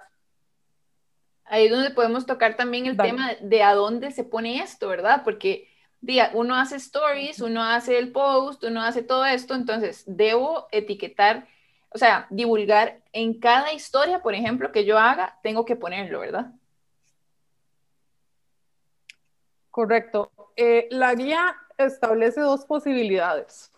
ahí 1.47 1.67
es 1.67 1.71
donde 1.71 1.91
podemos 1.91 2.27
tocar 2.27 2.57
también 2.57 2.87
el 2.87 2.97
tema 2.97 3.33
de 3.41 3.63
a 3.63 3.75
dónde 3.75 4.11
se 4.11 4.25
pone 4.25 4.59
esto, 4.61 4.89
¿verdad? 4.89 5.23
Porque 5.25 5.69
día, 6.01 6.31
uno 6.35 6.55
hace 6.55 6.77
stories, 6.77 7.41
uno 7.41 7.63
hace 7.63 7.99
el 7.99 8.13
post, 8.13 8.63
uno 8.65 8.83
hace 8.83 9.03
todo 9.03 9.25
esto, 9.25 9.55
entonces 9.55 10.05
debo 10.07 10.69
etiquetar, 10.71 11.49
o 11.91 11.99
sea, 11.99 12.27
divulgar 12.31 13.01
en 13.13 13.41
cada 13.41 13.73
historia, 13.73 14.23
por 14.23 14.35
ejemplo, 14.35 14.71
que 14.71 14.85
yo 14.85 14.99
haga, 14.99 15.39
tengo 15.43 15.65
que 15.65 15.77
ponerlo, 15.77 16.21
¿verdad? 16.21 16.53
Correcto. 19.71 20.31
Eh, 20.57 20.89
la 20.91 21.15
guía 21.15 21.57
establece 21.77 22.41
dos 22.41 22.65
posibilidades. 22.65 23.71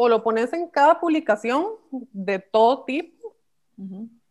O 0.00 0.08
lo 0.08 0.22
pones 0.22 0.52
en 0.52 0.68
cada 0.68 1.00
publicación 1.00 1.66
de 1.90 2.38
todo 2.38 2.84
tipo, 2.84 3.34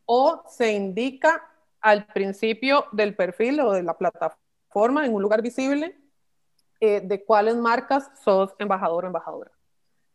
o 0.05 0.41
se 0.47 0.71
indica 0.71 1.43
al 1.81 2.05
principio 2.05 2.85
del 2.93 3.15
perfil 3.15 3.59
o 3.59 3.73
de 3.73 3.83
la 3.83 3.97
plataforma 3.97 5.05
en 5.05 5.13
un 5.13 5.21
lugar 5.21 5.41
visible 5.41 5.97
eh, 6.79 7.01
de 7.01 7.25
cuáles 7.25 7.57
marcas 7.57 8.09
sos 8.23 8.55
embajador 8.59 9.03
o 9.03 9.07
embajadora. 9.07 9.51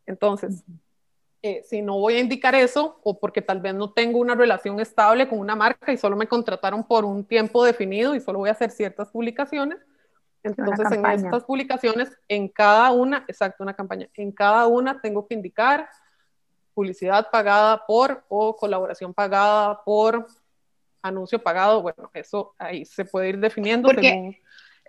Entonces, 0.06 0.64
eh, 1.42 1.62
si 1.68 1.82
no 1.82 1.98
voy 1.98 2.14
a 2.14 2.20
indicar 2.20 2.54
eso, 2.54 3.00
o 3.02 3.18
porque 3.18 3.42
tal 3.42 3.60
vez 3.60 3.74
no 3.74 3.92
tengo 3.92 4.20
una 4.20 4.34
relación 4.34 4.80
estable 4.80 5.28
con 5.28 5.38
una 5.38 5.54
marca 5.54 5.92
y 5.92 5.98
solo 5.98 6.16
me 6.16 6.28
contrataron 6.28 6.82
por 6.82 7.04
un 7.04 7.24
tiempo 7.24 7.62
definido 7.62 8.14
y 8.14 8.20
solo 8.20 8.38
voy 8.38 8.48
a 8.48 8.52
hacer 8.52 8.70
ciertas 8.70 9.10
publicaciones, 9.10 9.78
entonces 10.42 10.90
en 10.90 11.06
estas 11.06 11.44
publicaciones, 11.44 12.18
en 12.28 12.48
cada 12.48 12.90
una, 12.92 13.24
exacto, 13.28 13.62
una 13.62 13.74
campaña, 13.74 14.08
en 14.14 14.32
cada 14.32 14.66
una 14.66 15.00
tengo 15.00 15.26
que 15.26 15.34
indicar 15.34 15.88
publicidad 16.74 17.28
pagada 17.30 17.84
por 17.86 18.24
o 18.28 18.56
colaboración 18.56 19.12
pagada 19.14 19.82
por 19.84 20.26
anuncio 21.02 21.42
pagado, 21.42 21.82
bueno, 21.82 22.10
eso 22.14 22.54
ahí 22.58 22.84
se 22.84 23.04
puede 23.04 23.30
ir 23.30 23.38
definiendo 23.38 23.88
según 23.88 24.36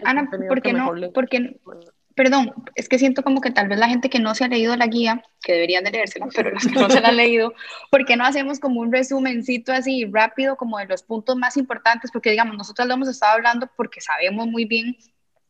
Ana, 0.03 0.29
¿por 0.47 0.61
qué 0.61 0.73
no? 0.73 0.91
Porque, 1.13 1.59
perdón, 2.15 2.51
es 2.75 2.89
que 2.89 2.97
siento 2.97 3.23
como 3.23 3.41
que 3.41 3.51
tal 3.51 3.67
vez 3.67 3.77
la 3.77 3.87
gente 3.87 4.09
que 4.09 4.19
no 4.19 4.33
se 4.33 4.43
ha 4.43 4.47
leído 4.47 4.75
la 4.75 4.87
guía, 4.87 5.23
que 5.41 5.53
deberían 5.53 5.83
de 5.83 5.91
leérsela, 5.91 6.27
pero 6.35 6.49
los 6.51 6.65
que 6.65 6.73
no 6.73 6.89
se 6.89 6.99
la 6.99 7.09
han 7.09 7.17
leído, 7.17 7.53
¿por 7.91 8.05
qué 8.05 8.15
no 8.15 8.25
hacemos 8.25 8.59
como 8.59 8.81
un 8.81 8.91
resumencito 8.91 9.71
así 9.71 10.05
rápido, 10.05 10.55
como 10.55 10.79
de 10.79 10.87
los 10.87 11.03
puntos 11.03 11.35
más 11.35 11.57
importantes? 11.57 12.11
Porque 12.11 12.31
digamos, 12.31 12.57
nosotros 12.57 12.87
lo 12.87 12.95
hemos 12.95 13.07
estado 13.07 13.33
hablando 13.33 13.69
porque 13.75 14.01
sabemos 14.01 14.47
muy 14.47 14.65
bien 14.65 14.97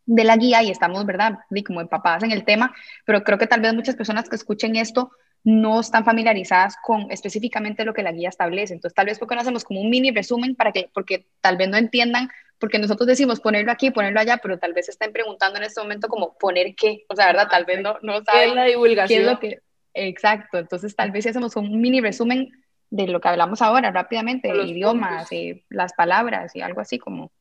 de 0.06 0.24
la 0.24 0.38
guía 0.38 0.64
y 0.64 0.70
estamos, 0.70 1.06
¿verdad? 1.06 1.40
Y 1.52 1.64
como 1.64 1.82
empapadas 1.82 2.24
en 2.24 2.32
el 2.32 2.44
tema, 2.44 2.74
pero 3.06 3.24
creo 3.24 3.38
que 3.38 3.48
tal 3.48 3.62
vez 3.62 3.74
muchas 3.74 3.96
personas 3.96 4.30
que 4.30 4.36
escuchen 4.36 4.76
esto 4.76 5.12
no 5.46 5.82
están 5.82 6.06
familiarizadas 6.06 6.76
con 6.82 7.12
específicamente 7.12 7.84
lo 7.84 7.94
que 7.94 8.04
la 8.04 8.14
guía 8.14 8.30
establece. 8.30 8.74
Entonces, 8.74 8.96
tal 8.96 9.08
vez 9.08 9.20
porque 9.20 9.36
no 9.36 9.42
hacemos 9.42 9.66
como 9.66 9.82
un 9.82 9.90
mini 9.90 10.12
resumen 10.12 10.56
para 10.56 10.72
que, 10.72 10.90
porque 10.94 11.28
tal 11.42 11.58
vez 11.58 11.68
no 11.70 11.78
entiendan 11.78 12.30
porque 12.64 12.80
nosotros 12.80 13.08
decimos 13.08 13.42
ponerlo 13.42 13.74
aquí, 13.74 13.92
ponerlo 13.92 14.22
allá, 14.22 14.38
pero 14.38 14.58
tal 14.58 14.72
vez 14.72 14.88
estén 14.88 15.12
preguntando 15.12 15.58
en 15.58 15.66
este 15.66 15.82
momento 15.82 16.08
como 16.08 16.38
poner 16.38 16.76
qué, 16.76 17.04
o 17.10 17.16
sea, 17.16 17.28
¿verdad? 17.28 17.50
Tal 17.50 17.66
vez 17.66 17.82
no, 17.82 17.98
no 18.02 18.24
saben 18.24 18.52
¿Qué 18.52 18.56
la 18.56 18.64
divulgación? 18.64 19.18
Qué 19.18 19.26
es 19.26 19.32
lo 19.32 19.40
que... 19.40 19.60
Exacto, 19.94 20.60
entonces 20.60 20.96
tal 20.96 21.12
vez 21.12 21.26
si 21.26 21.30
hacemos 21.30 21.58
un 21.58 21.82
mini 21.82 22.00
resumen 22.00 22.52
de 22.90 23.08
lo 23.08 23.20
que 23.20 23.28
hablamos 23.28 23.62
ahora 23.62 23.92
rápidamente, 23.92 24.54
de 24.54 24.64
idiomas, 24.64 25.30
y 25.34 25.66
las 25.68 25.92
palabras 25.92 26.56
y 26.56 26.62
algo 26.62 26.80
así 26.80 27.00
como... 27.00 27.34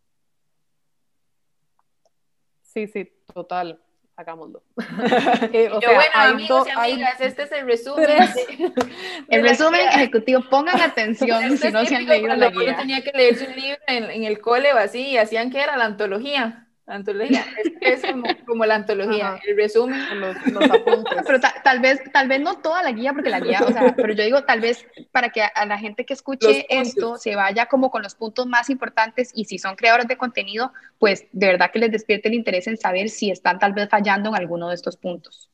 Sí, 2.72 2.86
sí, 2.86 3.12
total 3.32 3.80
hagámoslo. 4.16 4.62
Eh, 5.52 5.68
bueno, 5.68 6.10
amigos 6.14 6.66
y 6.66 6.70
amigas, 6.70 7.20
este 7.20 7.42
es 7.42 7.52
el 7.52 7.66
resumen. 7.66 8.06
el 9.28 9.42
resumen 9.42 9.80
ejecutivo, 9.88 10.42
pongan 10.48 10.80
atención 10.80 11.58
si 11.58 11.70
no 11.70 11.84
se 11.84 11.96
han 11.96 12.06
leído 12.06 12.34
la 12.36 12.50
guía. 12.50 12.76
tenía 12.76 13.02
que 13.02 13.12
leer 13.12 13.36
su 13.36 13.46
libro 13.50 13.80
en, 13.86 14.04
en 14.04 14.24
el 14.24 14.40
cole 14.40 14.72
o 14.72 14.78
así, 14.78 15.08
y 15.08 15.18
hacían 15.18 15.50
que 15.50 15.60
era 15.60 15.76
la 15.76 15.84
antología 15.84 16.68
antología, 16.94 17.44
es, 17.80 18.02
como, 18.46 18.64
la 18.64 18.76
antología, 18.76 19.38
el 19.46 19.56
resumen, 19.56 19.98
los, 20.20 20.36
los 20.46 20.64
apuntes. 20.70 21.22
Pero 21.26 21.40
tal 21.62 21.80
vez, 21.80 22.00
tal 22.12 22.28
vez 22.28 22.40
no 22.40 22.58
toda 22.58 22.82
la 22.82 22.92
guía, 22.92 23.12
porque 23.12 23.30
la 23.30 23.40
guía, 23.40 23.60
o 23.66 23.72
sea, 23.72 23.94
pero 23.96 24.12
yo 24.12 24.24
digo 24.24 24.44
tal 24.44 24.60
vez 24.60 24.86
para 25.10 25.30
que 25.30 25.42
a, 25.42 25.66
la 25.66 25.78
gente 25.78 26.04
que 26.04 26.14
escuche 26.14 26.66
esto 26.68 27.16
se 27.16 27.36
vaya 27.36 27.66
como 27.66 27.90
con 27.90 28.02
los 28.02 28.14
puntos 28.14 28.46
más 28.46 28.70
importantes 28.70 29.30
y 29.34 29.44
si 29.44 29.58
son 29.58 29.76
creadores 29.76 30.08
de 30.08 30.16
contenido, 30.16 30.72
pues 30.98 31.26
de 31.32 31.46
verdad 31.46 31.70
que 31.70 31.78
les 31.78 31.90
despierte 31.90 32.28
el 32.28 32.34
interés 32.34 32.66
en 32.66 32.76
saber 32.76 33.08
si 33.08 33.30
están 33.30 33.58
tal 33.58 33.72
vez 33.72 33.88
fallando 33.88 34.30
en 34.30 34.36
alguno 34.36 34.68
de 34.68 34.74
estos 34.74 34.96
puntos. 34.96 35.50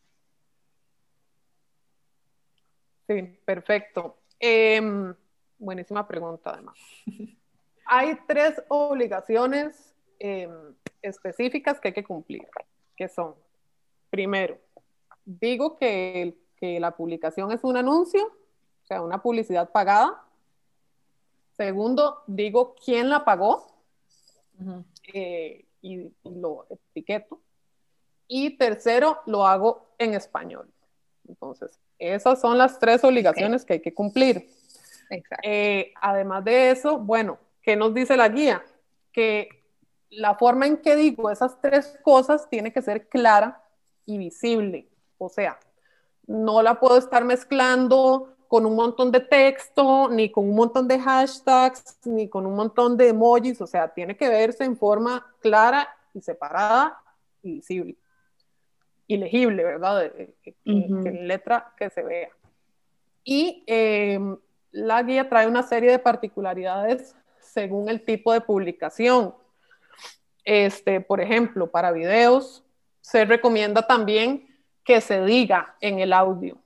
Sí, 3.07 3.23
perfecto. 3.45 4.19
Em, 4.39 5.15
buenísima 5.59 6.07
pregunta 6.07 6.51
además. 6.51 6.79
Hay 7.87 8.19
tres 8.27 8.63
obligaciones 8.69 9.95
eh, 10.19 10.49
específicas 11.03 11.81
que 11.81 11.89
hay 11.89 11.95
que 11.95 12.05
cumplir, 12.05 12.47
que 12.97 13.09
son, 13.09 13.35
primero, 14.11 14.59
digo 15.25 15.77
que, 15.77 16.37
que 16.57 16.81
la 16.81 16.97
publicación 16.97 17.53
es 17.53 17.63
un 17.65 17.77
anuncio, 17.77 18.27
o 18.27 18.87
sea, 18.87 19.03
una 19.03 19.23
publicidad 19.23 19.71
pagada. 19.71 20.25
Segundo, 21.57 22.23
digo 22.27 22.75
quién 22.85 23.11
la 23.11 23.25
pagó 23.25 23.67
eh, 25.13 25.65
y, 25.83 26.11
lo 26.25 26.67
etiqueto. 26.71 27.41
Y 28.27 28.57
tercero, 28.57 29.21
lo 29.27 29.47
hago 29.47 29.89
en 29.99 30.15
español. 30.15 30.71
Entonces, 31.29 31.79
esas 31.99 32.41
son 32.41 32.59
las 32.59 32.79
tres 32.79 33.03
obligaciones 33.05 33.65
que 33.65 33.75
hay 33.75 33.81
que 33.81 33.95
cumplir. 33.95 34.51
Eh, 35.43 35.93
además 36.01 36.45
de 36.45 36.71
eso, 36.71 36.99
bueno, 36.99 37.39
¿qué 37.63 37.77
nos 37.77 37.95
dice 37.95 38.17
la 38.17 38.29
guía? 38.29 38.65
Que 39.13 39.58
la 40.11 40.35
forma 40.35 40.67
en 40.67 40.79
que 40.79 40.97
digo 40.97 41.31
esas 41.31 41.61
tres 41.61 41.99
cosas 42.03 42.49
tiene 42.49 42.73
que 42.73 42.83
ser 42.83 43.09
clara 43.09 43.63
y 44.07 44.19
visible. 44.19 44.89
O 45.19 45.29
sea, 45.29 45.59
no 46.27 46.63
la 46.63 46.81
puedo 46.81 46.99
estar 46.99 47.25
mezclando 47.25 48.35
con 48.49 48.65
un 48.65 48.75
montón 48.75 49.13
de 49.13 49.21
texto, 49.21 50.09
ni 50.09 50.31
con 50.31 50.49
un 50.49 50.55
montón 50.55 50.89
de 50.89 50.99
hashtags, 50.99 51.99
ni 52.07 52.29
con 52.29 52.47
un 52.47 52.55
montón 52.55 52.97
de 52.97 53.09
emojis. 53.09 53.61
O 53.61 53.67
sea, 53.67 53.89
tiene 53.89 54.17
que 54.17 54.29
verse 54.29 54.65
en 54.65 54.77
forma 54.77 55.35
clara 55.41 55.89
y 56.15 56.21
separada 56.23 56.99
y 57.43 57.55
visible. 57.55 57.97
Y 59.07 59.19
legible, 59.19 59.65
¿verdad? 59.65 60.11
En 60.65 61.29
letra 61.29 61.73
que 61.77 61.91
se 61.91 62.03
vea. 62.03 62.31
Y 63.25 63.65
em, 63.67 64.39
la 64.71 65.03
guía 65.03 65.29
trae 65.29 65.47
una 65.47 65.63
serie 65.63 65.91
de 65.91 65.99
particularidades 65.99 67.15
según 67.41 67.89
el 67.89 68.05
tipo 68.05 68.33
de 68.33 68.41
publicación. 68.41 69.35
Este, 70.51 71.03
por 71.03 71.21
ejemplo, 71.21 71.71
para 71.71 71.93
videos, 71.93 72.65
se 73.03 73.27
recomienda 73.27 73.87
también 73.87 74.49
que 74.83 75.03
se 75.03 75.23
diga 75.23 75.77
en 75.79 75.99
el 75.99 76.11
audio, 76.11 76.57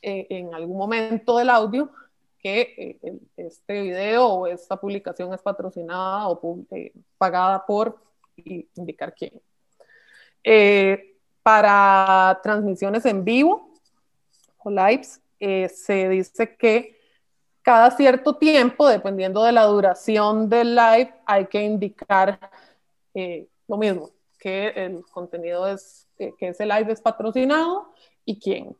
eh, 0.00 0.28
en 0.30 0.54
algún 0.54 0.78
momento 0.78 1.38
del 1.38 1.50
audio, 1.50 1.90
que 2.38 3.00
eh, 3.02 3.18
este 3.36 3.82
video 3.82 4.28
o 4.28 4.46
esta 4.46 4.76
publicación 4.76 5.34
es 5.34 5.42
patrocinada 5.42 6.28
o 6.28 6.64
eh, 6.70 6.92
pagada 7.18 7.66
por 7.66 7.98
indicar 8.36 9.12
quién. 9.12 9.42
para 11.42 12.38
transmisiones 12.44 13.04
en 13.06 13.24
vivo 13.24 13.74
o 14.58 14.70
lives, 14.70 15.20
se 15.40 16.08
dice 16.10 16.54
que 16.54 16.96
cada 17.60 17.90
cierto 17.90 18.36
tiempo, 18.36 18.86
dependiendo 18.86 19.42
de 19.42 19.50
la 19.50 19.64
duración 19.64 20.48
del 20.48 20.76
live, 20.76 21.12
hay 21.26 21.46
que 21.46 21.60
indicar 21.60 22.38
eh, 23.14 23.46
lo 23.68 23.76
mismo, 23.76 24.10
que 24.38 24.68
el 24.68 25.04
contenido 25.10 25.66
es, 25.68 26.06
que, 26.18 26.34
ese 26.40 26.66
live 26.66 26.92
es 26.92 27.00
patrocinado 27.00 27.92
y 28.24 28.38
quién. 28.38 28.76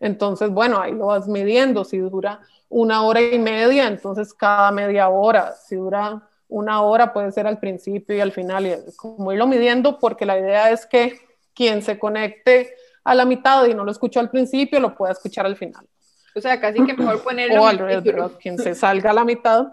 Entonces, 0.00 0.50
bueno, 0.50 0.80
ahí 0.80 0.92
lo 0.92 1.06
vas 1.06 1.28
midiendo. 1.28 1.84
Si 1.84 1.98
dura 1.98 2.40
una 2.68 3.02
hora 3.02 3.20
y 3.20 3.38
media, 3.38 3.86
entonces 3.86 4.32
cada 4.34 4.72
media 4.72 5.08
hora. 5.08 5.54
Si 5.54 5.76
dura 5.76 6.28
una 6.48 6.82
hora, 6.82 7.12
puede 7.12 7.30
ser 7.32 7.46
al 7.46 7.58
principio 7.58 8.16
y 8.16 8.20
al 8.20 8.32
final. 8.32 8.66
Y 8.66 8.96
como 8.96 9.32
irlo 9.32 9.46
midiendo, 9.46 9.98
porque 9.98 10.26
la 10.26 10.38
idea 10.38 10.70
es 10.70 10.86
que 10.86 11.20
quien 11.54 11.82
se 11.82 11.98
conecte 11.98 12.74
a 13.04 13.14
la 13.14 13.24
mitad 13.24 13.64
y 13.66 13.74
no 13.74 13.84
lo 13.84 13.90
escuchó 13.90 14.20
al 14.20 14.30
principio, 14.30 14.80
lo 14.80 14.94
pueda 14.94 15.12
escuchar 15.12 15.46
al 15.46 15.56
final. 15.56 15.86
O 16.34 16.40
sea, 16.40 16.60
casi 16.60 16.84
que 16.84 16.94
mejor 16.94 17.22
ponerlo. 17.22 17.62
O 17.62 17.66
al 17.66 17.78
revés, 17.78 18.32
quien 18.40 18.58
se 18.58 18.74
salga 18.74 19.10
a 19.10 19.14
la 19.14 19.24
mitad 19.24 19.66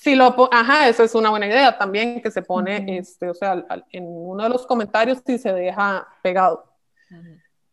si 0.00 0.14
lo, 0.14 0.34
ajá, 0.50 0.88
eso 0.88 1.02
es 1.02 1.14
una 1.14 1.28
buena 1.28 1.46
idea 1.46 1.76
también, 1.76 2.22
que 2.22 2.30
se 2.30 2.40
pone, 2.40 2.96
este, 2.96 3.28
o 3.28 3.34
sea, 3.34 3.66
en 3.92 4.04
uno 4.06 4.44
de 4.44 4.48
los 4.48 4.66
comentarios 4.66 5.22
si 5.26 5.36
se 5.36 5.52
deja 5.52 6.08
pegado. 6.22 6.64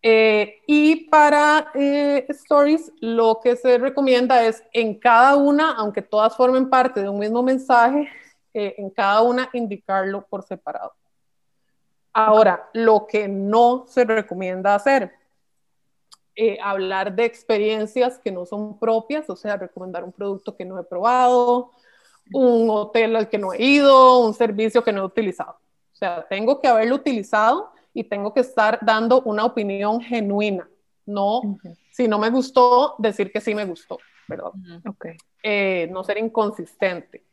Eh, 0.02 0.62
y 0.68 1.10
para 1.10 1.72
eh, 1.74 2.26
stories, 2.28 2.92
lo 3.00 3.40
que 3.42 3.56
se 3.56 3.78
recomienda 3.78 4.46
es 4.46 4.62
en 4.74 5.00
cada 5.00 5.38
una, 5.38 5.72
aunque 5.72 6.02
todas 6.02 6.36
formen 6.36 6.70
parte 6.70 7.02
de 7.02 7.08
un 7.08 7.18
mismo 7.18 7.42
mensaje, 7.44 8.10
eh, 8.54 8.76
en 8.78 8.90
cada 8.90 9.22
una 9.22 9.50
indicarlo 9.54 10.26
por 10.28 10.44
separado. 10.44 10.92
Ahora, 12.12 12.68
lo 12.74 13.08
que 13.08 13.30
no 13.30 13.86
se 13.88 14.04
recomienda 14.04 14.76
hacer, 14.76 15.14
hablar 16.62 17.16
de 17.16 17.24
experiencias 17.24 18.20
que 18.20 18.34
no 18.34 18.46
son 18.46 18.78
propias, 18.78 19.30
o 19.30 19.36
sea, 19.38 19.56
recomendar 19.56 20.04
un 20.04 20.12
producto 20.12 20.58
que 20.58 20.66
no 20.66 20.78
he 20.78 20.84
probado, 20.84 21.72
un 22.34 22.70
hotel 22.70 23.16
al 23.16 23.30
que 23.30 23.38
no 23.38 23.54
he 23.54 23.64
ido, 23.64 24.20
un 24.20 24.34
servicio 24.34 24.84
que 24.84 24.92
no 24.92 25.02
he 25.02 25.06
utilizado. 25.06 25.54
O 25.94 25.96
sea, 25.96 26.26
tengo 26.28 26.60
que 26.62 26.68
haberlo 26.68 26.96
utilizado 26.96 27.72
y 27.94 28.04
tengo 28.04 28.34
que 28.34 28.42
estar 28.42 28.80
dando 28.82 29.22
una 29.22 29.46
opinión 29.46 30.00
genuina. 30.02 30.70
No, 31.06 31.42
si 31.92 32.08
no 32.08 32.20
me 32.20 32.30
gustó, 32.30 32.96
decir 33.00 33.32
que 33.32 33.42
sí 33.42 33.56
me 33.56 33.66
gustó, 33.66 33.98
¿verdad? 34.28 34.52
Eh, 35.42 35.88
no 35.92 36.04
ser 36.04 36.18
inconsistente. 36.18 37.24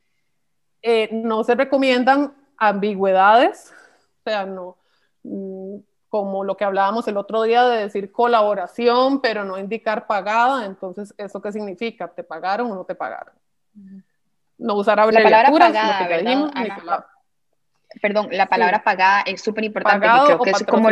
Eh, 0.80 1.09
no 1.12 1.45
se 1.45 1.55
recomiendan 1.55 2.34
ambigüedades, 2.57 3.72
o 4.20 4.22
sea, 4.30 4.47
no, 4.47 4.76
mm, 5.22 5.76
como 6.09 6.45
lo 6.45 6.57
que 6.57 6.64
hablábamos 6.64 7.09
el 7.09 7.16
otro 7.16 7.42
día 7.42 7.66
de 7.66 7.82
decir 7.82 8.12
colaboración, 8.12 9.20
pero 9.20 9.45
no 9.45 9.59
indicar 9.59 10.07
pagada. 10.07 10.64
Entonces, 10.64 11.12
¿eso 11.18 11.42
qué 11.42 11.51
significa? 11.51 12.07
¿Te 12.07 12.22
pagaron 12.22 12.70
o 12.70 12.74
no 12.76 12.84
te 12.84 12.95
pagaron? 12.95 13.34
No 14.59 14.74
usar 14.74 15.00
abreviaturas, 15.00 15.72
la 15.72 15.98
palabra 16.00 16.48
pagada, 16.52 17.07
Perdón, 18.02 18.28
la 18.32 18.46
palabra 18.46 18.82
pagada 18.82 19.22
es 19.22 19.40
súper 19.40 19.64
importante. 19.64 20.07
creo 20.07 20.40
que 20.40 20.50
es 20.50 20.64
como 20.64 20.90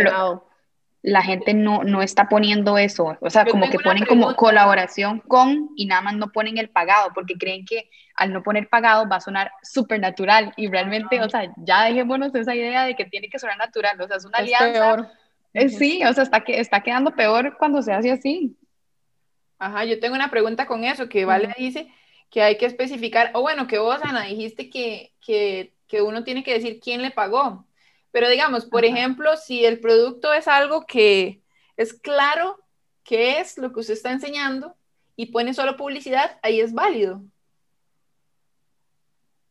la 1.02 1.22
gente 1.22 1.52
no, 1.52 1.82
no 1.82 2.00
está 2.00 2.28
poniendo 2.28 2.78
eso. 2.78 3.16
O 3.20 3.28
sea, 3.28 3.44
como 3.44 3.68
que 3.68 3.78
ponen 3.78 4.06
como 4.06 4.36
colaboración 4.36 5.18
con 5.18 5.70
y 5.76 5.86
nada 5.86 6.00
más 6.00 6.14
no 6.14 6.30
ponen 6.30 6.58
el 6.58 6.70
pagado 6.70 7.10
porque 7.12 7.34
creen 7.34 7.64
que 7.66 7.90
al 8.14 8.32
no 8.32 8.42
poner 8.42 8.68
pagado 8.68 9.08
va 9.08 9.16
a 9.16 9.20
sonar 9.20 9.50
súper 9.62 9.98
natural. 9.98 10.52
Y 10.56 10.68
realmente, 10.68 11.20
o 11.20 11.28
sea, 11.28 11.52
ya 11.56 11.84
dejémonos 11.84 12.32
esa 12.34 12.54
idea 12.54 12.84
de 12.84 12.94
que 12.94 13.04
tiene 13.04 13.28
que 13.28 13.40
sonar 13.40 13.58
natural. 13.58 14.00
O 14.00 14.06
sea, 14.06 14.16
es 14.16 14.24
una 14.24 14.38
alianza. 14.38 15.10
Eh, 15.54 15.68
sí, 15.68 16.04
o 16.04 16.12
sea, 16.12 16.22
está, 16.22 16.44
que, 16.44 16.60
está 16.60 16.82
quedando 16.82 17.10
peor 17.10 17.56
cuando 17.58 17.82
se 17.82 17.92
hace 17.92 18.12
así. 18.12 18.56
Ajá, 19.58 19.84
yo 19.84 19.98
tengo 19.98 20.14
una 20.14 20.30
pregunta 20.30 20.66
con 20.66 20.84
eso, 20.84 21.08
que 21.08 21.24
Vale 21.24 21.52
dice 21.58 21.88
que 22.32 22.42
hay 22.42 22.56
que 22.56 22.64
especificar, 22.64 23.30
o 23.34 23.42
bueno, 23.42 23.66
que 23.66 23.78
vos, 23.78 24.00
Ana, 24.02 24.22
dijiste 24.22 24.70
que, 24.70 25.12
que, 25.20 25.74
que 25.86 26.00
uno 26.00 26.24
tiene 26.24 26.42
que 26.42 26.54
decir 26.54 26.80
quién 26.80 27.02
le 27.02 27.10
pagó. 27.10 27.66
Pero 28.10 28.30
digamos, 28.30 28.64
por 28.64 28.86
ejemplo, 28.86 29.36
si 29.36 29.66
el 29.66 29.80
producto 29.80 30.32
es 30.32 30.48
algo 30.48 30.86
que 30.86 31.42
es 31.76 31.92
claro 31.92 32.58
qué 33.04 33.38
es 33.38 33.58
lo 33.58 33.70
que 33.70 33.80
usted 33.80 33.92
está 33.92 34.12
enseñando 34.12 34.74
y 35.14 35.26
pone 35.26 35.52
solo 35.52 35.76
publicidad, 35.76 36.38
ahí 36.42 36.58
es 36.58 36.72
válido. 36.72 37.20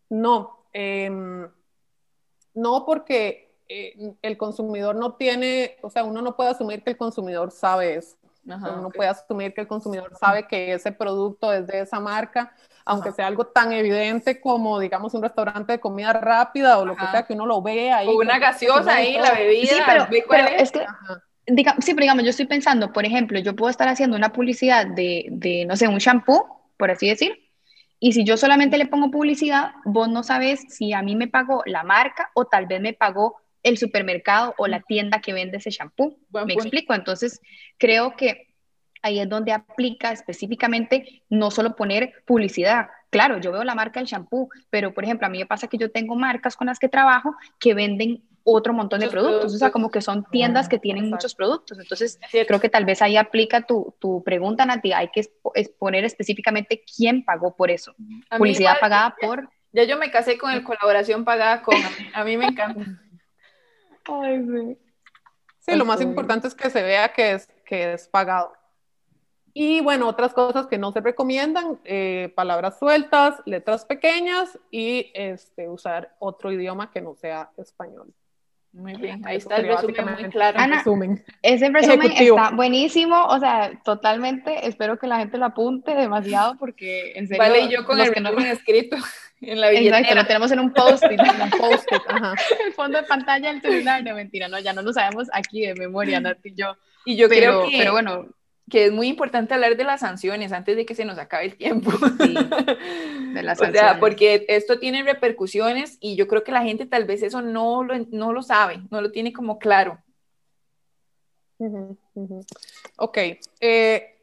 No, 0.10 0.66
em, 0.74 1.48
no 2.56 2.84
porque 2.84 3.54
eh, 3.70 4.16
el 4.24 4.38
consumidor 4.38 4.96
no 4.96 5.18
tiene, 5.18 5.78
o 5.84 5.92
sea, 5.92 6.04
uno 6.04 6.24
no 6.24 6.36
puede 6.36 6.50
asumir 6.50 6.84
que 6.84 6.90
el 6.90 6.98
consumidor 6.98 7.52
sabe 7.52 7.94
eso. 7.94 8.18
uno 8.44 8.90
puede 8.90 9.10
asumir 9.10 9.54
que 9.54 9.62
el 9.62 9.68
consumidor 9.68 10.18
sabe 10.18 10.48
que 10.48 10.74
ese 10.74 10.92
producto 10.92 11.54
es 11.54 11.68
de 11.68 11.82
esa 11.82 12.00
marca 12.00 12.56
aunque 12.86 13.12
sea 13.12 13.28
algo 13.28 13.48
tan 13.48 13.72
evidente 13.72 14.40
como, 14.42 14.80
digamos, 14.80 15.14
un 15.14 15.22
restaurante 15.24 15.74
de 15.74 15.80
comida 15.80 16.14
rápida 16.14 16.78
o 16.80 16.86
lo 16.86 16.96
que 16.96 17.06
sea, 17.08 17.24
que 17.24 17.34
uno 17.34 17.46
lo 17.46 17.62
vea 17.62 17.98
ahí. 17.98 18.08
O 18.08 18.18
una 18.18 18.40
gaseosa 18.40 18.96
ahí, 18.96 19.18
la 19.18 19.34
bebida. 19.34 19.68
Sí, 19.68 19.82
pero, 19.86 20.48
es? 20.48 20.72
que, 20.72 20.86
sí, 21.82 21.94
pero 21.94 22.02
digamos, 22.02 22.24
yo 22.24 22.30
estoy 22.30 22.46
pensando, 22.46 22.92
por 22.94 23.06
ejemplo, 23.06 23.40
yo 23.40 23.56
puedo 23.56 23.70
estar 23.70 23.88
haciendo 23.88 24.16
una 24.16 24.32
publicidad 24.32 24.86
de, 24.86 25.28
de 25.30 25.66
no 25.66 25.76
sé, 25.76 25.88
un 25.88 25.98
shampoo, 25.98 26.62
por 26.78 26.92
así 26.92 27.08
decir, 27.08 27.38
Y 28.04 28.14
si 28.14 28.24
yo 28.24 28.36
solamente 28.36 28.80
le 28.80 28.88
pongo 28.88 29.12
publicidad, 29.12 29.74
vos 29.86 30.10
no 30.10 30.24
sabes 30.24 30.62
si 30.70 30.92
a 30.92 31.04
mí 31.04 31.16
me 31.16 31.28
pagó 31.28 31.62
la 31.68 31.84
marca 31.84 32.32
o 32.34 32.46
tal 32.46 32.66
vez 32.66 32.82
me 32.82 32.94
pagó 32.94 33.36
el 33.62 33.78
supermercado 33.78 34.56
o 34.58 34.66
la 34.66 34.82
tienda 34.82 35.22
que 35.22 35.34
vende 35.34 35.58
ese 35.58 35.70
shampoo. 35.70 36.18
¿Me 36.48 36.54
explico? 36.54 36.96
Entonces, 36.96 37.40
creo 37.78 38.16
que 38.16 38.51
ahí 39.02 39.20
es 39.20 39.30
donde 39.30 39.52
aplica 39.52 40.12
específicamente 40.12 41.24
no 41.30 41.52
solo 41.52 41.76
poner 41.76 42.14
publicidad. 42.26 42.88
Claro, 43.10 43.40
yo 43.40 43.52
veo 43.52 43.64
la 43.64 43.76
marca 43.76 44.00
del 44.00 44.08
shampoo, 44.08 44.50
pero 44.70 44.94
por 44.94 45.04
ejemplo, 45.04 45.28
a 45.28 45.30
mí 45.30 45.40
me 45.40 45.46
pasa 45.46 45.68
que 45.68 45.78
yo 45.78 45.92
tengo 45.92 46.16
marcas 46.16 46.56
con 46.56 46.68
las 46.68 46.80
que 46.80 46.88
trabajo 46.88 47.36
que 47.60 47.74
venden 47.74 48.24
otro 48.44 48.74
montón 48.74 49.00
de 49.00 49.10
productos, 49.10 49.54
o 49.54 49.58
sea, 49.58 49.72
como 49.72 49.92
que 49.92 50.02
son 50.02 50.26
tiendas 50.32 50.68
que 50.68 50.80
tienen 50.80 51.10
muchos 51.10 51.36
productos. 51.36 51.78
Entonces, 51.80 52.20
creo 52.48 52.60
que 52.60 52.70
tal 52.70 52.86
vez 52.86 53.02
ahí 53.02 53.18
aplica 53.18 53.62
tu, 53.62 53.94
tu 54.00 54.24
pregunta, 54.24 54.66
Nati, 54.66 54.94
hay 54.94 55.10
que 55.10 55.30
poner 55.78 56.06
específicamente 56.06 56.84
quién 56.96 57.24
pagó 57.24 57.56
por 57.56 57.70
eso. 57.70 57.94
Publicidad 58.36 58.80
pagada 58.80 59.16
por... 59.22 59.50
Ya 59.74 59.84
yo 59.84 59.98
me 59.98 60.12
casé 60.12 60.38
con 60.38 60.52
el 60.52 60.64
colaboración 60.64 61.24
pagada 61.24 61.62
con, 61.62 61.76
a 62.14 62.24
mí 62.26 62.36
me 62.36 62.48
encanta. 62.48 62.82
Ay, 64.06 64.44
sí. 64.46 64.78
sí 65.60 65.76
lo 65.76 65.86
más 65.86 66.02
importante 66.02 66.48
es 66.48 66.56
que 66.56 66.70
se 66.70 66.82
vea 66.82 67.14
que 67.14 67.34
es, 67.34 67.48
que 67.66 67.94
es 67.94 68.08
pagado. 68.08 68.52
Y 69.54 69.82
bueno, 69.82 70.08
otras 70.08 70.34
cosas 70.34 70.68
que 70.68 70.78
no 70.78 70.92
se 70.92 71.02
recomiendan, 71.02 71.80
eh, 71.84 72.32
palabras 72.36 72.80
sueltas, 72.80 73.42
letras 73.46 73.86
pequeñas 73.86 74.58
y 74.70 75.12
este, 75.14 75.68
usar 75.68 76.16
otro 76.20 76.52
idioma 76.52 76.92
que 76.92 77.02
no 77.02 77.16
sea 77.16 77.52
español. 77.58 78.14
Muy 78.74 78.96
bien, 78.96 79.22
ahí 79.26 79.36
está 79.36 79.58
el 79.58 79.68
resumen 79.68 80.14
muy 80.14 80.30
claro. 80.30 80.58
ese 81.42 81.70
resumen 81.70 82.12
está 82.14 82.52
buenísimo, 82.52 83.26
o 83.26 83.38
sea, 83.38 83.78
totalmente, 83.84 84.66
espero 84.66 84.98
que 84.98 85.08
la 85.08 85.18
gente 85.18 85.38
lo 85.38 85.46
apunte 85.46 85.94
demasiado 85.94 86.56
porque 86.58 87.12
en 87.16 87.28
serio... 87.28 87.44
Vale, 87.44 87.60
y 87.64 87.70
yo 87.70 87.86
con 87.86 88.00
el 88.00 88.14
resumen 88.16 88.46
escrito 88.48 88.96
en 89.42 89.60
la 89.60 89.70
billetera. 89.70 90.00
Exacto, 90.00 90.16
lo 90.16 90.26
tenemos 90.26 90.52
en 90.54 90.60
un 90.62 90.72
post-it, 90.72 91.20
un 91.44 91.50
post-it, 91.50 92.02
ajá. 92.08 92.34
El 92.66 92.72
fondo 92.72 92.98
de 92.98 93.04
pantalla 93.04 93.52
del 93.52 93.62
celular, 93.62 94.04
no 94.06 94.16
mentira, 94.16 94.48
no, 94.48 94.58
ya 94.58 94.72
no 94.72 94.82
lo 94.84 94.94
sabemos 94.94 95.28
aquí 95.34 95.66
de 95.66 95.76
memoria, 95.76 96.22
Nati 96.22 96.50
y 96.50 96.56
yo. 96.56 96.78
Y 97.04 97.18
yo 97.18 97.28
creo 97.28 97.68
que... 97.68 97.78
Pero 97.78 97.92
bueno, 97.92 98.28
que 98.72 98.86
es 98.86 98.92
muy 98.92 99.10
importante 99.10 99.54
hablar 99.54 99.76
de 99.76 99.84
las 99.84 100.00
sanciones 100.00 100.54
antes 100.54 100.78
de 100.78 100.86
que 100.86 100.96
se 100.96 101.04
nos 101.04 101.20
acabe 101.20 101.46
el 101.46 101.58
tiempo. 101.58 101.92
Sí, 101.92 102.34
de 103.34 103.44
las 103.44 103.60
sanciones. 103.60 103.82
Sea, 103.82 104.00
porque 104.00 104.46
esto 104.48 104.80
tiene 104.80 105.04
repercusiones 105.04 105.98
y 106.00 106.16
yo 106.16 106.28
creo 106.28 106.44
que 106.44 106.54
la 106.54 106.64
gente 106.64 106.86
tal 106.86 107.04
vez 107.04 107.22
eso 107.22 107.42
no 107.42 107.84
lo, 107.84 107.94
no 108.12 108.32
lo 108.32 108.42
sabe, 108.42 108.82
no 108.90 109.02
lo 109.02 109.12
tiene 109.12 109.34
como 109.34 109.60
claro. 109.60 110.02
Ok. 112.96 113.18
Eh, 113.60 114.18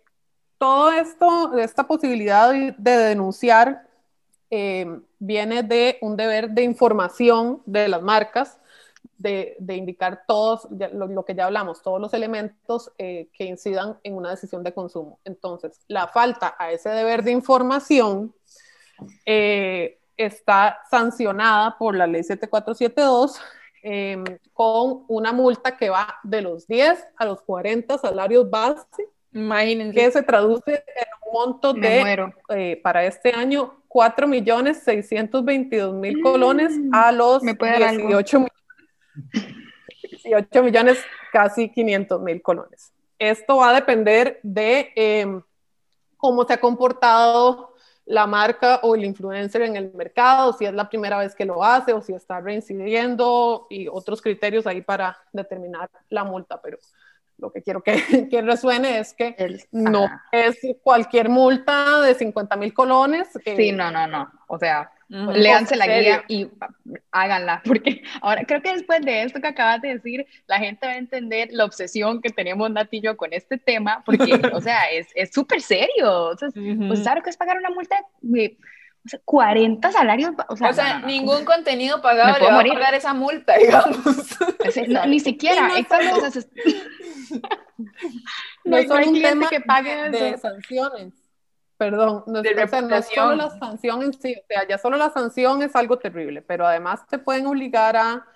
todo 0.56 0.92
esto, 0.92 1.58
esta 1.58 1.86
posibilidad 1.86 2.50
de, 2.50 2.74
denunciar 2.78 3.86
eh, 4.50 4.86
viene 5.18 5.62
de 5.62 5.98
un 6.00 6.16
deber 6.16 6.50
de 6.50 6.62
información 6.62 7.62
de 7.66 7.86
las 7.86 8.02
marcas 8.02 8.58
de, 9.18 9.56
indicar 9.74 10.22
todos, 10.26 10.68
lo, 10.70 11.24
que 11.24 11.34
ya 11.34 11.46
hablamos, 11.46 11.82
todos 11.82 12.00
los 12.00 12.14
elementos 12.14 12.92
eh, 12.98 13.28
que 13.32 13.44
incidan 13.44 13.98
en 14.04 14.14
una 14.14 14.30
decisión 14.30 14.62
de 14.62 14.72
consumo. 14.72 15.18
Entonces, 15.24 15.80
la 15.88 16.06
falta 16.06 16.54
a 16.58 16.70
ese 16.70 16.88
deber 16.90 17.24
de 17.24 17.32
información 17.32 18.32
eh, 19.26 19.98
está 20.16 20.80
sancionada 20.90 21.76
por 21.78 21.96
la 21.96 22.06
ley 22.06 22.22
7472 22.22 23.40
em, 23.82 24.24
con 24.52 25.04
una 25.08 25.32
multa 25.32 25.76
que 25.76 25.90
va 25.90 26.16
de 26.22 26.42
los 26.42 26.66
10 26.66 27.04
a 27.16 27.24
los 27.24 27.42
40 27.42 27.98
salarios 27.98 28.48
base, 28.48 28.86
Imagínense. 29.32 29.94
que 29.94 30.10
se 30.10 30.22
traduce 30.22 30.72
en 30.72 31.06
un 31.26 31.32
monto 31.32 31.72
de, 31.72 32.32
eh, 32.50 32.80
para 32.82 33.04
este 33.04 33.32
año, 33.32 33.82
4 33.88 34.28
millones 34.28 34.82
622 34.84 35.94
mil 35.94 36.20
colones 36.22 36.72
a 36.92 37.10
los 37.12 37.42
18 37.42 38.38
millones 38.40 38.57
18 40.22 40.62
millones, 40.62 40.98
casi 41.32 41.70
500 41.70 42.20
mil 42.20 42.42
colones. 42.42 42.92
Esto 43.18 43.56
va 43.56 43.70
a 43.70 43.74
depender 43.74 44.40
de 44.42 44.92
em, 44.94 45.42
cómo 46.16 46.44
se 46.44 46.52
ha 46.54 46.60
comportado 46.60 47.74
la 48.04 48.26
marca 48.26 48.80
o 48.82 48.94
el 48.94 49.04
influencer 49.04 49.62
en 49.62 49.76
el 49.76 49.92
mercado, 49.92 50.52
si 50.54 50.64
es 50.64 50.72
la 50.72 50.88
primera 50.88 51.18
vez 51.18 51.34
que 51.34 51.44
lo 51.44 51.62
hace 51.62 51.92
o 51.92 52.00
si 52.00 52.14
está 52.14 52.40
reincidiendo 52.40 53.66
y 53.68 53.86
otros 53.86 54.22
criterios 54.22 54.66
ahí 54.66 54.80
para 54.80 55.18
determinar 55.32 55.90
la 56.08 56.24
multa, 56.24 56.60
pero 56.62 56.78
lo 57.38 57.50
que 57.52 57.62
quiero 57.62 57.82
que, 57.82 57.92
que 58.30 58.42
resuene 58.42 58.98
es 58.98 59.14
que 59.14 59.34
no 59.72 60.08
es 60.32 60.58
cualquier 60.82 61.28
multa 61.28 62.00
de 62.02 62.14
50 62.14 62.56
mil 62.56 62.74
colones. 62.74 63.28
sí, 63.44 63.72
no, 63.72 63.90
no, 63.90 64.06
no. 64.06 64.30
O 64.48 64.58
sea, 64.58 64.90
Léanse 65.08 65.74
la 65.74 65.86
guía 65.86 66.24
y 66.28 66.48
háganla, 67.12 67.62
porque 67.64 68.02
ahora 68.20 68.44
creo 68.44 68.60
que 68.60 68.74
después 68.74 69.00
de 69.00 69.22
esto 69.22 69.40
que 69.40 69.46
acabas 69.46 69.80
de 69.80 69.94
decir, 69.94 70.26
la 70.46 70.58
gente 70.58 70.86
va 70.86 70.92
a 70.92 70.98
entender 70.98 71.48
la 71.50 71.64
obsesión 71.64 72.20
que 72.20 72.28
tenemos 72.28 72.70
Nati 72.70 72.98
y 72.98 73.00
yo 73.00 73.16
con 73.16 73.32
este 73.32 73.56
tema, 73.56 74.02
porque, 74.04 74.32
o 74.52 74.60
sea, 74.60 74.82
es 74.90 75.30
súper 75.32 75.62
serio. 75.62 76.26
O 76.26 76.36
sea, 76.36 76.50
pues 76.52 77.00
claro 77.00 77.22
que 77.22 77.30
es 77.30 77.36
pagar 77.38 77.56
una 77.56 77.70
multa 77.70 77.96
de 78.20 78.58
40 79.24 79.92
salarios. 79.92 80.32
O 80.48 80.56
sea, 80.56 81.00
ningún 81.00 81.44
contenido 81.44 82.00
pagado 82.02 82.38
le 82.38 82.46
va 82.50 82.60
a 82.60 82.64
pagar 82.64 82.94
esa 82.94 83.14
multa, 83.14 83.56
digamos. 83.58 83.98
ni 85.06 85.20
siquiera. 85.20 85.68
no, 88.64 88.76
no, 88.76 88.76
es 88.76 88.90
un 88.90 89.20
tema 89.20 89.48
que 89.48 89.60
pague 89.60 90.10
de 90.10 90.38
sanciones 90.38 91.12
Perdón, 91.78 92.24
no, 92.26 92.40
es 92.40 93.08
solo 93.14 93.36
la 93.36 93.50
sanción 93.50 94.02
en 94.02 94.12
sí, 94.12 94.34
o 94.36 94.44
sea, 94.48 94.66
ya 94.66 94.78
solo 94.78 94.96
la 94.96 95.10
sanción 95.10 95.62
es 95.62 95.76
algo 95.76 95.96
terrible, 95.96 96.42
pero 96.42 96.66
además 96.66 97.06
te 97.06 97.18
pueden 97.18 97.46
obligar 97.46 97.96
a 97.96 98.26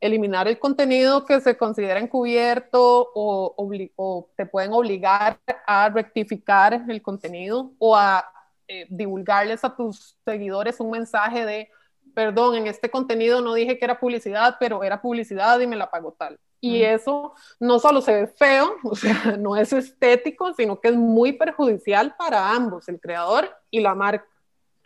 eliminar 0.00 0.48
el 0.48 0.58
contenido 0.58 1.26
que 1.26 1.38
se 1.42 1.58
considera 1.58 2.00
encubierto 2.00 3.10
o, 3.14 3.54
o 3.96 4.30
te 4.34 4.46
pueden 4.46 4.72
obligar 4.72 5.38
a 5.66 5.90
rectificar 5.90 6.82
el 6.88 7.02
contenido 7.02 7.72
o 7.78 7.94
a 7.94 8.24
eh, 8.68 8.86
divulgarles 8.90 9.64
a 9.64 9.74
tus 9.74 10.16
seguidores 10.24 10.78
un 10.78 10.90
mensaje 10.90 11.44
de, 11.44 11.70
perdón, 12.14 12.54
en 12.54 12.66
este 12.66 12.90
contenido 12.90 13.40
no 13.40 13.54
dije 13.54 13.78
que 13.78 13.84
era 13.84 13.98
publicidad, 13.98 14.56
pero 14.60 14.84
era 14.84 15.00
publicidad 15.00 15.58
y 15.60 15.66
me 15.66 15.76
la 15.76 15.90
pagó 15.90 16.12
tal. 16.12 16.38
Y 16.60 16.82
eso 16.82 17.34
no 17.60 17.78
solo 17.78 18.00
se 18.00 18.12
ve 18.12 18.26
feo, 18.26 18.74
o 18.84 18.94
sea, 18.94 19.36
no 19.38 19.56
es 19.56 19.72
estético, 19.72 20.52
sino 20.54 20.80
que 20.80 20.88
es 20.88 20.96
muy 20.96 21.32
perjudicial 21.32 22.14
para 22.16 22.50
ambos, 22.50 22.88
el 22.88 23.00
creador 23.00 23.48
y 23.70 23.80
la 23.80 23.94
marca. 23.94 24.26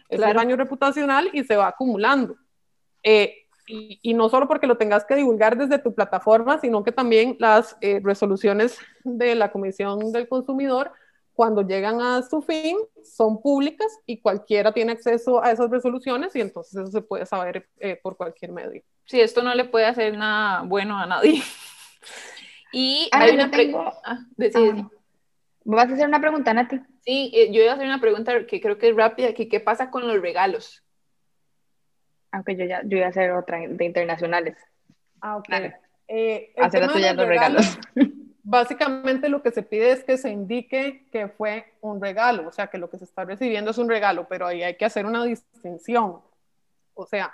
Es 0.09 0.21
el 0.21 0.35
daño 0.35 0.57
reputacional 0.57 1.31
y 1.33 1.43
se 1.45 1.57
va 1.57 1.69
acumulando. 1.69 2.37
Eh, 3.03 3.43
y, 3.67 4.15
no 4.15 4.29
solo 4.29 4.49
porque 4.49 4.67
lo 4.67 4.77
tengas 4.77 5.05
que 5.05 5.15
divulgar 5.15 5.57
desde 5.57 5.79
tu 5.79 5.95
plataforma, 5.95 6.59
sino 6.59 6.85
que 6.85 6.93
también 6.93 7.37
las 7.39 7.77
eh, 7.81 8.01
resoluciones 8.03 8.79
de 9.05 9.35
la 9.35 9.51
Comisión 9.51 10.13
del 10.13 10.29
Consumidor, 10.29 10.93
cuando 11.35 11.63
llegan 11.63 12.01
a 12.01 12.23
su 12.23 12.43
fin, 12.43 12.77
son 13.03 13.41
públicas 13.41 13.87
y 14.07 14.21
cualquiera 14.21 14.73
tiene 14.73 14.93
acceso 14.93 15.43
a 15.43 15.51
esas 15.51 15.71
resoluciones 15.71 16.35
y 16.37 16.41
entonces 16.41 16.75
eso 16.75 16.91
se 16.91 17.01
puede 17.03 17.27
saber 17.27 17.69
eh, 17.81 17.99
por 18.03 18.17
cualquier 18.17 18.53
medio. 18.53 18.83
Sí, 19.05 19.21
esto 19.21 19.43
no 19.43 19.55
le 19.55 19.65
puede 19.65 19.87
hacer 19.87 20.17
nada 20.17 20.63
bueno 20.63 20.99
a 20.99 21.07
nadie. 21.07 21.43
Y 22.75 23.09
hay 23.13 23.35
una 23.35 23.51
pregunta. 23.51 24.01
Ah, 24.03 24.19
ah, 24.55 24.91
¿Vas 25.65 25.91
a 25.91 25.93
hacer 25.93 26.09
una 26.09 26.21
pregunta, 26.21 26.55
Nati? 26.55 26.81
Sí, 27.03 27.31
eh, 27.35 27.53
yo 27.53 27.63
iba 27.63 27.73
a 27.73 27.75
hacer 27.75 27.87
una 27.87 28.01
pregunta 28.01 28.47
que 28.47 28.61
creo 28.63 28.79
que 28.79 28.89
es 28.89 28.97
rápida, 28.97 29.35
que 29.35 29.49
qué 29.49 29.61
pasa 29.61 29.91
con 29.91 30.09
los 30.09 30.21
regalos. 30.21 30.83
Aunque 32.31 32.57
yo 32.57 32.65
ya 32.65 32.81
yo 32.85 32.97
iba 32.97 33.07
a 33.07 33.11
hacer 33.11 33.33
otra 33.33 33.59
de 33.69 33.85
internacionales. 33.85 34.57
Ah, 35.21 35.37
ok. 35.37 35.49
Eh, 36.09 36.55
hacer 36.59 36.91
tuya 36.91 37.13
los 37.13 37.29
regalos. 37.29 37.79
Básicamente 38.45 39.29
lo 39.29 39.43
que 39.43 39.53
se 39.53 39.63
pide 39.63 39.93
es 39.93 40.03
que 40.03 40.19
se 40.19 40.31
indique 40.31 41.07
que 41.13 41.29
fue 41.29 41.75
un 41.81 42.01
regalo, 42.01 42.49
o 42.49 42.53
sea, 42.53 42.67
que 42.67 42.79
lo 42.79 42.91
que 42.91 42.99
se 42.99 43.05
está 43.05 43.25
recibiendo 43.25 43.71
es 43.71 43.79
un 43.79 43.89
regalo, 43.89 44.27
pero 44.29 44.47
ahí 44.47 44.63
hay 44.63 44.77
que 44.77 44.85
hacer 44.85 45.07
una 45.07 45.25
distinción. 45.25 46.19
O 46.95 47.07
sea, 47.07 47.33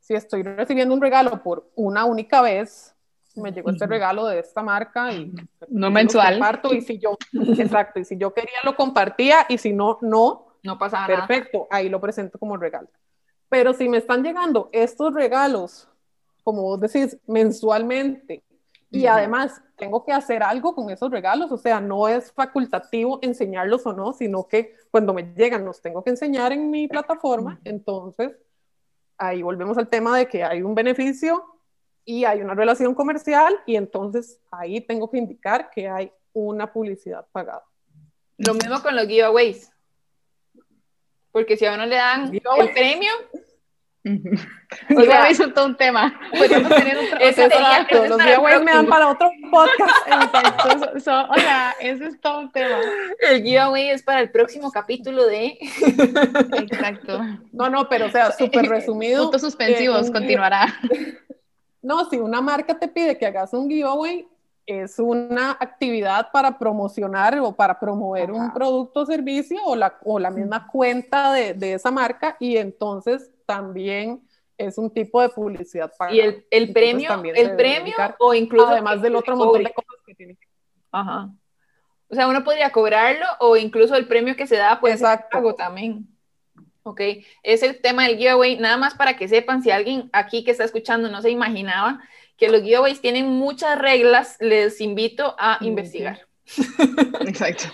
si 0.00 0.14
estoy 0.14 0.42
recibiendo 0.42 0.94
un 0.94 1.00
regalo 1.00 1.42
por 1.42 1.70
una 1.74 2.06
única 2.06 2.40
vez, 2.40 2.94
me 3.36 3.52
llegó 3.52 3.70
este 3.70 3.86
regalo 3.86 4.26
de 4.26 4.40
esta 4.40 4.62
marca 4.62 5.12
y 5.12 5.32
no 5.68 5.90
mensual. 5.90 6.34
Comparto, 6.34 6.74
y 6.74 6.80
si 6.80 6.98
yo, 6.98 7.16
exacto, 7.58 8.00
y 8.00 8.04
si 8.04 8.16
yo 8.16 8.32
quería 8.32 8.58
lo 8.64 8.76
compartía 8.76 9.46
y 9.48 9.58
si 9.58 9.72
no, 9.72 9.98
no. 10.00 10.46
No 10.62 10.78
pasa 10.78 11.06
nada. 11.06 11.26
Perfecto, 11.26 11.68
ahí 11.70 11.88
lo 11.88 12.00
presento 12.00 12.38
como 12.38 12.56
regalo. 12.56 12.88
Pero 13.48 13.72
si 13.72 13.88
me 13.88 13.98
están 13.98 14.22
llegando 14.22 14.68
estos 14.72 15.12
regalos, 15.12 15.88
como 16.42 16.62
vos 16.62 16.80
decís, 16.80 17.18
mensualmente, 17.26 18.42
y 18.90 19.06
además 19.06 19.62
tengo 19.76 20.04
que 20.04 20.12
hacer 20.12 20.42
algo 20.42 20.74
con 20.74 20.90
esos 20.90 21.10
regalos, 21.10 21.52
o 21.52 21.56
sea, 21.56 21.80
no 21.80 22.08
es 22.08 22.32
facultativo 22.32 23.20
enseñarlos 23.22 23.86
o 23.86 23.92
no, 23.92 24.12
sino 24.12 24.48
que 24.48 24.74
cuando 24.90 25.14
me 25.14 25.32
llegan 25.34 25.64
los 25.64 25.80
tengo 25.80 26.02
que 26.02 26.10
enseñar 26.10 26.52
en 26.52 26.70
mi 26.70 26.88
plataforma, 26.88 27.60
entonces 27.64 28.32
ahí 29.16 29.42
volvemos 29.42 29.78
al 29.78 29.88
tema 29.88 30.18
de 30.18 30.26
que 30.26 30.42
hay 30.42 30.62
un 30.62 30.74
beneficio 30.74 31.44
y 32.04 32.24
hay 32.24 32.40
una 32.40 32.54
relación 32.54 32.94
comercial 32.94 33.54
y 33.66 33.76
entonces 33.76 34.40
ahí 34.50 34.80
tengo 34.80 35.08
que 35.10 35.18
indicar 35.18 35.70
que 35.70 35.88
hay 35.88 36.12
una 36.32 36.72
publicidad 36.72 37.26
pagada. 37.30 37.64
Lo 38.38 38.54
mismo 38.54 38.82
con 38.82 38.96
los 38.96 39.06
giveaways. 39.06 39.70
porque 41.30 41.56
si 41.56 41.66
a 41.66 41.74
uno 41.74 41.86
le 41.86 41.96
dan 41.96 42.34
el 42.34 42.70
premio, 42.72 43.12
o 44.96 45.02
sea, 45.02 45.28
eso 45.30 45.44
es 45.44 45.54
todo 45.54 45.66
un 45.66 45.76
tema. 45.76 46.18
Podríamos 46.30 46.68
tener 46.76 46.96
otro, 46.96 47.18
ese 47.20 47.44
exacto, 47.44 48.06
los 48.06 48.20
giveaways 48.20 48.62
me 48.62 48.72
dan 48.72 48.86
para 48.86 49.08
otro 49.08 49.30
podcast. 49.50 49.94
Exacto. 50.06 50.88
o 51.28 51.34
sea, 51.38 51.74
eso 51.80 52.04
es 52.04 52.20
todo 52.20 52.40
un 52.40 52.52
tema. 52.52 52.78
El 53.18 53.42
giveaway 53.42 53.90
es 53.90 54.02
para 54.02 54.20
el 54.20 54.30
próximo 54.30 54.70
capítulo 54.70 55.26
de. 55.26 55.58
Exacto. 56.58 57.20
No, 57.52 57.68
no, 57.68 57.88
pero 57.88 58.06
o 58.06 58.10
sea, 58.10 58.32
súper 58.32 58.66
resumido. 58.66 59.24
Puntos 59.24 59.42
suspensivos, 59.42 60.08
eh, 60.08 60.12
continuará. 60.12 60.74
No, 61.82 62.08
si 62.08 62.16
una 62.16 62.40
marca 62.40 62.78
te 62.78 62.88
pide 62.88 63.18
que 63.18 63.26
hagas 63.26 63.52
un 63.52 63.68
giveaway, 63.68 64.26
es 64.66 64.98
una 64.98 65.52
actividad 65.52 66.30
para 66.32 66.58
promocionar 66.58 67.38
o 67.40 67.52
para 67.52 67.78
promover 67.78 68.30
un 68.30 68.52
producto 68.52 69.00
o 69.00 69.06
servicio 69.06 69.58
o 69.64 69.74
la, 69.74 69.98
o 70.04 70.18
la 70.18 70.30
misma 70.30 70.68
cuenta 70.68 71.32
de, 71.32 71.54
de, 71.54 71.74
esa 71.74 71.90
marca 71.90 72.36
y 72.38 72.56
entonces 72.56 73.29
también 73.50 74.22
es 74.56 74.78
un 74.78 74.92
tipo 74.92 75.20
de 75.20 75.30
publicidad 75.30 75.92
para 75.98 76.14
y 76.14 76.20
el, 76.20 76.46
el 76.50 76.72
premio 76.72 77.10
el 77.34 77.56
premio 77.56 77.94
o 78.18 78.34
incluso 78.34 78.68
además 78.68 79.02
del 79.02 79.16
otro 79.16 79.36
montón 79.36 79.64
de 79.64 79.72
cosas 79.72 80.00
que 80.06 80.14
tiene. 80.14 80.38
Ajá. 80.92 81.30
O 82.08 82.14
sea 82.14 82.28
uno 82.28 82.44
podría 82.44 82.70
cobrarlo 82.70 83.26
o 83.40 83.56
incluso 83.56 83.94
el 83.96 84.06
premio 84.06 84.36
que 84.36 84.46
se 84.46 84.56
da 84.56 84.80
puede 84.80 84.96
ser 84.98 85.26
pago 85.30 85.54
también. 85.54 86.06
Ok 86.82 87.00
es 87.42 87.62
el 87.62 87.80
tema 87.80 88.06
del 88.06 88.18
giveaway 88.18 88.58
nada 88.58 88.76
más 88.76 88.94
para 88.94 89.16
que 89.16 89.28
sepan 89.28 89.62
si 89.62 89.70
alguien 89.70 90.08
aquí 90.12 90.44
que 90.44 90.50
está 90.50 90.64
escuchando 90.64 91.08
no 91.08 91.22
se 91.22 91.30
imaginaba 91.30 92.00
que 92.36 92.48
los 92.48 92.62
giveaways 92.62 93.00
tienen 93.00 93.26
muchas 93.26 93.78
reglas 93.78 94.36
les 94.40 94.80
invito 94.80 95.34
a 95.38 95.58
investigar 95.60 96.29
Exacto. 97.26 97.64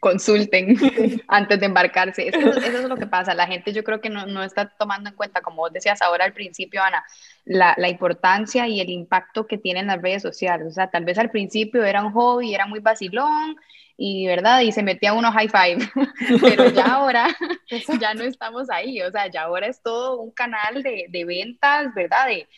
Consulten 0.00 0.76
antes 1.28 1.60
de 1.60 1.66
embarcarse. 1.66 2.28
Eso, 2.28 2.50
es 2.50 2.84
lo 2.84 2.96
que 2.96 3.06
pasa. 3.06 3.34
La 3.34 3.46
gente 3.46 3.72
yo 3.72 3.84
creo 3.84 4.00
que 4.00 4.10
no, 4.10 4.42
está 4.42 4.68
tomando 4.78 5.10
en 5.10 5.16
cuenta, 5.16 5.40
como 5.40 5.58
vos 5.58 5.72
decías 5.72 6.02
ahora 6.02 6.24
al 6.24 6.32
principio, 6.32 6.82
Ana, 6.82 7.04
la, 7.44 7.74
la, 7.78 7.88
importancia 7.88 8.66
y 8.68 8.80
el 8.80 8.90
impacto 8.90 9.46
que 9.46 9.58
tienen 9.58 9.86
las 9.86 10.02
redes 10.02 10.22
sociales. 10.22 10.66
O 10.68 10.72
sea, 10.72 10.90
tal 10.90 11.04
vez 11.04 11.18
al 11.18 11.30
principio 11.30 11.84
era 11.84 12.04
un 12.04 12.12
hobby, 12.12 12.54
era 12.54 12.66
muy 12.66 12.80
vacilón 12.80 13.56
y, 13.96 14.26
¿verdad? 14.26 14.60
Y 14.60 14.72
se 14.72 14.82
metía 14.82 15.12
uno 15.12 15.32
high 15.32 15.48
five. 15.48 15.90
Pero 16.40 16.70
ya 16.70 16.86
ahora, 16.86 17.28
ya 18.00 18.14
no 18.14 18.24
estamos 18.24 18.70
ahí. 18.70 19.00
O 19.02 19.10
sea, 19.10 19.28
ya 19.28 19.42
ahora 19.42 19.66
es 19.66 19.82
todo 19.82 20.20
un 20.20 20.30
canal 20.30 20.82
de, 20.82 21.06
de 21.08 21.24
ventas, 21.24 21.94
¿verdad? 21.94 22.26
De, 22.26 22.48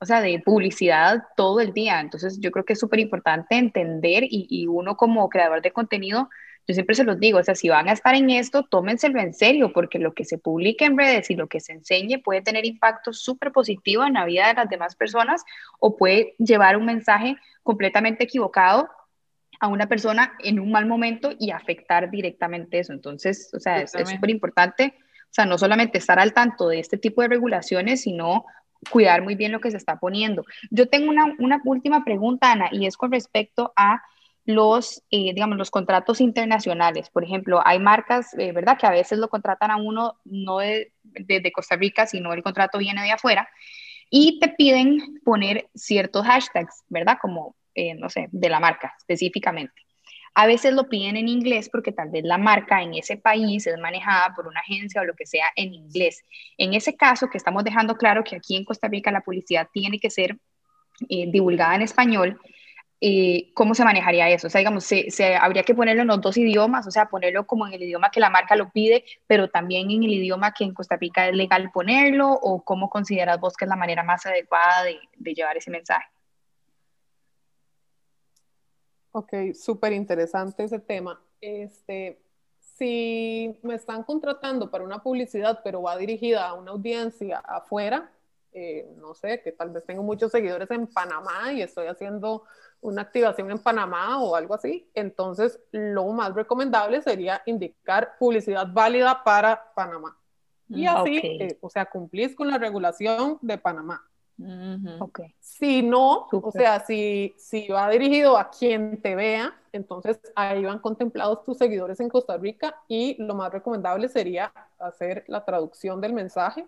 o 0.00 0.04
sea, 0.04 0.20
de 0.20 0.38
publicidad 0.40 1.24
todo 1.36 1.60
el 1.60 1.72
día. 1.72 2.00
Entonces, 2.00 2.38
yo 2.40 2.50
creo 2.50 2.64
que 2.64 2.74
es 2.74 2.80
súper 2.80 3.00
importante 3.00 3.56
entender 3.56 4.24
y, 4.28 4.66
uno 4.68 4.96
como 4.96 5.28
creador 5.28 5.62
de 5.62 5.72
contenido, 5.72 6.28
yo 6.68 6.74
siempre 6.74 6.96
se 6.96 7.04
los 7.04 7.18
digo, 7.18 7.38
o 7.38 7.42
sea, 7.42 7.54
si 7.54 7.68
van 7.68 7.88
a 7.88 7.92
estar 7.92 8.14
en 8.14 8.28
esto, 8.28 8.64
tómenselo 8.64 9.20
en 9.20 9.32
serio, 9.32 9.72
porque 9.72 9.98
lo 9.98 10.14
que 10.14 10.24
se 10.24 10.36
publique 10.36 10.84
en 10.84 10.98
redes 10.98 11.30
y 11.30 11.36
lo 11.36 11.46
que 11.46 11.60
se 11.60 11.72
enseñe 11.72 12.18
puede 12.22 12.42
tener 12.42 12.66
impacto 12.66 13.12
súper 13.12 13.52
positivo 13.52 14.04
en 14.04 14.14
la 14.14 14.24
vida 14.24 14.48
de 14.48 14.54
las 14.54 14.68
demás 14.68 14.96
personas 14.96 15.44
o 15.78 15.96
puede 15.96 16.34
llevar 16.38 16.76
un 16.76 16.84
mensaje 16.84 17.36
completamente 17.62 18.24
equivocado 18.24 18.90
a 19.60 19.68
una 19.68 19.88
persona 19.88 20.34
en 20.40 20.60
un 20.60 20.70
mal 20.72 20.86
momento 20.86 21.32
y 21.38 21.52
afectar 21.52 22.10
directamente 22.10 22.80
eso. 22.80 22.92
Entonces, 22.92 23.50
o 23.54 23.60
sea, 23.60 23.80
es 23.80 23.92
súper 23.92 24.30
importante, 24.30 24.94
o 24.98 25.32
sea, 25.32 25.46
no 25.46 25.56
solamente 25.56 25.98
estar 25.98 26.18
al 26.18 26.34
tanto 26.34 26.68
de 26.68 26.80
este 26.80 26.98
tipo 26.98 27.22
de 27.22 27.28
regulaciones, 27.28 28.02
sino 28.02 28.44
cuidar 28.90 29.22
muy 29.22 29.34
bien 29.34 29.52
lo 29.52 29.60
que 29.60 29.70
se 29.70 29.76
está 29.76 29.98
poniendo. 29.98 30.44
Yo 30.70 30.88
tengo 30.88 31.10
una, 31.10 31.34
una 31.38 31.60
última 31.64 32.04
pregunta, 32.04 32.52
Ana, 32.52 32.68
y 32.72 32.86
es 32.86 32.96
con 32.96 33.12
respecto 33.12 33.72
a 33.76 34.02
los, 34.46 35.02
eh, 35.10 35.34
digamos, 35.34 35.58
los 35.58 35.70
contratos 35.70 36.20
internacionales. 36.20 37.10
Por 37.10 37.24
ejemplo, 37.24 37.60
hay 37.64 37.78
marcas, 37.80 38.32
eh, 38.38 38.52
¿verdad?, 38.52 38.78
que 38.78 38.86
a 38.86 38.92
veces 38.92 39.18
lo 39.18 39.28
contratan 39.28 39.72
a 39.72 39.76
uno 39.76 40.18
no 40.24 40.58
de, 40.58 40.92
de, 41.02 41.52
Costa 41.52 41.76
Rica, 41.76 42.06
sino 42.06 42.32
el 42.32 42.44
contrato 42.44 42.78
viene 42.78 43.02
de 43.02 43.12
afuera, 43.12 43.48
y 44.08 44.38
te 44.38 44.48
piden 44.50 45.20
poner 45.24 45.68
ciertos 45.74 46.24
hashtags, 46.24 46.84
¿verdad?, 46.88 47.18
como, 47.20 47.56
eh, 47.74 47.94
no 47.94 48.08
sé, 48.08 48.28
de 48.30 48.48
la 48.48 48.60
marca 48.60 48.94
específicamente. 48.98 49.85
A 50.38 50.46
veces 50.46 50.74
lo 50.74 50.90
piden 50.90 51.16
en 51.16 51.28
inglés 51.28 51.70
porque 51.70 51.92
tal 51.92 52.10
vez 52.10 52.22
la 52.22 52.36
marca 52.36 52.82
en 52.82 52.92
ese 52.92 53.16
país 53.16 53.66
es 53.66 53.78
manejada 53.78 54.34
por 54.34 54.46
una 54.46 54.60
agencia 54.60 55.00
o 55.00 55.04
lo 55.06 55.14
que 55.14 55.24
sea 55.24 55.46
en 55.56 55.72
inglés. 55.72 56.22
En 56.58 56.74
ese 56.74 56.94
caso, 56.94 57.30
que 57.30 57.38
estamos 57.38 57.64
dejando 57.64 57.96
claro 57.96 58.22
que 58.22 58.36
aquí 58.36 58.54
en 58.54 58.66
Costa 58.66 58.86
Rica 58.86 59.10
la 59.10 59.22
publicidad 59.22 59.66
tiene 59.72 59.98
que 59.98 60.10
ser 60.10 60.36
eh, 61.08 61.30
divulgada 61.30 61.74
en 61.74 61.80
español, 61.80 62.38
eh, 63.00 63.50
¿cómo 63.54 63.74
se 63.74 63.84
manejaría 63.84 64.28
eso? 64.28 64.48
O 64.48 64.50
sea, 64.50 64.58
digamos, 64.58 64.84
se, 64.84 65.36
habría 65.36 65.62
que 65.62 65.74
ponerlo 65.74 66.02
en 66.02 66.08
los 66.08 66.20
dos 66.20 66.36
idiomas, 66.36 66.86
o 66.86 66.90
sea, 66.90 67.08
ponerlo 67.08 67.46
como 67.46 67.66
en 67.66 67.72
el 67.72 67.84
idioma 67.84 68.10
que 68.10 68.20
la 68.20 68.28
marca 68.28 68.56
lo 68.56 68.70
pide, 68.70 69.06
pero 69.26 69.48
también 69.48 69.90
en 69.90 70.02
el 70.04 70.12
idioma 70.12 70.52
que 70.52 70.64
en 70.64 70.74
Costa 70.74 70.96
Rica 70.98 71.28
es 71.28 71.34
legal 71.34 71.70
ponerlo, 71.72 72.30
o 72.30 72.62
cómo 72.62 72.90
consideras 72.90 73.40
vos 73.40 73.56
que 73.56 73.64
es 73.64 73.70
la 73.70 73.76
manera 73.76 74.02
más 74.02 74.26
adecuada 74.26 74.84
de 74.84 75.34
llevar 75.34 75.56
ese 75.56 75.70
mensaje? 75.70 76.06
Ok, 79.16 79.32
súper 79.54 79.94
interesante 79.94 80.64
ese 80.64 80.78
tema. 80.78 81.18
Este, 81.40 82.20
si 82.60 83.58
me 83.62 83.74
están 83.74 84.02
contratando 84.02 84.70
para 84.70 84.84
una 84.84 85.02
publicidad, 85.02 85.60
pero 85.64 85.80
va 85.80 85.96
dirigida 85.96 86.46
a 86.46 86.52
una 86.52 86.72
audiencia 86.72 87.38
afuera, 87.38 88.12
eh, 88.52 88.94
no 88.98 89.14
sé, 89.14 89.40
que 89.40 89.52
tal 89.52 89.70
vez 89.70 89.86
tengo 89.86 90.02
muchos 90.02 90.30
seguidores 90.30 90.70
en 90.70 90.86
Panamá 90.86 91.50
y 91.54 91.62
estoy 91.62 91.86
haciendo 91.86 92.42
una 92.82 93.00
activación 93.00 93.50
en 93.50 93.58
Panamá 93.58 94.22
o 94.22 94.36
algo 94.36 94.52
así, 94.52 94.90
entonces 94.92 95.58
lo 95.70 96.04
más 96.08 96.34
recomendable 96.34 97.00
sería 97.00 97.40
indicar 97.46 98.18
publicidad 98.18 98.66
válida 98.70 99.24
para 99.24 99.72
Panamá. 99.74 100.14
Y 100.68 100.84
mm, 100.84 100.88
así, 100.88 101.20
eh, 101.22 101.58
o 101.62 101.70
sea, 101.70 101.86
cumplís 101.86 102.34
con 102.34 102.48
la 102.48 102.58
regulación 102.58 103.38
de 103.40 103.56
Panamá. 103.56 104.06
Okay. 104.38 105.34
Si 105.40 105.82
no, 105.82 106.26
o 106.30 106.50
sea, 106.50 106.80
si, 106.80 107.34
si 107.38 107.68
va 107.68 107.88
dirigido 107.88 108.36
a 108.36 108.50
quien 108.50 109.00
te 109.00 109.14
vea, 109.14 109.54
entonces 109.72 110.20
ahí 110.34 110.64
van 110.64 110.78
contemplados 110.78 111.42
tus 111.44 111.56
seguidores 111.56 112.00
en 112.00 112.08
Costa 112.08 112.36
Rica 112.36 112.76
y 112.86 113.20
lo 113.22 113.34
más 113.34 113.50
recomendable 113.52 114.08
sería 114.08 114.52
hacer 114.78 115.24
la 115.28 115.44
traducción 115.44 116.00
del 116.00 116.12
mensaje 116.12 116.66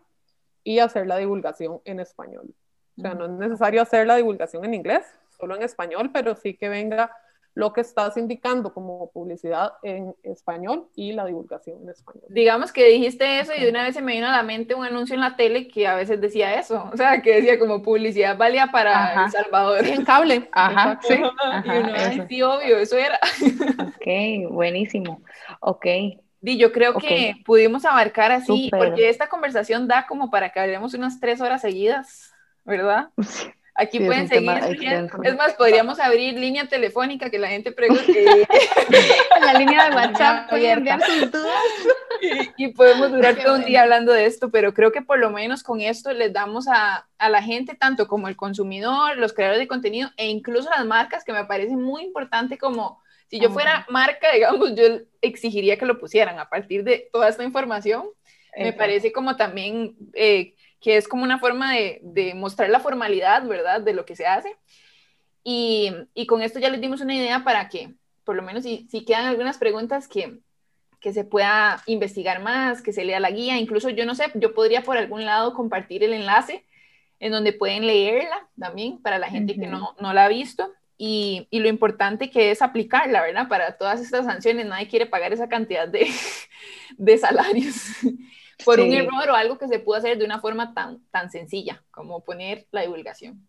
y 0.64 0.78
hacer 0.78 1.06
la 1.06 1.18
divulgación 1.18 1.80
en 1.84 2.00
español. 2.00 2.54
O 2.96 3.00
sea, 3.00 3.14
no 3.14 3.26
es 3.26 3.30
necesario 3.32 3.82
hacer 3.82 4.06
la 4.06 4.16
divulgación 4.16 4.64
en 4.64 4.74
inglés, 4.74 5.06
solo 5.38 5.54
en 5.54 5.62
español, 5.62 6.10
pero 6.12 6.34
sí 6.34 6.54
que 6.54 6.68
venga 6.68 7.12
lo 7.58 7.72
que 7.72 7.80
estás 7.80 8.16
indicando 8.16 8.72
como 8.72 9.10
publicidad 9.10 9.72
en 9.82 10.14
español 10.22 10.86
y 10.94 11.10
la 11.10 11.26
divulgación 11.26 11.82
en 11.82 11.88
español. 11.88 12.22
Digamos 12.28 12.70
que 12.70 12.86
dijiste 12.86 13.40
eso 13.40 13.52
y 13.52 13.64
de 13.64 13.70
una 13.70 13.82
vez 13.82 13.96
se 13.96 14.00
me 14.00 14.12
vino 14.12 14.28
a 14.28 14.30
la 14.30 14.44
mente 14.44 14.76
un 14.76 14.84
anuncio 14.84 15.16
en 15.16 15.22
la 15.22 15.34
tele 15.34 15.66
que 15.66 15.88
a 15.88 15.96
veces 15.96 16.20
decía 16.20 16.54
eso, 16.54 16.88
o 16.92 16.96
sea, 16.96 17.20
que 17.20 17.34
decía 17.34 17.58
como 17.58 17.82
publicidad 17.82 18.38
válida 18.38 18.68
para 18.70 19.24
El 19.24 19.32
Salvador. 19.32 19.84
en 19.84 20.04
cable. 20.04 20.48
Ajá, 20.52 21.00
sí. 21.02 21.14
y 21.14 21.68
uno, 21.68 22.26
sí, 22.28 22.42
obvio, 22.42 22.78
eso 22.78 22.96
era. 22.96 23.18
ok, 23.88 24.52
buenísimo. 24.52 25.20
Ok. 25.58 25.86
Y 26.40 26.58
yo 26.58 26.70
creo 26.70 26.94
que 26.94 27.42
pudimos 27.44 27.84
abarcar 27.84 28.30
así, 28.30 28.70
porque 28.70 29.08
esta 29.08 29.28
conversación 29.28 29.88
da 29.88 30.06
como 30.06 30.30
para 30.30 30.50
que 30.50 30.60
hablemos 30.60 30.94
unas 30.94 31.18
tres 31.18 31.40
horas 31.40 31.62
seguidas, 31.62 32.32
¿verdad? 32.64 33.08
Aquí 33.80 34.00
pueden 34.00 34.26
seguir. 34.26 34.50
Es 35.22 35.36
más, 35.36 35.54
podríamos 35.54 36.00
abrir 36.00 36.34
línea 36.34 36.66
telefónica 36.66 37.30
que 37.30 37.38
la 37.38 37.46
gente 37.46 37.70
pregunte. 37.70 38.26
la 39.40 39.52
línea 39.54 39.88
de 39.88 39.94
WhatsApp 39.96 40.50
pueden 40.50 40.78
enviar 40.78 41.00
sus 41.00 41.30
dudas. 41.30 41.62
Y, 42.56 42.68
podemos 42.72 43.12
durar 43.12 43.36
todo 43.36 43.54
un 43.54 43.64
día 43.64 43.82
hablando 43.82 44.12
de 44.12 44.26
esto, 44.26 44.50
pero 44.50 44.74
creo 44.74 44.90
que 44.90 45.00
por 45.00 45.20
lo 45.20 45.30
menos 45.30 45.62
con 45.62 45.80
esto 45.80 46.12
les 46.12 46.32
damos 46.32 46.66
a, 46.66 47.06
a, 47.18 47.28
la 47.30 47.40
gente, 47.40 47.76
tanto 47.76 48.08
como 48.08 48.26
el 48.26 48.34
consumidor, 48.34 49.16
los 49.16 49.32
creadores 49.32 49.60
de 49.60 49.68
contenido 49.68 50.10
e 50.16 50.26
incluso 50.26 50.68
las 50.70 50.84
marcas, 50.84 51.22
que 51.22 51.32
me 51.32 51.44
parece 51.44 51.76
muy 51.76 52.02
importante 52.02 52.58
como 52.58 53.00
si 53.28 53.38
yo 53.38 53.50
fuera 53.50 53.86
marca, 53.90 54.32
digamos, 54.32 54.74
yo 54.74 54.84
exigiría 55.22 55.78
que 55.78 55.86
lo 55.86 56.00
pusieran 56.00 56.40
a 56.40 56.48
partir 56.48 56.82
de 56.82 57.08
toda 57.12 57.28
esta 57.28 57.44
información. 57.44 58.08
Me 58.56 58.72
parece 58.72 59.12
como 59.12 59.36
también 59.36 59.94
eh, 60.14 60.54
que 60.80 60.96
es 60.96 61.08
como 61.08 61.24
una 61.24 61.38
forma 61.38 61.74
de, 61.74 62.32
mostrar 62.34 62.70
la 62.70 62.80
formalidad, 62.80 63.46
¿verdad?, 63.46 63.80
de 63.80 63.92
lo 63.92 64.04
que 64.04 64.16
se 64.16 64.26
hace. 64.26 64.56
Y, 65.44 65.92
con 66.26 66.42
esto 66.42 66.58
ya 66.58 66.70
les 66.70 66.80
dimos 66.80 67.00
una 67.00 67.14
idea 67.14 67.44
para 67.44 67.68
que, 67.68 67.94
por 68.24 68.36
lo 68.36 68.42
menos, 68.42 68.64
si, 68.64 68.86
si 68.90 69.04
quedan 69.04 69.26
algunas 69.26 69.58
preguntas 69.58 70.06
que, 70.06 70.40
que 71.00 71.12
se 71.12 71.24
pueda 71.24 71.82
investigar 71.86 72.42
más, 72.42 72.82
que 72.82 72.92
se 72.92 73.04
lea 73.04 73.20
la 73.20 73.30
guía, 73.30 73.56
incluso 73.56 73.88
yo 73.88 74.04
no 74.04 74.14
sé, 74.14 74.24
yo 74.34 74.54
podría 74.54 74.82
por 74.82 74.98
algún 74.98 75.24
lado 75.24 75.54
compartir 75.54 76.04
el 76.04 76.12
enlace 76.12 76.64
en 77.20 77.32
donde 77.32 77.52
pueden 77.52 77.86
leerla 77.86 78.48
también 78.58 79.00
para 79.00 79.18
la 79.18 79.28
gente 79.28 79.54
que 79.54 79.66
no, 79.66 79.96
no, 80.00 80.12
la 80.12 80.26
ha 80.26 80.28
visto 80.28 80.72
y, 80.96 81.48
y, 81.50 81.60
lo 81.60 81.68
importante 81.68 82.30
que 82.30 82.50
es 82.50 82.62
aplicarla, 82.62 83.22
¿verdad? 83.22 83.48
Para 83.48 83.76
todas 83.76 84.00
estas 84.00 84.24
sanciones 84.24 84.66
nadie 84.66 84.88
quiere 84.88 85.06
pagar 85.06 85.32
esa 85.32 85.48
cantidad 85.48 85.88
de, 85.88 86.08
de 86.96 87.18
salarios 87.18 87.74
por 88.64 88.80
un 88.80 88.92
error 88.92 89.30
o 89.30 89.34
algo 89.34 89.58
que 89.58 89.68
se 89.68 89.78
pudo 89.78 89.96
hacer 89.96 90.18
de 90.18 90.24
una 90.24 90.40
forma 90.40 90.74
tan, 90.74 91.00
tan 91.10 91.30
sencilla 91.30 91.82
como 91.90 92.24
poner 92.24 92.66
la 92.70 92.82
divulgación. 92.82 93.48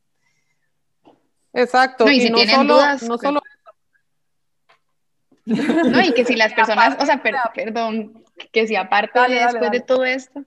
Exacto, 1.53 2.10
y, 2.10 2.30
no, 2.30 2.38
solo, 2.39 2.80
no, 3.07 3.18
solo, 3.18 3.41
No, 5.45 6.01
y 6.01 6.14
que 6.14 6.26
si 6.26 6.36
las 6.36 6.53
personas, 6.55 6.97
o 7.01 7.05
sea, 7.05 7.24
perdón, 7.24 8.24
que 8.51 8.68
si 8.68 8.76
aparte 8.76 9.20
después 9.20 9.72
de 9.72 9.80
todo 9.80 10.05
esto, 10.05 10.45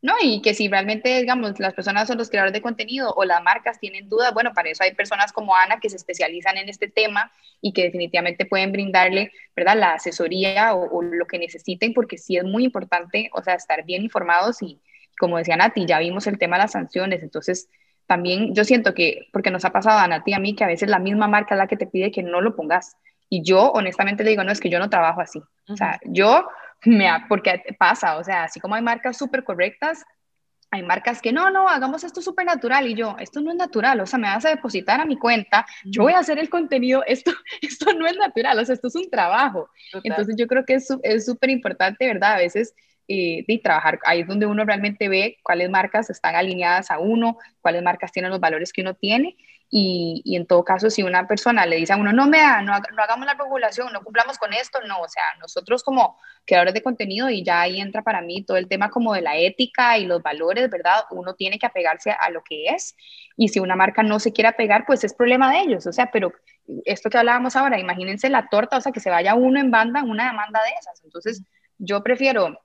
no, 0.00 0.14
y 0.22 0.40
que 0.42 0.54
si 0.54 0.68
realmente, 0.68 1.18
digamos, 1.20 1.58
las 1.58 1.74
personas 1.74 2.06
son 2.06 2.18
los 2.18 2.30
creadores 2.30 2.52
de 2.52 2.62
contenido 2.62 3.12
o 3.16 3.24
las 3.24 3.42
marcas 3.42 3.80
tienen 3.80 4.08
dudas, 4.08 4.32
bueno, 4.32 4.52
para 4.54 4.70
eso 4.70 4.84
hay 4.84 4.94
personas 4.94 5.32
como 5.32 5.56
Ana 5.56 5.80
que 5.80 5.90
se 5.90 5.96
especializan 5.96 6.56
en 6.56 6.68
este 6.68 6.88
tema 6.88 7.32
y 7.60 7.72
que 7.72 7.82
definitivamente 7.82 8.46
pueden 8.46 8.70
brindarle, 8.70 9.32
¿verdad?, 9.56 9.76
la 9.76 9.94
asesoría 9.94 10.74
o, 10.74 11.02
lo 11.02 11.26
que 11.26 11.40
necesiten, 11.40 11.94
porque 11.94 12.16
sí 12.16 12.36
es 12.36 12.44
muy 12.44 12.64
importante, 12.64 13.28
o 13.32 13.42
sea, 13.42 13.54
estar 13.54 13.84
bien 13.84 14.04
informados 14.04 14.62
y, 14.62 14.80
como 15.18 15.36
decía 15.36 15.56
Nati, 15.56 15.84
ya 15.84 15.98
vimos 15.98 16.28
el 16.28 16.38
tema 16.38 16.56
de 16.56 16.62
las 16.62 16.72
sanciones, 16.72 17.24
entonces 17.24 17.68
también 18.06 18.54
yo 18.54 18.64
siento 18.64 18.94
que, 18.94 19.26
porque 19.32 19.50
nos 19.50 19.64
ha 19.64 19.70
pasado 19.70 19.98
a 19.98 20.06
Nati 20.06 20.30
y 20.30 20.34
a 20.34 20.38
mí, 20.38 20.54
que 20.54 20.62
a 20.62 20.68
veces 20.68 20.88
la 20.88 21.00
misma 21.00 21.26
marca 21.26 21.56
es 21.56 21.58
la 21.58 21.66
que 21.66 21.76
te 21.76 21.88
pide 21.88 22.12
que 22.12 22.22
no 22.22 22.40
lo 22.40 22.54
pongas. 22.54 22.96
Y 23.28 23.42
yo 23.42 23.70
honestamente 23.72 24.24
le 24.24 24.30
digo, 24.30 24.44
no, 24.44 24.52
es 24.52 24.60
que 24.60 24.70
yo 24.70 24.78
no 24.78 24.88
trabajo 24.88 25.20
así. 25.20 25.42
O 25.68 25.76
sea, 25.76 26.00
yo 26.04 26.46
me, 26.84 27.08
porque 27.28 27.62
pasa, 27.78 28.18
o 28.18 28.24
sea, 28.24 28.44
así 28.44 28.60
como 28.60 28.74
hay 28.74 28.82
marcas 28.82 29.16
súper 29.16 29.44
correctas, 29.44 30.04
hay 30.70 30.82
marcas 30.82 31.22
que 31.22 31.32
no, 31.32 31.50
no, 31.50 31.68
hagamos 31.68 32.04
esto 32.04 32.20
súper 32.20 32.44
natural 32.44 32.86
y 32.86 32.94
yo, 32.94 33.16
esto 33.18 33.40
no 33.40 33.50
es 33.50 33.56
natural, 33.56 34.00
o 34.00 34.06
sea, 34.06 34.18
me 34.18 34.28
vas 34.28 34.44
a 34.44 34.50
depositar 34.50 35.00
a 35.00 35.06
mi 35.06 35.16
cuenta, 35.16 35.64
yo 35.84 36.02
voy 36.02 36.12
a 36.12 36.18
hacer 36.18 36.38
el 36.38 36.50
contenido, 36.50 37.02
esto, 37.06 37.32
esto 37.62 37.92
no 37.94 38.06
es 38.06 38.16
natural, 38.16 38.58
o 38.58 38.64
sea, 38.64 38.74
esto 38.74 38.88
es 38.88 38.94
un 38.94 39.08
trabajo. 39.10 39.70
Entonces 40.04 40.36
yo 40.38 40.46
creo 40.46 40.64
que 40.64 40.74
es 40.74 41.24
súper 41.24 41.50
importante, 41.50 42.06
¿verdad? 42.06 42.34
A 42.34 42.38
veces 42.38 42.74
eh, 43.08 43.44
de 43.48 43.58
trabajar, 43.58 43.98
ahí 44.04 44.20
es 44.20 44.26
donde 44.26 44.44
uno 44.44 44.64
realmente 44.64 45.08
ve 45.08 45.38
cuáles 45.42 45.70
marcas 45.70 46.10
están 46.10 46.36
alineadas 46.36 46.90
a 46.90 46.98
uno, 46.98 47.38
cuáles 47.62 47.82
marcas 47.82 48.12
tienen 48.12 48.30
los 48.30 48.40
valores 48.40 48.72
que 48.72 48.82
uno 48.82 48.94
tiene 48.94 49.36
y, 49.70 50.22
y, 50.24 50.36
en 50.36 50.46
todo 50.46 50.64
caso, 50.64 50.88
si 50.88 51.02
una 51.02 51.26
persona 51.26 51.66
le 51.66 51.76
dice 51.76 51.92
a 51.92 51.96
uno, 51.96 52.12
no, 52.12 52.26
me 52.26 52.38
no, 52.38 52.62
no, 52.62 53.02
hagamos 53.02 53.26
la 53.26 53.34
regulación, 53.34 53.92
no 53.92 54.02
cumplamos 54.02 54.38
con 54.38 54.52
esto, 54.54 54.78
no, 54.86 55.00
o 55.00 55.08
sea, 55.08 55.22
nosotros 55.40 55.82
como 55.82 56.18
creadores 56.46 56.72
de 56.74 56.82
contenido, 56.82 57.28
y 57.28 57.44
ya 57.44 57.60
ahí 57.60 57.80
entra 57.80 58.02
para 58.02 58.22
mí 58.22 58.42
todo 58.44 58.56
el 58.56 58.68
tema 58.68 58.90
como 58.90 59.12
de 59.12 59.20
la 59.20 59.36
ética 59.36 59.98
y 59.98 60.06
los 60.06 60.22
valores, 60.22 60.70
¿verdad? 60.70 61.04
Uno 61.10 61.34
tiene 61.34 61.58
que 61.58 61.66
apegarse 61.66 62.12
a 62.12 62.30
lo 62.30 62.42
que 62.42 62.68
es, 62.68 62.96
y 63.36 63.48
si 63.48 63.60
una 63.60 63.76
marca 63.76 64.02
no 64.02 64.18
se 64.20 64.32
quiere 64.32 64.48
apegar, 64.48 64.84
pues 64.86 65.04
es 65.04 65.12
problema 65.12 65.52
de 65.52 65.60
ellos, 65.60 65.86
o 65.86 65.92
sea, 65.92 66.10
pero 66.10 66.32
esto 66.84 67.10
que 67.10 67.18
hablábamos 67.18 67.54
ahora, 67.56 67.78
imagínense 67.78 68.30
la 68.30 68.48
torta, 68.48 68.78
o 68.78 68.80
sea, 68.80 68.92
que 68.92 69.00
se 69.00 69.10
vaya 69.10 69.34
uno 69.34 69.60
en 69.60 69.70
banda 69.70 70.00
en 70.00 70.10
una 70.10 70.28
demanda 70.28 70.60
de 70.62 70.70
esas, 70.80 71.04
entonces 71.04 71.42
yo 71.78 72.02
prefiero 72.02 72.58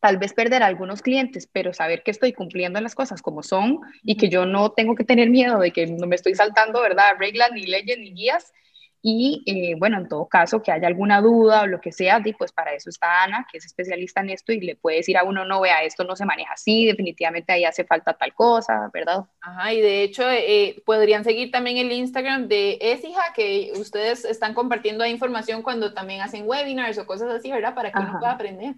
tal 0.00 0.18
vez 0.18 0.32
perder 0.32 0.62
a 0.62 0.66
algunos 0.66 1.02
clientes, 1.02 1.48
pero 1.52 1.72
saber 1.72 2.02
que 2.02 2.10
estoy 2.10 2.32
cumpliendo 2.32 2.80
las 2.80 2.94
cosas 2.94 3.22
como 3.22 3.42
son 3.42 3.80
y 4.02 4.16
que 4.16 4.28
yo 4.28 4.46
no 4.46 4.70
tengo 4.70 4.94
que 4.94 5.04
tener 5.04 5.30
miedo 5.30 5.58
de 5.58 5.72
que 5.72 5.86
no 5.86 6.06
me 6.06 6.16
estoy 6.16 6.34
saltando, 6.34 6.80
¿verdad? 6.80 7.16
Reglas, 7.18 7.50
ni 7.52 7.66
leyes, 7.66 7.98
ni 7.98 8.12
guías. 8.12 8.52
Y 9.00 9.44
eh, 9.46 9.76
bueno, 9.78 9.98
en 9.98 10.08
todo 10.08 10.26
caso, 10.26 10.60
que 10.60 10.72
haya 10.72 10.88
alguna 10.88 11.20
duda 11.20 11.62
o 11.62 11.66
lo 11.66 11.80
que 11.80 11.92
sea, 11.92 12.20
pues 12.36 12.50
para 12.50 12.74
eso 12.74 12.90
está 12.90 13.22
Ana, 13.22 13.46
que 13.50 13.58
es 13.58 13.64
especialista 13.64 14.20
en 14.20 14.30
esto 14.30 14.52
y 14.52 14.60
le 14.60 14.74
puede 14.74 14.98
decir 14.98 15.16
a 15.16 15.22
uno, 15.22 15.44
no, 15.44 15.60
vea, 15.60 15.84
esto 15.84 16.02
no 16.02 16.16
se 16.16 16.24
maneja 16.24 16.54
así, 16.54 16.84
definitivamente 16.84 17.52
ahí 17.52 17.64
hace 17.64 17.84
falta 17.84 18.14
tal 18.14 18.34
cosa, 18.34 18.90
¿verdad? 18.92 19.24
Ajá, 19.40 19.72
y 19.72 19.80
de 19.80 20.02
hecho 20.02 20.28
eh, 20.28 20.82
podrían 20.84 21.22
seguir 21.22 21.52
también 21.52 21.76
el 21.76 21.92
Instagram 21.92 22.48
de 22.48 22.78
Esija, 22.80 23.32
que 23.34 23.72
ustedes 23.76 24.24
están 24.24 24.52
compartiendo 24.52 25.06
información 25.06 25.62
cuando 25.62 25.94
también 25.94 26.20
hacen 26.20 26.48
webinars 26.48 26.98
o 26.98 27.06
cosas 27.06 27.30
así, 27.30 27.52
¿verdad? 27.52 27.76
Para 27.76 27.92
que 27.92 28.00
uno 28.00 28.18
pueda 28.18 28.32
aprender. 28.32 28.74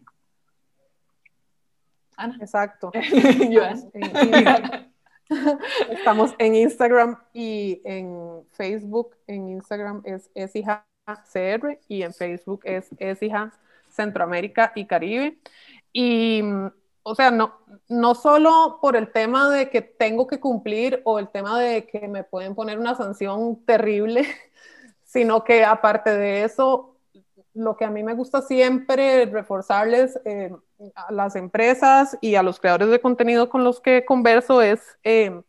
Exacto. 2.41 2.93
Estamos 5.91 6.35
en 6.39 6.55
Instagram 6.55 7.19
y 7.33 7.81
en 7.85 8.45
Facebook. 8.53 9.17
En 9.27 9.49
Instagram 9.49 10.03
es 10.05 10.31
Esija 10.35 10.87
CR 11.33 11.79
y 11.89 12.03
en 12.03 12.13
Facebook 12.13 12.63
es 12.65 12.89
Esija 12.99 13.53
Centroamérica 13.89 14.73
y 14.75 14.87
Caribe. 14.87 15.39
Y, 15.93 16.43
o 17.03 17.15
sea, 17.15 17.31
no, 17.31 17.61
no 17.89 18.15
solo 18.15 18.79
por 18.81 18.97
el 18.97 19.13
tema 19.13 19.51
de 19.51 19.71
que 19.71 19.83
tengo 19.83 20.27
que 20.27 20.41
cumplir 20.41 21.01
o 21.05 21.19
el 21.19 21.29
tema 21.29 21.61
de 21.61 21.87
que 21.87 22.09
me 22.09 22.25
pueden 22.25 22.55
poner 22.55 22.79
una 22.79 22.95
sanción 22.95 23.65
terrible, 23.65 24.27
sino 25.05 25.45
que 25.45 25.65
aparte 25.65 26.11
de 26.11 26.45
eso, 26.45 26.97
lo 27.55 27.77
que 27.77 27.85
a 27.85 27.91
mí 27.91 28.03
me 28.03 28.15
gusta 28.15 28.43
siempre 28.43 29.27
reforzarles 29.27 30.21
eh, 30.25 30.53
a 30.95 31.13
las 31.13 31.37
empresas 31.37 32.17
y 32.21 32.35
a 32.35 32.43
los 32.43 32.61
creadores 32.61 32.91
de 32.91 33.01
contenido 33.01 33.49
con 33.49 33.65
los 33.65 33.81
que 33.81 34.05
converso 34.05 34.63
es 34.63 34.81
eh, 35.05 35.43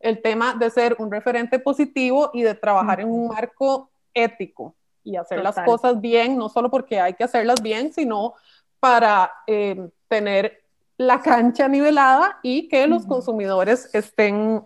el 0.00 0.22
tema 0.22 0.54
de 0.54 0.70
ser 0.70 0.96
un 0.98 1.10
referente 1.10 1.58
positivo 1.58 2.30
y 2.32 2.42
de 2.42 2.54
trabajar 2.54 3.00
en 3.00 3.08
un 3.08 3.28
marco 3.28 3.90
ético 4.14 4.74
y 5.04 5.16
hacer 5.16 5.42
las 5.42 5.58
cosas 5.60 6.00
bien, 6.00 6.36
no 6.36 6.48
solo 6.48 6.70
porque 6.70 7.00
hay 7.00 7.14
que 7.14 7.24
hacerlas 7.24 7.62
bien, 7.62 7.92
sino 7.92 8.34
para 8.80 9.32
eh, 9.46 9.88
tener 10.08 10.62
la 10.96 11.22
cancha 11.22 11.68
nivelada 11.68 12.38
y 12.42 12.68
que 12.68 12.86
los 12.86 13.06
consumidores 13.06 13.88
estén 13.94 14.62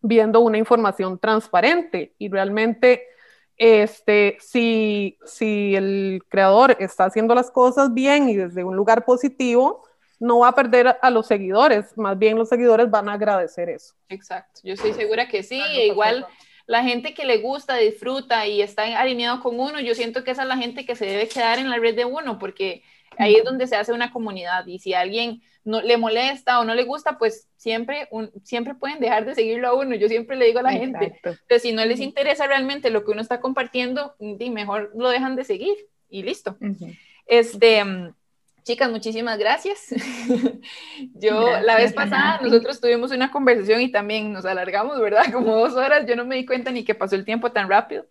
viendo 0.00 0.40
una 0.40 0.58
información 0.58 1.18
transparente. 1.18 2.14
Y 2.18 2.28
realmente 2.28 3.04
este, 3.64 4.38
si, 4.40 5.16
si 5.24 5.76
el 5.76 6.24
creador 6.28 6.76
está 6.80 7.04
haciendo 7.04 7.32
las 7.32 7.48
cosas 7.48 7.94
bien 7.94 8.28
y 8.28 8.34
desde 8.34 8.64
un 8.64 8.74
lugar 8.74 9.04
positivo, 9.04 9.84
no 10.18 10.40
va 10.40 10.48
a 10.48 10.54
perder 10.56 10.98
a 11.00 11.10
los 11.10 11.28
seguidores, 11.28 11.96
más 11.96 12.18
bien 12.18 12.36
los 12.36 12.48
seguidores 12.48 12.90
van 12.90 13.08
a 13.08 13.12
agradecer 13.12 13.68
eso. 13.68 13.94
Exacto, 14.08 14.62
yo 14.64 14.74
estoy 14.74 14.94
segura 14.94 15.28
que 15.28 15.44
sí, 15.44 15.62
igual 15.84 16.26
la 16.66 16.82
gente 16.82 17.14
que 17.14 17.24
le 17.24 17.38
gusta, 17.38 17.76
disfruta 17.76 18.48
y 18.48 18.62
está 18.62 18.98
alineado 18.98 19.40
con 19.40 19.60
uno, 19.60 19.78
yo 19.78 19.94
siento 19.94 20.24
que 20.24 20.32
esa 20.32 20.42
es 20.42 20.48
la 20.48 20.56
gente 20.56 20.84
que 20.84 20.96
se 20.96 21.06
debe 21.06 21.28
quedar 21.28 21.60
en 21.60 21.70
la 21.70 21.76
red 21.76 21.94
de 21.94 22.04
uno, 22.04 22.40
porque 22.40 22.82
ahí 23.16 23.36
es 23.36 23.44
donde 23.44 23.68
se 23.68 23.76
hace 23.76 23.92
una 23.92 24.10
comunidad 24.10 24.66
y 24.66 24.80
si 24.80 24.92
alguien 24.92 25.40
no 25.64 25.80
le 25.80 25.96
molesta 25.96 26.60
o 26.60 26.64
no 26.64 26.74
le 26.74 26.84
gusta, 26.84 27.18
pues 27.18 27.48
siempre, 27.56 28.08
siempre 28.42 28.74
pueden 28.74 29.00
dejar 29.00 29.24
de 29.24 29.34
seguirlo 29.34 29.68
a 29.68 29.74
uno. 29.74 29.94
Yo 29.94 30.08
siempre 30.08 30.36
le 30.36 30.46
digo 30.46 30.58
a 30.58 30.62
la 30.62 30.72
gente, 30.72 31.20
que 31.48 31.58
si 31.58 31.72
no 31.72 31.84
les 31.84 32.00
interesa 32.00 32.46
realmente 32.46 32.90
lo 32.90 33.04
que 33.04 33.12
uno 33.12 33.20
está 33.20 33.40
compartiendo, 33.40 34.14
mejor 34.18 34.90
lo 34.94 35.08
dejan 35.08 35.36
de 35.36 35.44
seguir 35.44 35.76
y 36.08 36.22
listo. 36.22 36.56
Este, 37.26 37.84
chicas, 38.62 38.90
muchísimas 38.90 39.38
gracias. 39.38 39.86
Yo 41.14 41.60
la 41.60 41.76
vez 41.76 41.92
pasada 41.92 42.40
nosotros 42.42 42.80
tuvimos 42.80 43.10
una 43.12 43.30
conversación 43.30 43.80
y 43.80 43.90
también 43.90 44.32
nos 44.32 44.44
alargamos, 44.44 45.00
¿verdad? 45.00 45.24
Como 45.32 45.54
dos 45.56 45.74
horas. 45.74 46.06
Yo 46.06 46.16
no 46.16 46.24
me 46.24 46.36
di 46.36 46.46
cuenta 46.46 46.70
ni 46.70 46.84
que 46.84 46.94
pasó 46.94 47.14
el 47.16 47.24
tiempo 47.24 47.52
tan 47.52 47.68
rápido. 47.68 48.06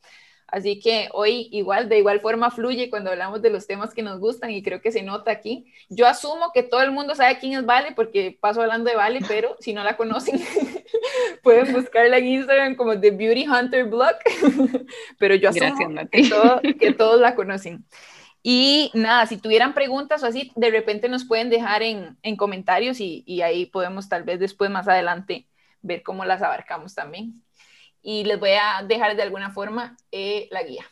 Así 0.51 0.81
que 0.81 1.07
hoy 1.13 1.47
igual, 1.51 1.87
de 1.87 1.97
igual 1.97 2.19
forma 2.19 2.51
fluye 2.51 2.89
cuando 2.89 3.09
hablamos 3.09 3.41
de 3.41 3.49
los 3.49 3.67
temas 3.67 3.93
que 3.93 4.03
nos 4.03 4.19
gustan 4.19 4.51
y 4.51 4.61
creo 4.61 4.81
que 4.81 4.91
se 4.91 5.01
nota 5.01 5.31
aquí. 5.31 5.65
Yo 5.87 6.05
asumo 6.05 6.51
que 6.53 6.61
todo 6.61 6.81
el 6.81 6.91
mundo 6.91 7.15
sabe 7.15 7.39
quién 7.39 7.53
es 7.53 7.65
Vale 7.65 7.93
porque 7.95 8.37
paso 8.37 8.61
hablando 8.61 8.89
de 8.89 8.97
Vale, 8.97 9.21
pero 9.29 9.55
si 9.61 9.73
no 9.73 9.81
la 9.81 9.95
conocen, 9.95 10.41
pueden 11.43 11.71
buscarla 11.71 12.17
en 12.17 12.27
Instagram 12.27 12.75
como 12.75 12.99
The 12.99 13.11
Beauty 13.11 13.47
Hunter 13.47 13.85
Blog, 13.85 14.15
pero 15.17 15.35
yo 15.35 15.49
asumo 15.49 16.01
que, 16.11 16.93
todos 16.97 17.21
la 17.21 17.33
conocen. 17.33 17.85
Y 18.43 18.91
nada, 18.93 19.27
si 19.27 19.37
tuvieran 19.37 19.73
preguntas 19.73 20.21
o 20.21 20.25
así, 20.25 20.51
de 20.55 20.69
repente 20.69 21.07
nos 21.07 21.23
pueden 21.23 21.49
dejar 21.49 21.81
en, 21.81 22.17
comentarios 22.35 22.99
y, 22.99 23.23
y 23.25 23.41
ahí 23.41 23.67
podemos 23.67 24.09
tal 24.09 24.23
vez 24.23 24.37
después 24.37 24.69
más 24.69 24.89
adelante 24.89 25.47
ver 25.81 26.03
cómo 26.03 26.25
las 26.25 26.41
abarcamos 26.41 26.93
también 26.93 27.41
y 28.01 28.23
les 28.23 28.39
voy 28.39 28.51
a 28.51 28.83
dejar 28.83 29.15
de 29.15 29.23
alguna 29.23 29.51
forma 29.51 29.97
eh, 30.11 30.47
la 30.51 30.63
guía. 30.63 30.85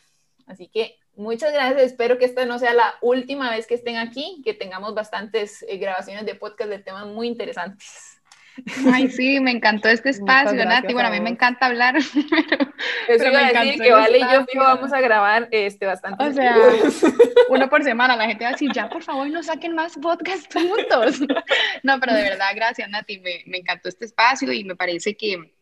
Así 0.46 0.68
que 0.68 0.98
muchas 1.14 1.52
gracias. 1.52 1.82
Espero 1.82 2.18
que 2.18 2.24
esta 2.24 2.44
no 2.44 2.58
sea 2.58 2.74
la 2.74 2.94
última 3.00 3.50
vez 3.50 3.66
que 3.66 3.74
estén 3.74 3.96
aquí, 3.96 4.42
que 4.44 4.54
tengamos 4.54 4.94
bastantes 4.94 5.64
eh, 5.68 5.78
grabaciones 5.78 6.26
de 6.26 6.34
podcast 6.34 6.70
de 6.70 6.78
temas 6.78 7.06
muy 7.06 7.26
interesantes. 7.26 8.20
Ay, 8.92 9.08
sí, 9.08 9.40
me 9.40 9.52
encantó 9.52 9.88
este 9.88 10.10
espacio, 10.10 10.64
Nati. 10.64 10.92
Bueno, 10.92 11.08
a 11.08 11.12
mí 11.12 11.20
me 11.20 11.30
encanta 11.30 11.66
hablar. 11.66 11.94
Pero, 13.06 13.22
Eso 13.22 13.26
iba 13.26 13.46
a 13.46 13.52
decir 13.52 13.80
que 13.80 13.92
Vale 13.92 14.18
y 14.18 14.20
yo 14.20 14.44
vamos 14.56 14.92
a 14.92 15.00
grabar 15.00 15.48
este, 15.50 15.86
bastante. 15.86 16.24
O 16.24 16.32
sea, 16.32 16.56
uno 17.48 17.68
por 17.68 17.82
semana. 17.82 18.16
La 18.16 18.26
gente 18.26 18.44
va 18.44 18.50
a 18.50 18.52
decir, 18.52 18.70
ya, 18.72 18.88
por 18.88 19.02
favor, 19.02 19.28
no 19.30 19.42
saquen 19.42 19.74
más 19.74 19.96
podcast 19.96 20.52
juntos. 20.52 21.20
No, 21.82 21.98
pero 21.98 22.12
de 22.14 22.22
verdad, 22.22 22.50
gracias, 22.54 22.88
Nati. 22.90 23.20
Me, 23.20 23.42
me 23.46 23.58
encantó 23.58 23.88
este 23.88 24.04
espacio 24.04 24.52
y 24.52 24.64
me 24.64 24.76
parece 24.76 25.16
que 25.16 25.52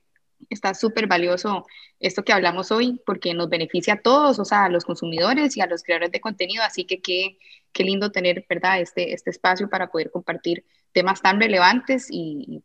está 0.51 0.75
súper 0.75 1.07
valioso 1.07 1.67
esto 2.01 2.25
que 2.25 2.33
hablamos 2.33 2.71
hoy 2.71 3.01
porque 3.05 3.35
nos 3.35 3.49
beneficia 3.49 3.95
a 3.95 4.03
todos, 4.03 4.39
o 4.39 4.45
sea, 4.45 4.65
a 4.65 4.69
los 4.69 4.85
consumidores 4.85 5.57
y 5.57 5.61
a 5.61 5.67
los 5.67 5.83
creadores 5.83 6.13
de 6.13 6.21
contenido, 6.21 6.63
así 6.63 6.85
que 6.85 7.01
qué, 7.01 7.39
qué 7.73 7.85
lindo 7.85 8.11
tener, 8.11 8.45
¿verdad?, 8.49 8.81
este, 8.81 9.15
este 9.15 9.31
espacio 9.31 9.69
para 9.69 9.91
poder 9.91 10.11
compartir 10.11 10.65
temas 10.93 11.21
tan 11.21 11.41
relevantes 11.41 12.09
y, 12.11 12.63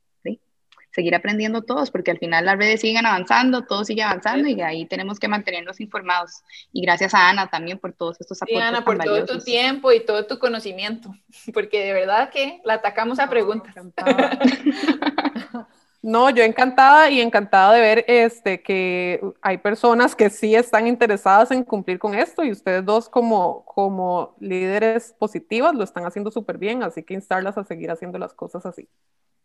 seguir 0.93 1.15
aprendiendo 1.15 1.63
todos, 1.63 1.89
porque 1.89 2.11
al 2.11 2.19
final 2.19 2.45
las 2.45 2.55
redes 2.55 2.81
siguen 2.81 3.05
avanzando, 3.05 3.63
todo 3.63 3.83
sigue 3.83 4.03
avanzando 4.03 4.47
y 4.47 4.61
ahí 4.61 4.85
tenemos 4.85 5.19
que 5.19 5.27
mantenernos 5.27 5.79
informados. 5.79 6.43
Y 6.71 6.83
gracias 6.83 7.15
a 7.15 7.29
Ana 7.29 7.47
también 7.47 7.79
por 7.79 7.93
todos 7.93 8.21
estos 8.21 8.39
aportes. 8.41 8.61
Sí, 8.61 8.63
Ana, 8.63 8.85
por 8.85 8.99
todo 8.99 9.25
tu 9.25 9.39
tiempo 9.39 9.91
y 9.91 10.05
todo 10.05 10.27
tu 10.27 10.37
conocimiento, 10.37 11.13
porque 11.53 11.83
de 11.83 11.93
verdad 11.93 12.29
que 12.29 12.61
la 12.63 12.75
atacamos 12.75 13.19
a 13.19 13.27
preguntas. 13.27 13.73
No, 16.03 16.29
yo 16.29 16.43
encantada 16.43 17.09
y 17.09 17.21
encantada 17.21 17.73
de 17.73 17.79
ver 17.79 18.05
este, 18.09 18.61
que 18.61 19.21
hay 19.41 19.57
personas 19.57 20.17
que 20.17 20.29
sí 20.29 20.53
están 20.53 20.85
interesadas 20.85 21.49
en 21.51 21.63
cumplir 21.63 21.97
con 21.97 22.13
esto 22.13 22.43
y 22.43 22.51
ustedes 22.51 22.83
dos 22.83 23.07
como, 23.07 23.63
como 23.63 24.35
líderes 24.41 25.15
positivas 25.17 25.73
lo 25.73 25.85
están 25.85 26.05
haciendo 26.05 26.29
súper 26.29 26.57
bien, 26.57 26.83
así 26.83 27.03
que 27.03 27.13
instarlas 27.13 27.57
a 27.57 27.63
seguir 27.63 27.89
haciendo 27.89 28.19
las 28.19 28.33
cosas 28.33 28.65
así. 28.65 28.89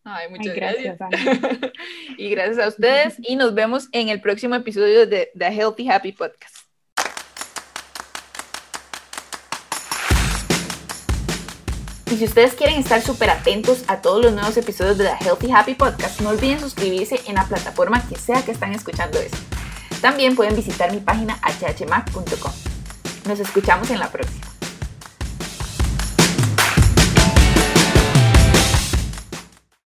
Ay, 0.03 0.29
muchas 0.31 0.57
gracias. 0.57 0.99
gracias 0.99 1.39
y 2.19 2.29
gracias 2.31 2.59
a 2.59 2.69
ustedes 2.69 3.17
y 3.21 3.37
nos 3.37 3.55
vemos 3.55 3.89
en 3.93 4.09
el 4.09 4.21
próximo 4.21 4.57
episodio 4.57 5.07
de 5.07 5.31
The 5.39 5.53
Healthy 5.53 5.89
Happy 5.89 6.11
Podcast. 6.11 6.68
Y 12.11 12.17
si 12.17 12.25
ustedes 12.25 12.55
quieren 12.55 12.81
estar 12.81 13.03
súper 13.03 13.29
atentos 13.29 13.85
a 13.87 14.01
todos 14.01 14.25
los 14.25 14.33
nuevos 14.33 14.57
episodios 14.57 14.97
de 14.97 15.05
The 15.05 15.25
Healthy 15.25 15.53
Happy 15.53 15.75
Podcast, 15.75 16.21
no 16.23 16.31
olviden 16.31 16.59
suscribirse 16.59 17.21
en 17.27 17.35
la 17.35 17.45
plataforma 17.47 18.03
que 18.09 18.17
sea 18.17 18.43
que 18.43 18.53
están 18.53 18.73
escuchando 18.73 19.19
esto. 19.19 19.37
También 20.01 20.35
pueden 20.35 20.57
visitar 20.57 20.91
mi 20.91 21.01
página 21.01 21.39
hhmac.com. 21.43 22.53
Nos 23.27 23.41
escuchamos 23.41 23.91
en 23.91 23.99
la 23.99 24.11
próxima. 24.11 24.48